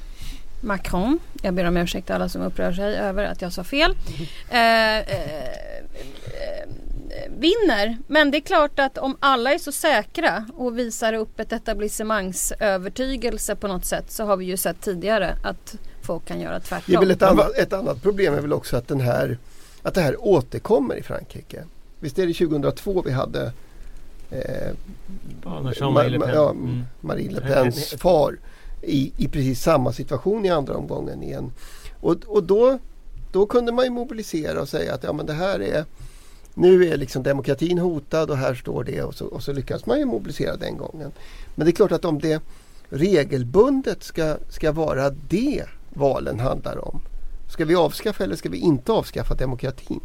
Macron, 0.60 1.18
jag 1.42 1.54
ber 1.54 1.64
om 1.64 1.76
ursäkt 1.76 2.10
alla 2.10 2.28
som 2.28 2.42
upprör 2.42 2.72
sig 2.72 2.96
över 2.96 3.24
att 3.24 3.42
jag 3.42 3.52
sa 3.52 3.64
fel. 3.64 3.96
Eh, 4.50 4.98
eh, 4.98 5.04
eh, 6.30 6.68
vinner. 7.38 7.98
Men 8.06 8.30
det 8.30 8.38
är 8.38 8.40
klart 8.40 8.78
att 8.78 8.98
om 8.98 9.16
alla 9.20 9.54
är 9.54 9.58
så 9.58 9.72
säkra 9.72 10.46
och 10.56 10.78
visar 10.78 11.12
upp 11.12 11.40
ett 11.40 11.52
etablissemangsövertygelse 11.52 13.56
på 13.56 13.68
något 13.68 13.84
sätt 13.84 14.12
så 14.12 14.24
har 14.24 14.36
vi 14.36 14.44
ju 14.44 14.56
sett 14.56 14.80
tidigare 14.80 15.36
att 15.42 15.74
folk 16.02 16.24
kan 16.24 16.40
göra 16.40 16.60
tvärtom. 16.60 16.84
Det 16.86 16.94
är 16.94 17.00
väl 17.00 17.10
ett, 17.10 17.22
annat, 17.22 17.58
ett 17.58 17.72
annat 17.72 18.02
problem 18.02 18.34
är 18.34 18.40
väl 18.40 18.52
också 18.52 18.76
att, 18.76 18.88
den 18.88 19.00
här, 19.00 19.38
att 19.82 19.94
det 19.94 20.00
här 20.00 20.16
återkommer 20.18 20.94
i 20.94 21.02
Frankrike. 21.02 21.64
Visst 22.00 22.18
är 22.18 22.26
det 22.26 22.34
2002 22.34 23.02
vi 23.02 23.12
hade 23.12 23.52
eh, 24.30 24.72
ja, 25.44 26.50
Mm. 26.50 26.84
Marine 27.00 27.34
Le 27.34 27.40
Pens 27.40 27.94
far 27.98 28.36
i, 28.82 29.12
i 29.16 29.28
precis 29.28 29.62
samma 29.62 29.92
situation 29.92 30.44
i 30.44 30.50
andra 30.50 30.76
omgången 30.76 31.22
igen. 31.22 31.52
Och, 32.00 32.16
och 32.26 32.42
då, 32.42 32.78
då 33.32 33.46
kunde 33.46 33.72
man 33.72 33.84
ju 33.84 33.90
mobilisera 33.90 34.60
och 34.60 34.68
säga 34.68 34.94
att 34.94 35.02
ja, 35.02 35.12
men 35.12 35.26
det 35.26 35.32
här 35.32 35.60
är 35.60 35.84
nu 36.54 36.88
är 36.88 36.96
liksom 36.96 37.22
demokratin 37.22 37.78
hotad 37.78 38.30
och 38.30 38.36
här 38.36 38.54
står 38.54 38.84
det 38.84 39.02
och 39.02 39.14
så, 39.14 39.26
och 39.26 39.42
så 39.42 39.52
lyckas 39.52 39.86
man 39.86 39.98
ju 39.98 40.04
mobilisera 40.04 40.56
den 40.56 40.76
gången. 40.76 41.12
Men 41.54 41.64
det 41.64 41.70
är 41.70 41.74
klart 41.74 41.92
att 41.92 42.04
om 42.04 42.18
det 42.18 42.42
regelbundet 42.88 44.02
ska, 44.02 44.36
ska 44.48 44.72
vara 44.72 45.10
det 45.10 45.64
valen 45.90 46.40
handlar 46.40 46.88
om. 46.88 47.00
Ska 47.52 47.64
vi 47.64 47.74
avskaffa 47.74 48.24
eller 48.24 48.36
ska 48.36 48.48
vi 48.48 48.58
inte 48.58 48.92
avskaffa 48.92 49.34
demokratin? 49.34 50.00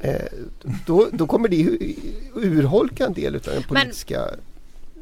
Eh, 0.00 0.22
då, 0.86 1.08
då 1.12 1.26
kommer 1.26 1.48
det 1.48 1.78
urholka 2.34 3.06
en 3.06 3.12
del 3.12 3.34
av 3.34 3.40
det 3.42 3.68
politiska 3.68 4.20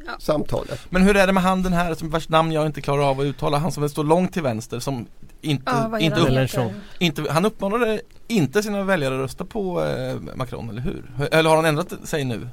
Ja. 0.05 0.11
samtalet. 0.19 0.79
Men 0.89 1.01
hur 1.01 1.17
är 1.17 1.27
det 1.27 1.33
med 1.33 1.43
han 1.43 1.63
den 1.63 1.73
här 1.73 1.95
som 1.95 2.09
vars 2.09 2.29
namn 2.29 2.51
jag 2.51 2.65
inte 2.65 2.81
klarar 2.81 3.09
av 3.09 3.19
att 3.19 3.25
uttala, 3.25 3.57
han 3.57 3.71
som 3.71 3.89
står 3.89 4.03
långt 4.03 4.33
till 4.33 4.41
vänster 4.41 4.79
som 4.79 5.07
inte, 5.41 5.63
Ja, 5.65 5.99
inte, 5.99 6.19
upp, 6.19 6.71
inte 6.99 7.31
han 7.31 7.45
uppmanade 7.45 8.01
inte 8.27 8.63
sina 8.63 8.83
väljare 8.83 9.15
att 9.15 9.21
rösta 9.21 9.45
på 9.45 9.83
eh, 9.83 10.35
Macron, 10.35 10.69
eller 10.69 10.81
hur? 10.81 11.27
Eller 11.31 11.49
har 11.49 11.55
han 11.55 11.65
ändrat 11.65 11.93
sig 12.03 12.23
nu? 12.23 12.47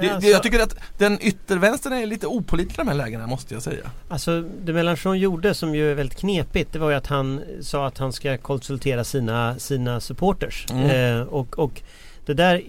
Det, 0.00 0.10
alltså, 0.10 0.20
det, 0.20 0.32
jag 0.32 0.42
tycker 0.42 0.60
att 0.60 0.76
den 0.98 1.18
yttervänstern 1.20 1.92
är 1.92 2.06
lite 2.06 2.26
opålitlig 2.26 2.74
i 2.74 2.76
de 2.76 2.88
här 2.88 2.94
lägena 2.94 3.26
måste 3.26 3.54
jag 3.54 3.62
säga. 3.62 3.90
Alltså 4.08 4.40
det 4.40 4.72
Mélenchon 4.72 5.18
gjorde 5.18 5.54
som 5.54 5.74
ju 5.74 5.90
är 5.90 5.94
väldigt 5.94 6.18
knepigt 6.18 6.72
det 6.72 6.78
var 6.78 6.90
ju 6.90 6.96
att 6.96 7.06
han 7.06 7.40
sa 7.60 7.86
att 7.86 7.98
han 7.98 8.12
ska 8.12 8.36
konsultera 8.36 9.04
sina, 9.04 9.58
sina 9.58 10.00
supporters. 10.00 10.66
Mm. 10.70 11.20
Eh, 11.20 11.22
och, 11.22 11.58
och 11.58 11.82
det 12.26 12.34
där 12.34 12.62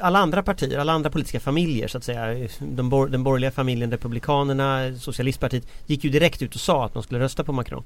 alla 0.00 0.18
andra 0.18 0.42
partier, 0.42 0.78
alla 0.78 0.92
andra 0.92 1.10
politiska 1.10 1.40
familjer 1.40 1.88
så 1.88 1.98
att 1.98 2.04
säga 2.04 2.48
de 2.58 2.90
bor, 2.90 3.08
Den 3.08 3.22
borgerliga 3.22 3.50
familjen, 3.50 3.90
Republikanerna, 3.90 4.96
Socialistpartiet 4.98 5.66
gick 5.86 6.04
ju 6.04 6.10
direkt 6.10 6.42
ut 6.42 6.54
och 6.54 6.60
sa 6.60 6.84
att 6.84 6.94
man 6.94 7.02
skulle 7.02 7.20
rösta 7.20 7.44
på 7.44 7.52
Macron. 7.52 7.84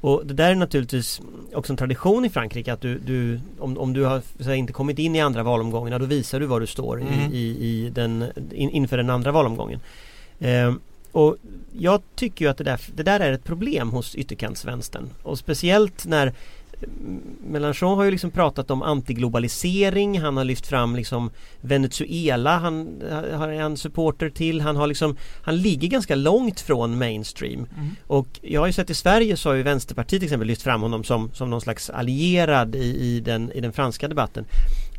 Och 0.00 0.26
det 0.26 0.34
där 0.34 0.50
är 0.50 0.54
naturligtvis 0.54 1.20
också 1.54 1.72
en 1.72 1.76
tradition 1.76 2.24
i 2.24 2.30
Frankrike 2.30 2.72
att 2.72 2.80
du, 2.80 2.98
du 2.98 3.40
om, 3.58 3.78
om 3.78 3.92
du 3.92 4.04
har 4.04 4.22
säga, 4.40 4.54
inte 4.54 4.72
kommit 4.72 4.98
in 4.98 5.16
i 5.16 5.20
andra 5.20 5.42
valomgången 5.42 6.00
då 6.00 6.06
visar 6.06 6.40
du 6.40 6.46
var 6.46 6.60
du 6.60 6.66
står 6.66 7.00
Mm. 7.00 7.32
i, 7.32 7.36
i, 7.36 7.90
den, 7.90 8.24
in, 8.52 8.70
inför 8.70 8.96
den 8.96 9.10
andra 9.10 9.32
valomgången. 9.32 9.80
Eh, 10.38 10.74
och 11.12 11.36
jag 11.72 12.02
tycker 12.14 12.44
ju 12.44 12.50
att 12.50 12.58
det 12.58 12.64
där, 12.64 12.80
det 12.94 13.02
där 13.02 13.20
är 13.20 13.32
ett 13.32 13.44
problem 13.44 13.90
hos 13.90 14.14
ytterkantsvänstern. 14.14 15.10
Och 15.22 15.38
speciellt 15.38 16.06
när 16.06 16.32
Mélenchon 17.46 17.96
har 17.96 18.04
ju 18.04 18.10
liksom 18.10 18.30
pratat 18.30 18.70
om 18.70 18.82
antiglobalisering, 18.82 20.20
han 20.20 20.36
har 20.36 20.44
lyft 20.44 20.66
fram 20.66 20.96
liksom 20.96 21.30
Venezuela, 21.60 22.58
han 22.58 23.02
har 23.32 23.48
en 23.48 23.76
supporter 23.76 24.30
till, 24.30 24.60
han 24.60 24.76
har 24.76 24.86
liksom 24.86 25.16
Han 25.42 25.56
ligger 25.56 25.88
ganska 25.88 26.14
långt 26.14 26.60
från 26.60 26.98
mainstream. 26.98 27.66
Och 28.06 28.28
jag 28.42 28.60
har 28.60 28.66
ju 28.66 28.72
sett 28.72 28.90
i 28.90 28.94
Sverige 28.94 29.36
så 29.36 29.48
har 29.48 29.54
ju 29.54 29.62
Vänsterpartiet 29.62 30.20
till 30.20 30.26
exempel 30.26 30.48
lyft 30.48 30.62
fram 30.62 30.82
honom 30.82 31.04
som, 31.04 31.30
som 31.32 31.50
någon 31.50 31.60
slags 31.60 31.90
allierad 31.90 32.74
i, 32.74 32.78
i, 32.78 33.20
den, 33.20 33.52
i 33.52 33.60
den 33.60 33.72
franska 33.72 34.08
debatten. 34.08 34.44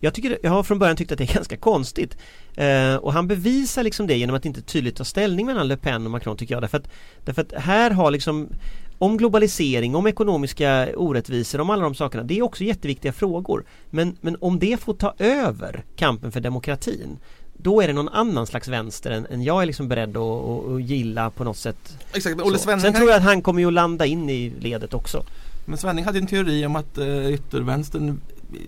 Jag, 0.01 0.13
tycker, 0.13 0.39
jag 0.43 0.51
har 0.51 0.63
från 0.63 0.79
början 0.79 0.97
tyckt 0.97 1.11
att 1.11 1.17
det 1.17 1.23
är 1.23 1.33
ganska 1.35 1.57
konstigt. 1.57 2.17
Eh, 2.55 2.95
och 2.95 3.13
han 3.13 3.27
bevisar 3.27 3.83
liksom 3.83 4.07
det 4.07 4.17
genom 4.17 4.35
att 4.35 4.45
inte 4.45 4.61
tydligt 4.61 4.95
ta 4.95 5.03
ställning 5.03 5.45
mellan 5.45 5.67
Le 5.67 5.77
Pen 5.77 6.05
och 6.05 6.11
Macron 6.11 6.37
tycker 6.37 6.55
jag. 6.55 6.63
Därför 6.63 6.77
att, 6.77 6.89
därför 7.25 7.41
att 7.41 7.53
här 7.53 7.91
har 7.91 8.11
liksom 8.11 8.49
om 8.97 9.17
globalisering, 9.17 9.95
om 9.95 10.07
ekonomiska 10.07 10.87
orättvisor, 10.95 11.61
om 11.61 11.69
alla 11.69 11.83
de 11.83 11.95
sakerna. 11.95 12.23
Det 12.23 12.37
är 12.37 12.41
också 12.41 12.63
jätteviktiga 12.63 13.13
frågor. 13.13 13.65
Men, 13.89 14.17
men 14.21 14.37
om 14.41 14.59
det 14.59 14.79
får 14.79 14.93
ta 14.93 15.13
över 15.17 15.83
kampen 15.95 16.31
för 16.31 16.39
demokratin 16.39 17.17
då 17.57 17.81
är 17.81 17.87
det 17.87 17.93
någon 17.93 18.09
annan 18.09 18.47
slags 18.47 18.67
vänster 18.67 19.11
än, 19.11 19.25
än 19.25 19.43
jag 19.43 19.61
är 19.61 19.65
liksom 19.65 19.87
beredd 19.87 20.17
att, 20.17 20.23
att, 20.45 20.67
att 20.71 20.83
gilla 20.83 21.29
på 21.29 21.43
något 21.43 21.57
sätt. 21.57 21.97
Exakt, 22.13 22.41
Olle 22.41 22.57
Så. 22.57 22.63
Svenning, 22.63 22.81
Sen 22.81 22.93
tror 22.93 23.09
jag 23.09 23.17
att 23.17 23.23
han 23.23 23.41
kommer 23.41 23.59
ju 23.61 23.67
att 23.67 23.73
landa 23.73 24.05
in 24.05 24.29
i 24.29 24.49
ledet 24.59 24.93
också. 24.93 25.25
men 25.65 25.77
Svenning 25.77 26.05
hade 26.05 26.19
en 26.19 26.27
teori 26.27 26.65
om 26.65 26.75
att 26.75 26.97
eh, 26.97 27.33
yttervänstern 27.33 28.09
eh, 28.53 28.59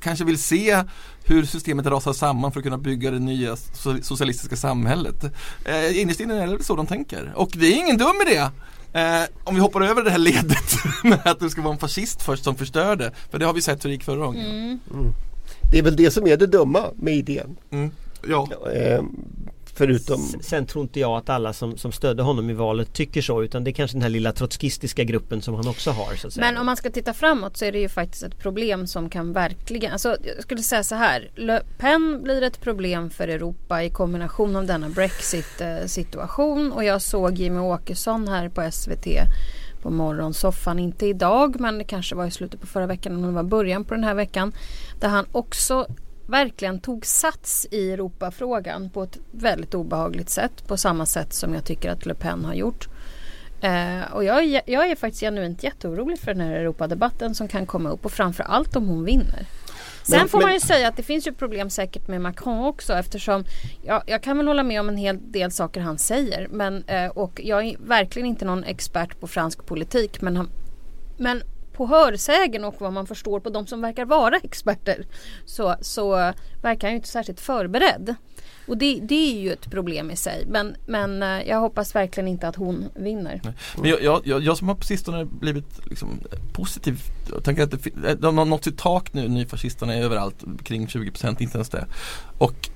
kanske 0.00 0.24
vill 0.24 0.42
se 0.42 0.82
hur 1.24 1.44
systemet 1.44 1.86
rasar 1.86 2.12
samman 2.12 2.52
för 2.52 2.60
att 2.60 2.64
kunna 2.64 2.78
bygga 2.78 3.10
det 3.10 3.18
nya 3.18 3.54
so- 3.54 4.02
socialistiska 4.02 4.56
samhället. 4.56 5.24
Eh, 5.64 6.00
innerst 6.00 6.20
inne 6.20 6.42
är 6.42 6.46
det 6.46 6.64
så 6.64 6.76
de 6.76 6.86
tänker. 6.86 7.32
Och 7.36 7.50
det 7.54 7.66
är 7.66 7.76
ingen 7.76 7.98
dum 7.98 8.16
idé. 8.26 8.46
Eh, 8.96 9.24
om 9.44 9.54
vi 9.54 9.60
hoppar 9.60 9.80
över 9.80 10.02
det 10.02 10.10
här 10.10 10.18
ledet 10.18 10.74
med 11.04 11.20
att 11.24 11.40
det 11.40 11.50
ska 11.50 11.62
vara 11.62 11.72
en 11.72 11.78
fascist 11.78 12.22
först 12.22 12.44
som 12.44 12.56
förstör 12.56 12.96
det. 12.96 13.12
För 13.30 13.38
det 13.38 13.46
har 13.46 13.52
vi 13.52 13.62
sett 13.62 13.84
hur 13.84 13.88
det 13.88 13.94
gick 13.94 14.04
förra 14.04 14.26
gången. 14.26 14.46
Mm. 14.90 15.12
Det 15.72 15.78
är 15.78 15.82
väl 15.82 15.96
det 15.96 16.10
som 16.10 16.26
är 16.26 16.36
det 16.36 16.46
dumma 16.46 16.84
med 16.96 17.14
idén. 17.14 17.56
Mm. 17.70 17.90
Ja. 18.28 18.48
Eh, 18.74 19.02
förutom 19.76 20.20
Sen 20.40 20.66
tror 20.66 20.82
inte 20.82 21.00
jag 21.00 21.16
att 21.16 21.28
alla 21.28 21.52
som, 21.52 21.76
som 21.76 21.92
stödde 21.92 22.22
honom 22.22 22.50
i 22.50 22.52
valet 22.52 22.92
tycker 22.92 23.22
så 23.22 23.42
utan 23.42 23.64
det 23.64 23.70
är 23.70 23.72
kanske 23.72 23.96
den 23.96 24.02
här 24.02 24.08
lilla 24.08 24.32
trotskistiska 24.32 25.04
gruppen 25.04 25.42
som 25.42 25.54
han 25.54 25.68
också 25.68 25.90
har 25.90 26.14
så 26.14 26.26
att 26.26 26.32
säga. 26.32 26.46
Men 26.46 26.56
om 26.56 26.66
man 26.66 26.76
ska 26.76 26.90
titta 26.90 27.14
framåt 27.14 27.56
så 27.56 27.64
är 27.64 27.72
det 27.72 27.78
ju 27.78 27.88
faktiskt 27.88 28.22
ett 28.22 28.38
problem 28.38 28.86
som 28.86 29.10
kan 29.10 29.32
verkligen, 29.32 29.92
alltså 29.92 30.16
jag 30.22 30.42
skulle 30.42 30.62
säga 30.62 30.82
så 30.82 30.94
här. 30.94 31.30
Le 31.34 31.60
Pen 31.78 32.22
blir 32.22 32.42
ett 32.42 32.60
problem 32.60 33.10
för 33.10 33.28
Europa 33.28 33.84
i 33.84 33.90
kombination 33.90 34.56
av 34.56 34.66
denna 34.66 34.88
Brexit 34.88 35.62
situation 35.86 36.72
och 36.72 36.84
jag 36.84 37.02
såg 37.02 37.38
Jimmy 37.38 37.60
Åkesson 37.60 38.28
här 38.28 38.48
på 38.48 38.70
SVT 38.72 39.06
på 39.82 39.90
morgonsoffan, 39.90 40.78
inte 40.78 41.06
idag 41.06 41.60
men 41.60 41.78
det 41.78 41.84
kanske 41.84 42.14
var 42.14 42.26
i 42.26 42.30
slutet 42.30 42.60
på 42.60 42.66
förra 42.66 42.86
veckan 42.86 43.16
och 43.16 43.22
det 43.22 43.34
var 43.34 43.42
början 43.42 43.84
på 43.84 43.94
den 43.94 44.04
här 44.04 44.14
veckan. 44.14 44.52
Där 45.00 45.08
han 45.08 45.26
också 45.32 45.86
verkligen 46.26 46.80
tog 46.80 47.06
sats 47.06 47.66
i 47.70 47.90
Europafrågan 47.92 48.90
på 48.90 49.02
ett 49.02 49.18
väldigt 49.30 49.74
obehagligt 49.74 50.30
sätt. 50.30 50.68
På 50.68 50.76
samma 50.76 51.06
sätt 51.06 51.32
som 51.32 51.54
jag 51.54 51.64
tycker 51.64 51.90
att 51.90 52.06
Le 52.06 52.14
Pen 52.14 52.44
har 52.44 52.54
gjort. 52.54 52.88
Eh, 53.60 54.12
och 54.12 54.24
jag, 54.24 54.44
är- 54.44 54.62
jag 54.66 54.90
är 54.90 54.96
faktiskt 54.96 55.20
genuint 55.20 55.62
jätteorolig 55.62 56.18
för 56.18 56.34
den 56.34 56.40
här 56.46 56.52
Europadebatten 56.52 57.34
som 57.34 57.48
kan 57.48 57.66
komma 57.66 57.90
upp 57.90 58.04
och 58.04 58.12
framförallt 58.12 58.76
om 58.76 58.88
hon 58.88 59.04
vinner. 59.04 59.46
Sen 60.02 60.18
Men- 60.18 60.28
får 60.28 60.38
man 60.38 60.44
men- 60.44 60.54
ju 60.54 60.60
säga 60.60 60.88
att 60.88 60.96
det 60.96 61.02
finns 61.02 61.26
ju 61.26 61.32
problem 61.32 61.70
säkert 61.70 62.08
med 62.08 62.20
Macron 62.20 62.64
också 62.66 62.92
eftersom 62.92 63.44
ja, 63.82 64.02
jag 64.06 64.22
kan 64.22 64.36
väl 64.36 64.46
hålla 64.48 64.62
med 64.62 64.80
om 64.80 64.88
en 64.88 64.96
hel 64.96 65.32
del 65.32 65.50
saker 65.50 65.80
han 65.80 65.98
säger. 65.98 66.48
Men, 66.50 66.84
eh, 66.86 67.06
och 67.06 67.40
jag 67.44 67.64
är 67.66 67.76
verkligen 67.78 68.26
inte 68.28 68.44
någon 68.44 68.64
expert 68.64 69.20
på 69.20 69.26
fransk 69.26 69.66
politik 69.66 70.20
men, 70.20 70.36
han, 70.36 70.50
men 71.16 71.42
på 71.76 71.86
hörsägen 71.86 72.64
och 72.64 72.74
vad 72.78 72.92
man 72.92 73.06
förstår 73.06 73.40
på 73.40 73.50
de 73.50 73.66
som 73.66 73.80
verkar 73.80 74.04
vara 74.04 74.36
experter 74.36 75.06
så, 75.44 75.76
så 75.80 76.32
verkar 76.62 76.88
han 76.88 76.90
ju 76.90 76.96
inte 76.96 77.08
särskilt 77.08 77.40
förberedd. 77.40 78.14
Och 78.66 78.78
det, 78.78 79.00
det 79.02 79.36
är 79.36 79.40
ju 79.40 79.52
ett 79.52 79.70
problem 79.70 80.10
i 80.10 80.16
sig. 80.16 80.44
Men, 80.48 80.76
men 80.86 81.22
eh, 81.22 81.48
jag 81.48 81.60
hoppas 81.60 81.94
verkligen 81.94 82.28
inte 82.28 82.48
att 82.48 82.56
hon 82.56 82.84
vinner. 82.94 83.40
Men 83.76 83.90
jag, 83.90 84.02
jag, 84.02 84.22
jag, 84.24 84.42
jag 84.42 84.56
som 84.56 84.68
har 84.68 84.74
på 84.74 84.84
sistone 84.84 85.24
blivit 85.24 85.86
liksom 85.86 86.20
positiv 86.52 87.00
Jag 87.32 87.44
tänker 87.44 87.62
att 87.62 87.70
det, 87.70 88.14
de 88.14 88.38
har 88.38 88.44
nått 88.44 88.64
sitt 88.64 88.78
tak 88.78 89.12
nu, 89.12 89.28
nyfascisterna 89.28 89.94
är 89.94 90.02
överallt 90.02 90.44
kring 90.64 90.86
20% 90.86 91.42
inte 91.42 91.56
ens 91.58 91.68
det. 91.68 91.86
Och 92.38 92.70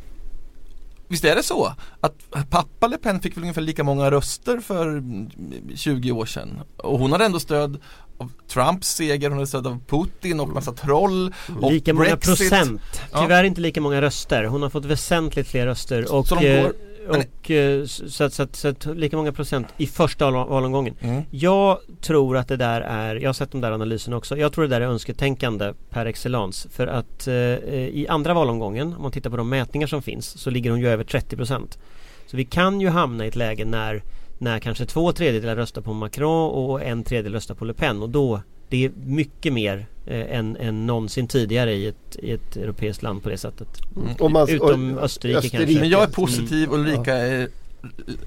Visst 1.11 1.25
är 1.25 1.37
det 1.37 1.43
så 1.43 1.73
att 2.01 2.15
pappa 2.51 2.87
Le 2.87 2.97
Pen 2.99 3.21
fick 3.21 3.37
väl 3.37 3.43
ungefär 3.45 3.63
lika 3.63 3.85
många 3.85 4.11
röster 4.11 4.61
för 4.61 4.87
mm, 4.89 5.31
20 5.77 6.13
år 6.13 6.27
sedan 6.27 6.61
och 6.77 6.99
hon 6.99 7.13
hade 7.13 7.25
ändå 7.25 7.41
stöd 7.41 7.79
av 8.19 8.33
Trumps 8.49 8.89
seger, 8.95 9.29
hon 9.29 9.39
hade 9.39 9.47
stöd 9.47 9.67
av 9.67 9.79
Putin 9.89 10.41
och 10.41 10.49
massa 10.49 10.73
troll 10.73 11.35
och 11.61 11.73
Lika 11.73 11.95
många 11.95 12.05
Brexit. 12.09 12.39
procent. 12.51 12.81
Ja. 13.13 13.21
Tyvärr 13.23 13.45
inte 13.45 13.61
lika 13.61 13.81
många 13.81 14.03
röster. 14.03 14.45
Hon 14.45 14.63
har 14.63 14.71
fått 14.71 14.85
väsentligt 14.85 15.49
fler 15.49 15.67
röster 15.67 16.13
och 16.15 16.27
Så 16.29 16.35
de 16.35 16.47
eh, 16.47 16.63
går- 16.63 16.73
och, 17.09 17.51
eh, 17.51 17.85
så, 17.85 18.25
att- 18.25 18.33
så, 18.33 18.43
att- 18.43 18.57
så 18.57 18.69
att 18.69 18.87
lika 18.87 19.17
många 19.17 19.33
procent 19.33 19.67
i 19.77 19.87
första 19.87 20.31
val- 20.31 20.49
valomgången. 20.49 20.95
Mm. 21.01 21.23
Jag 21.31 21.79
tror 22.01 22.37
att 22.37 22.49
det 22.49 22.57
där 22.57 22.81
är, 22.81 23.15
jag 23.17 23.29
har 23.29 23.33
sett 23.35 23.53
de 23.53 23.61
där 23.61 23.73
analyserna 23.73 24.17
också, 24.17 24.37
jag 24.37 24.53
tror 24.53 24.65
det 24.65 24.71
där 24.71 24.81
är 24.81 24.87
önsketänkande 24.87 25.73
per 25.91 26.07
excellens. 26.07 26.67
För 26.71 26.87
att 26.87 27.27
eh, 27.29 27.35
i 27.35 28.07
andra 28.09 28.35
valomgången, 28.35 28.95
om 28.95 29.03
man 29.03 29.13
tittar 29.13 29.31
på 29.31 29.37
de 29.37 29.49
mätningar 29.49 29.87
som 29.87 30.03
finns, 30.03 30.41
så 30.41 30.51
ligger 30.51 30.71
hon 30.71 30.81
ju 30.81 30.89
över 30.89 31.05
30%. 31.05 31.79
Så 32.27 32.37
vi 32.37 32.45
kan 32.45 32.81
ju 32.81 32.89
hamna 32.89 33.25
i 33.25 33.29
ett 33.29 33.37
läge 33.37 33.65
när, 33.65 34.03
när 34.39 34.59
kanske 34.59 34.87
två 34.87 35.13
tredjedelar 35.13 35.57
röstar 35.57 35.83
på 35.83 35.93
Macron 35.93 36.51
och 36.51 36.83
en 36.83 37.05
tredjedel 37.05 37.33
röstar 37.33 37.55
på 37.55 37.65
Le 37.65 37.73
Pen 37.75 38.03
och 38.03 38.11
då 38.11 38.41
det 38.71 38.85
är 38.85 38.91
mycket 39.07 39.53
mer 39.53 39.87
eh, 40.07 40.37
än, 40.39 40.57
än 40.57 40.87
någonsin 40.87 41.29
tidigare 41.29 41.73
i 41.75 41.87
ett, 41.87 42.17
i 42.19 42.31
ett 42.33 42.57
europeiskt 42.57 43.03
land 43.03 43.23
på 43.23 43.29
det 43.29 43.39
sättet. 43.39 43.69
Och 44.19 44.31
man- 44.31 44.49
Utom 44.49 44.97
och- 44.99 45.03
Österrike, 45.05 45.49
kanske. 45.49 45.79
Men 45.81 45.89
jag 45.89 46.01
är 46.01 46.05
Mm. 46.05 46.13
positiv 46.13 46.69
och 46.69 46.75
Ulrika 46.79 47.15
är 47.15 47.49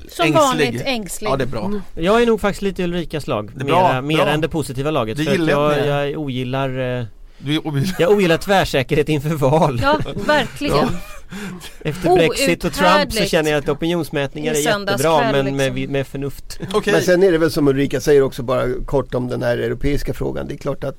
Som 0.08 0.26
ängslig. 0.26 0.34
vanligt 0.34 0.82
ängslig. 0.86 1.30
Ja 1.30 1.36
det 1.38 1.44
är 1.44 1.48
bra. 1.48 1.72
Jag 1.96 2.22
är 2.22 2.26
nog 2.26 2.42
faktiskt 2.42 2.62
lite 2.62 2.84
Ulrikas 2.84 3.28
lag. 3.28 3.52
Det 3.56 3.66
bra, 3.66 4.02
mera, 4.02 4.24
bra. 4.24 4.34
än 4.34 4.42
det 4.42 4.50
positiva 4.50 4.92
laget. 4.92 5.18
Det 5.18 5.24
för 5.24 5.50
jag 5.50 5.88
jag, 6.12 6.20
ogillar 6.22 7.00
eh, 7.00 7.06
Jag 8.00 8.12
ogillar 8.12 8.38
tvärsäkerhet 8.38 9.10
inför 9.10 9.30
val. 9.30 9.80
Ja, 9.84 10.00
verkligen. 10.26 10.88
Efter 11.82 12.16
Brexit 12.16 12.64
och 12.64 12.74
Trump 12.74 13.14
så 13.14 13.26
känner 13.26 13.52
jag 13.52 13.60
att 13.60 13.70
opinionsmätningar 13.70 14.54
är 14.54 14.58
jättebra 14.58 15.32
men 15.32 15.56
med, 15.56 15.76
liksom. 15.76 15.94
med 15.94 16.08
förnuft. 16.08 16.60
Okej. 16.74 16.94
Men 16.94 17.02
sen 17.02 17.24
är 17.24 17.32
det 17.32 17.38
väl 17.38 17.52
som 17.52 17.68
Ulrika 17.68 18.02
säger 18.02 18.22
också 18.22 18.44
bara 18.44 18.68
kort 18.86 19.14
om 19.14 19.28
den 19.28 19.44
här 19.44 19.58
europeiska 19.58 20.14
frågan. 20.14 20.48
Det 20.48 20.54
är 20.54 20.58
klart 20.58 20.84
att, 20.84 20.98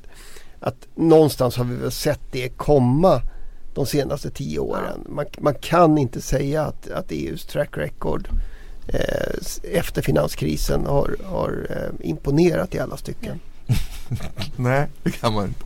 att 0.60 0.76
någonstans 0.94 1.56
har 1.56 1.64
vi 1.64 1.76
väl 1.76 1.90
sett 1.90 2.20
det 2.32 2.48
komma 2.48 3.22
de 3.74 3.86
senaste 3.86 4.30
tio 4.30 4.58
åren. 4.58 5.06
Man, 5.08 5.24
man 5.38 5.54
kan 5.54 5.98
inte 5.98 6.20
säga 6.20 6.62
att, 6.62 6.90
att 6.90 7.12
EUs 7.12 7.46
track 7.46 7.78
record 7.78 8.28
eh, 8.88 9.78
efter 9.78 10.02
finanskrisen 10.02 10.86
har, 10.86 11.16
har 11.24 11.66
eh, 11.70 12.08
imponerat 12.08 12.74
i 12.74 12.78
alla 12.78 12.96
stycken. 12.96 13.40
Nej, 14.56 14.86
det 15.02 15.10
kan 15.10 15.34
man 15.34 15.44
inte. 15.46 15.64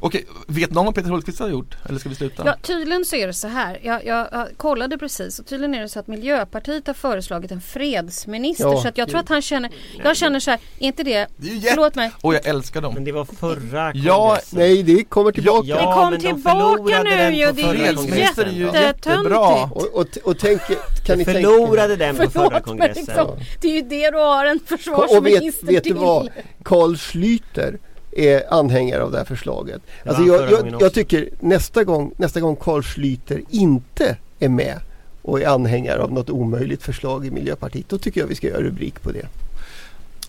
Okej, 0.00 0.26
vet 0.46 0.70
någon 0.70 0.84
vad 0.86 0.94
Peter 0.94 1.08
Hultqvist 1.10 1.38
har 1.40 1.48
gjort? 1.48 1.76
Eller 1.88 1.98
ska 1.98 2.08
vi 2.08 2.14
sluta? 2.14 2.42
Ja, 2.46 2.54
tydligen 2.62 3.04
så 3.04 3.16
är 3.16 3.26
det 3.26 3.32
så 3.32 3.48
här. 3.48 3.78
Jag, 3.82 4.04
jag, 4.06 4.28
jag 4.32 4.48
kollade 4.56 4.98
precis 4.98 5.38
och 5.38 5.46
tydligen 5.46 5.74
är 5.74 5.80
det 5.80 5.88
så 5.88 5.98
att 6.00 6.06
Miljöpartiet 6.06 6.86
har 6.86 6.94
föreslagit 6.94 7.50
en 7.50 7.60
fredsminister. 7.60 8.64
Ja, 8.64 8.82
så 8.82 8.88
att 8.88 8.98
jag 8.98 9.08
tror 9.08 9.20
att 9.20 9.28
han 9.28 9.42
känner, 9.42 9.70
jag 10.04 10.16
känner 10.16 10.40
så 10.40 10.50
här, 10.50 10.60
är 10.78 10.86
inte 10.86 11.02
det, 11.02 11.26
Det 11.36 11.48
är 11.50 11.60
förlåt 11.70 11.94
mig. 11.94 12.10
Och 12.20 12.34
jag 12.34 12.46
älskar 12.46 12.80
dem. 12.80 12.94
Men 12.94 13.04
det 13.04 13.12
var 13.12 13.24
förra 13.24 13.92
Ja, 13.94 14.26
kongressen. 14.28 14.58
Nej, 14.58 14.82
det 14.82 15.04
kommer 15.04 15.32
tillbaka. 15.32 15.66
Ja, 15.68 15.76
det 15.76 15.94
kom 15.94 16.10
de 16.12 16.18
tillbaka 16.18 17.02
nu 17.02 17.10
den 17.10 17.34
ju, 17.34 17.52
det 17.52 17.62
är 17.62 17.74
ju 17.74 18.18
jättetöntigt. 18.18 18.74
jättebra. 18.74 19.62
Och, 19.64 19.94
och, 19.94 20.06
och 20.24 20.38
tänk, 20.38 20.60
kan 21.06 21.18
ni 21.18 21.24
tänka 21.24 21.32
Förlorade 21.40 21.96
den 21.96 22.16
på 22.16 22.30
förra 22.30 22.50
men 22.50 22.62
kongressen. 22.62 23.04
liksom, 23.06 23.30
det 23.60 23.68
är 23.68 23.72
ju 23.74 23.82
det 23.82 24.10
du 24.10 24.16
har 24.18 24.46
en 24.46 24.56
Och 24.56 24.62
vet, 24.62 24.68
försvarsminister 24.80 25.66
vet 25.66 25.84
du 25.84 25.90
till. 25.90 25.94
vad? 25.98 26.28
Carl 26.64 26.94
Schlüter 26.94 27.75
är 28.16 28.54
anhängare 28.54 29.02
av 29.02 29.10
det 29.12 29.18
här 29.18 29.24
förslaget. 29.24 29.82
Alltså 30.06 30.22
jag, 30.22 30.50
jag, 30.50 30.76
jag 30.80 30.92
tycker 30.94 31.28
nästa 31.40 31.84
gång, 31.84 32.12
nästa 32.16 32.40
gång 32.40 32.56
Carl 32.56 32.80
Schlüter 32.82 33.44
inte 33.50 34.16
är 34.38 34.48
med 34.48 34.80
och 35.22 35.40
är 35.40 35.46
anhängare 35.46 36.02
av 36.02 36.12
något 36.12 36.30
omöjligt 36.30 36.82
förslag 36.82 37.26
i 37.26 37.30
Miljöpartiet. 37.30 37.88
Då 37.88 37.98
tycker 37.98 38.20
jag 38.20 38.28
vi 38.28 38.34
ska 38.34 38.46
göra 38.46 38.62
rubrik 38.62 39.02
på 39.02 39.12
det. 39.12 39.26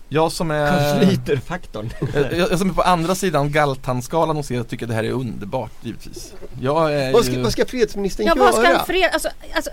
Jag 0.08 0.32
som 0.32 0.50
är 0.50 0.98
Sliterfaktorn. 1.04 1.90
jag, 2.14 2.50
jag 2.50 2.58
som 2.58 2.70
är 2.70 2.74
på 2.74 2.82
andra 2.82 3.14
sidan 3.14 3.52
Galtanskalan 3.52 4.36
och 4.36 4.44
ser 4.44 4.62
tycker 4.62 4.86
det 4.86 4.94
här 4.94 5.04
är 5.04 5.10
underbart 5.10 5.72
givetvis. 5.82 6.32
Jag 6.60 6.94
är 6.94 7.12
Vad 7.12 7.24
ska, 7.24 7.34
ju... 7.34 7.42
vad 7.42 7.52
ska 7.52 7.66
fredsministern 7.66 8.26
Ja 8.26 8.36
göra? 8.36 8.52
vad 8.52 8.54
ska 8.54 8.84
fred, 8.84 9.10
alltså, 9.12 9.28
alltså, 9.54 9.70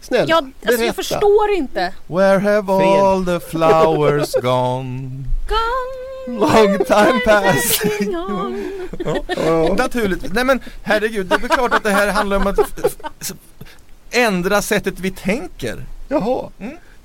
Snälla, 0.00 0.24
jag, 0.28 0.50
alltså 0.66 0.84
jag 0.84 0.94
förstår 0.94 1.50
inte. 1.56 1.92
Where 2.06 2.38
have 2.38 2.66
Fred. 2.80 3.02
all 3.02 3.24
the 3.24 3.40
flowers 3.40 4.32
gone? 4.42 5.24
Gone, 5.48 6.13
Long 6.26 6.78
time 6.78 7.20
passing 7.24 8.16
on. 8.16 8.64
Ja. 9.36 9.74
Naturligtvis. 9.78 10.32
Nej 10.32 10.44
men 10.44 10.60
herregud, 10.82 11.26
det 11.26 11.34
är 11.34 11.38
väl 11.38 11.48
klart 11.48 11.74
att 11.74 11.82
det 11.82 11.90
här 11.90 12.08
handlar 12.12 12.36
om 12.36 12.46
att 12.46 12.58
ändra 14.10 14.62
sättet 14.62 14.94
vi 15.00 15.10
tänker. 15.10 15.84
Jaha. 16.08 16.48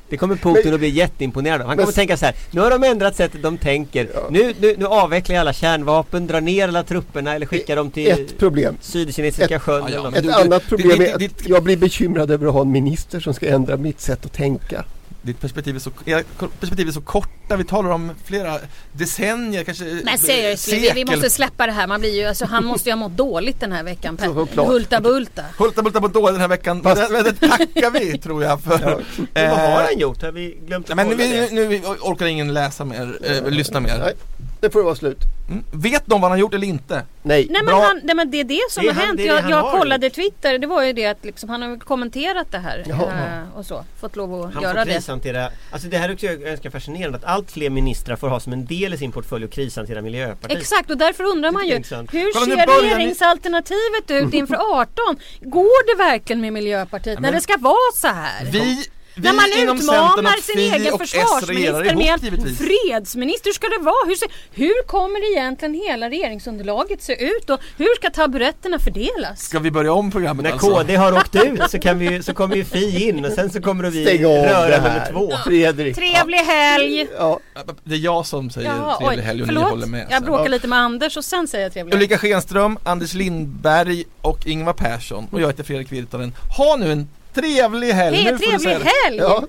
Det 0.10 0.18
kommer 0.18 0.36
Putin 0.36 0.74
att 0.74 0.80
bli 0.80 0.90
jätteimponerad 0.90 1.62
av. 1.62 1.68
Han 1.68 1.78
kommer 1.78 1.88
Men- 1.88 1.94
tänka 1.94 2.18
så 2.18 2.26
här. 2.26 2.36
Nu 2.52 2.62
har 2.62 2.70
de 2.72 2.84
ändrat 2.84 3.16
sättet 3.16 3.44
de 3.44 3.58
tänker. 3.58 4.10
Nu, 4.30 4.54
nu, 4.60 4.76
nu 4.78 4.86
avvecklar 4.86 5.36
jag 5.36 5.42
alla 5.42 5.54
kärnvapen, 5.54 6.28
drar 6.28 6.42
ner 6.42 6.68
alla 6.68 6.84
trupperna 6.84 7.36
eller 7.36 7.46
skickar 7.46 7.76
dem 7.76 7.92
till 7.92 8.08
Ett 8.12 8.38
problem. 8.38 8.76
Sydkinesiska 8.82 9.56
Ett- 9.56 9.62
sjön 9.62 9.84
Ja, 9.94 10.10
ja, 10.12 10.18
Ett 10.18 10.24
du- 10.24 10.32
annat 10.34 10.62
det- 10.64 10.70
problem 10.70 10.98
det- 11.00 11.10
är 11.12 11.18
det- 11.18 11.26
att 11.26 11.48
jag 11.48 11.64
blir 11.64 11.78
bekymrad 11.78 12.32
över 12.32 12.48
att 12.48 12.54
ha 12.54 12.62
en 12.62 12.72
minister 12.72 13.20
som 13.20 13.34
ska 13.34 13.48
ändra 13.48 13.78
mitt 13.78 14.02
sätt 14.02 14.26
att 14.26 14.34
tänka. 14.34 14.84
Ditt 15.30 15.42
perspektiv 15.42 15.76
är 15.76 15.80
så, 15.80 15.92
era 16.06 16.24
perspektiv 16.60 16.88
är 16.88 16.92
så 16.92 17.02
korta, 17.02 17.56
vi 17.56 17.64
talar 17.64 17.90
om 17.90 18.12
flera 18.26 18.58
decennier, 18.92 19.64
kanske 19.64 20.02
Men 20.06 20.18
seriously, 20.18 20.80
vi, 20.80 20.92
vi 20.96 21.06
måste 21.06 21.30
släppa 21.30 21.66
det 21.66 21.72
här. 21.72 21.88
Man 21.88 22.00
blir 22.00 22.16
ju, 22.16 22.26
alltså, 22.26 22.46
han 22.46 22.66
måste 22.66 22.90
ju 22.90 22.94
ha 22.94 22.98
mått 23.00 23.18
dåligt 23.18 23.60
den 23.60 23.72
här 23.72 23.84
veckan. 23.84 24.18
Per. 24.18 24.28
Hulta 24.66 25.02
bulta. 25.02 25.44
Hulta 25.58 25.82
bulta 25.82 26.02
på 26.02 26.08
dåligt 26.08 26.34
den 26.34 26.42
här 26.42 26.48
veckan, 26.48 26.84
Fast- 26.84 27.10
det, 27.10 27.24
det 27.24 27.48
tackar 27.50 27.92
vi 28.00 28.18
tror 28.18 28.44
jag 28.44 28.62
för. 28.62 29.04
Men 29.34 29.50
vad 29.50 29.60
har 29.60 29.80
Eh, 29.80 29.86
han 29.86 30.00
gjort? 30.00 30.22
Har 30.22 30.32
vi 30.32 30.58
glömt 30.68 30.90
att 30.90 30.96
men 30.96 31.18
vi, 31.18 31.28
det? 31.28 31.52
nu 31.52 31.68
vi 31.68 31.80
orkar 32.02 32.26
ingen 32.26 32.54
läsa 32.54 32.86
mer, 32.86 33.18
eh, 33.24 33.50
lyssna 33.52 33.80
mer. 33.80 34.14
Det 34.62 34.70
får 34.70 34.80
det 34.80 34.86
vara 34.86 34.96
slut. 34.96 35.18
Mm. 35.50 35.64
Vet 35.72 36.04
de 36.06 36.22
vad 36.22 36.22
han 36.22 36.32
har 36.32 36.38
gjort 36.38 36.54
eller 36.54 36.68
inte? 36.68 37.04
Nej. 37.22 37.48
Nej 37.50 37.62
men, 37.66 37.74
han, 37.76 38.00
nej 38.04 38.16
men 38.16 38.32
det 38.32 38.40
är 38.40 38.44
det 38.44 38.60
som 38.70 38.84
Det 38.84 38.90
är 38.90 38.94
har 38.94 39.00
han- 39.00 39.08
hänt. 39.08 39.18
det 39.18 39.24
det 39.24 39.50
Jag, 39.50 39.50
jag 39.50 39.72
kollade 39.80 40.10
Twitter. 40.10 40.60
Det 40.60 40.68
var 40.68 40.84
ju 40.84 40.94
det 40.94 41.06
att 41.06 41.26
liksom, 41.26 41.50
han 41.50 41.62
har 41.62 41.78
kommenterat 41.78 42.52
det 42.52 42.58
här. 42.58 42.84
Eh, 42.90 43.58
och 43.58 43.66
så. 43.66 43.86
Fått 44.00 44.16
lov 44.16 44.34
att 44.42 44.54
Han 44.54 44.64
göra 44.64 44.80
får 44.80 44.86
det. 44.86 44.94
krishantera, 44.94 45.50
alltså 45.72 45.88
det 45.88 45.98
här 45.98 46.10
är 46.10 46.14
också 46.14 46.28
ganska 46.28 46.72
fascinerande 46.72 47.18
att 47.18 47.24
allt 47.24 47.52
fler 47.52 47.70
ministrar 47.70 48.16
får 48.16 48.28
ha 48.30 48.40
som 48.40 48.54
en 48.54 48.66
del 48.66 48.94
i 48.94 48.98
sin 48.98 49.12
portfölj 49.12 49.46
att 49.46 49.52
krishantera 49.52 50.02
Miljöpartiet. 50.02 50.60
Exakt 50.62 50.90
och 50.92 50.98
därför 50.98 51.24
undrar 51.24 51.52
man 51.52 51.62
Det 51.62 51.68
ju 51.68 51.76
intressant. 51.76 52.14
hur 52.14 52.34
Kolla, 52.34 52.46
ser 52.46 52.66
börjar 52.66 52.82
ni- 52.82 52.88
regeringsalternativet 52.96 54.12
ut 54.12 54.34
inför 54.34 54.56
18? 54.82 55.18
Går 55.42 55.96
det 55.98 56.04
verkligen 56.04 56.42
med 56.42 56.54
Miljöpartiet 56.54 57.16
när 57.20 57.22
men- 57.22 57.34
det 57.34 57.42
ska 57.42 57.58
vara 57.58 57.92
så 57.96 58.08
här? 58.08 58.46
Vi 58.46 58.86
när 59.24 59.34
man 59.34 59.76
utmanar 59.76 60.42
sin 60.42 60.60
egen 60.60 60.98
försvarsminister 60.98 61.84
ihop 61.84 61.98
med 61.98 62.14
en 62.14 62.20
givetvis. 62.22 62.58
fredsminister, 62.58 63.50
hur 63.50 63.54
ska 63.54 63.68
det 63.68 63.84
vara? 63.84 64.08
Hur, 64.08 64.16
ser, 64.16 64.28
hur 64.52 64.84
kommer 64.88 65.32
egentligen 65.32 65.74
hela 65.74 66.10
regeringsunderlaget 66.10 67.02
se 67.04 67.24
ut 67.26 67.50
och 67.50 67.60
hur 67.78 67.96
ska 67.96 68.10
taburetterna 68.10 68.80
fördelas? 68.80 69.42
Ska 69.42 69.60
vi 69.60 69.72
börja 69.72 69.94
om 69.94 70.12
programmet 70.12 70.44
När 70.44 70.52
alltså? 70.52 70.70
KD 70.70 70.96
har 70.96 71.14
åkt 71.14 71.36
ut 71.36 71.62
så, 71.70 71.80
kan 71.80 72.00
vi, 72.00 72.24
så 72.24 72.34
kommer 72.34 72.56
ju 72.56 72.66
Fi 72.66 73.08
in 73.10 73.26
och 73.26 73.32
sen 73.32 73.50
så 73.52 73.62
kommer 73.62 73.90
vi 73.90 74.18
röra 74.24 74.78
nummer 74.78 75.08
två. 75.12 75.32
Fredrik. 75.46 75.96
Trevlig 75.96 76.38
helg! 76.38 77.08
Ja, 77.18 77.40
Det 77.84 77.96
är 77.96 78.00
jag 78.00 78.26
som 78.26 78.50
säger 78.50 78.70
Ja, 78.70 78.98
trevlig 79.00 79.24
helg 79.24 79.42
och 79.42 79.48
ni 79.48 79.56
håller 79.56 79.88
med. 79.88 80.08
Jag 80.10 80.24
bråkar 80.24 80.50
lite 80.50 80.68
med 80.68 80.80
Anders 80.80 81.18
och 81.18 81.26
sen 81.26 81.48
säger 81.48 81.66
jag 81.66 81.74
trevlig 81.74 81.94
helg. 81.94 82.04
Ulrika 82.04 82.18
Schenström, 82.18 82.78
Anders 82.84 83.14
Lindberg 83.14 84.04
och 84.22 84.48
Ingvar 84.48 84.74
Persson 84.74 85.28
och 85.32 85.42
jag 85.42 85.48
heter 85.48 85.64
Fredrik 85.64 85.92
Virtanen. 85.92 86.34
Ha 86.58 86.76
nu 86.76 86.92
en 86.92 87.08
trevlig 87.34 87.92
helg! 87.94 88.18
Du 88.32 88.38
trevlig 88.38 88.70
helg! 88.86 89.18
ja. 89.18 89.44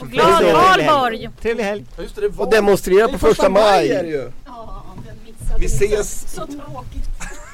Och 0.00 0.08
glad 0.10 0.38
Trevlig 0.38 0.52
helg. 0.58 0.86
valborg! 0.86 1.30
Trevlig 1.42 1.64
helg! 1.64 1.84
Ja, 1.96 2.02
just 2.02 2.14
det, 2.14 2.20
det 2.20 2.28
var- 2.28 2.44
Och 2.46 2.50
demonstrera 2.52 3.08
på 3.08 3.18
första 3.18 3.48
maj. 3.48 3.88
det 3.88 4.06
ju. 4.08 4.32
Vi 5.58 5.66
ses! 5.66 6.36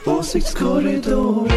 Åsiktskorridoren 0.06 1.48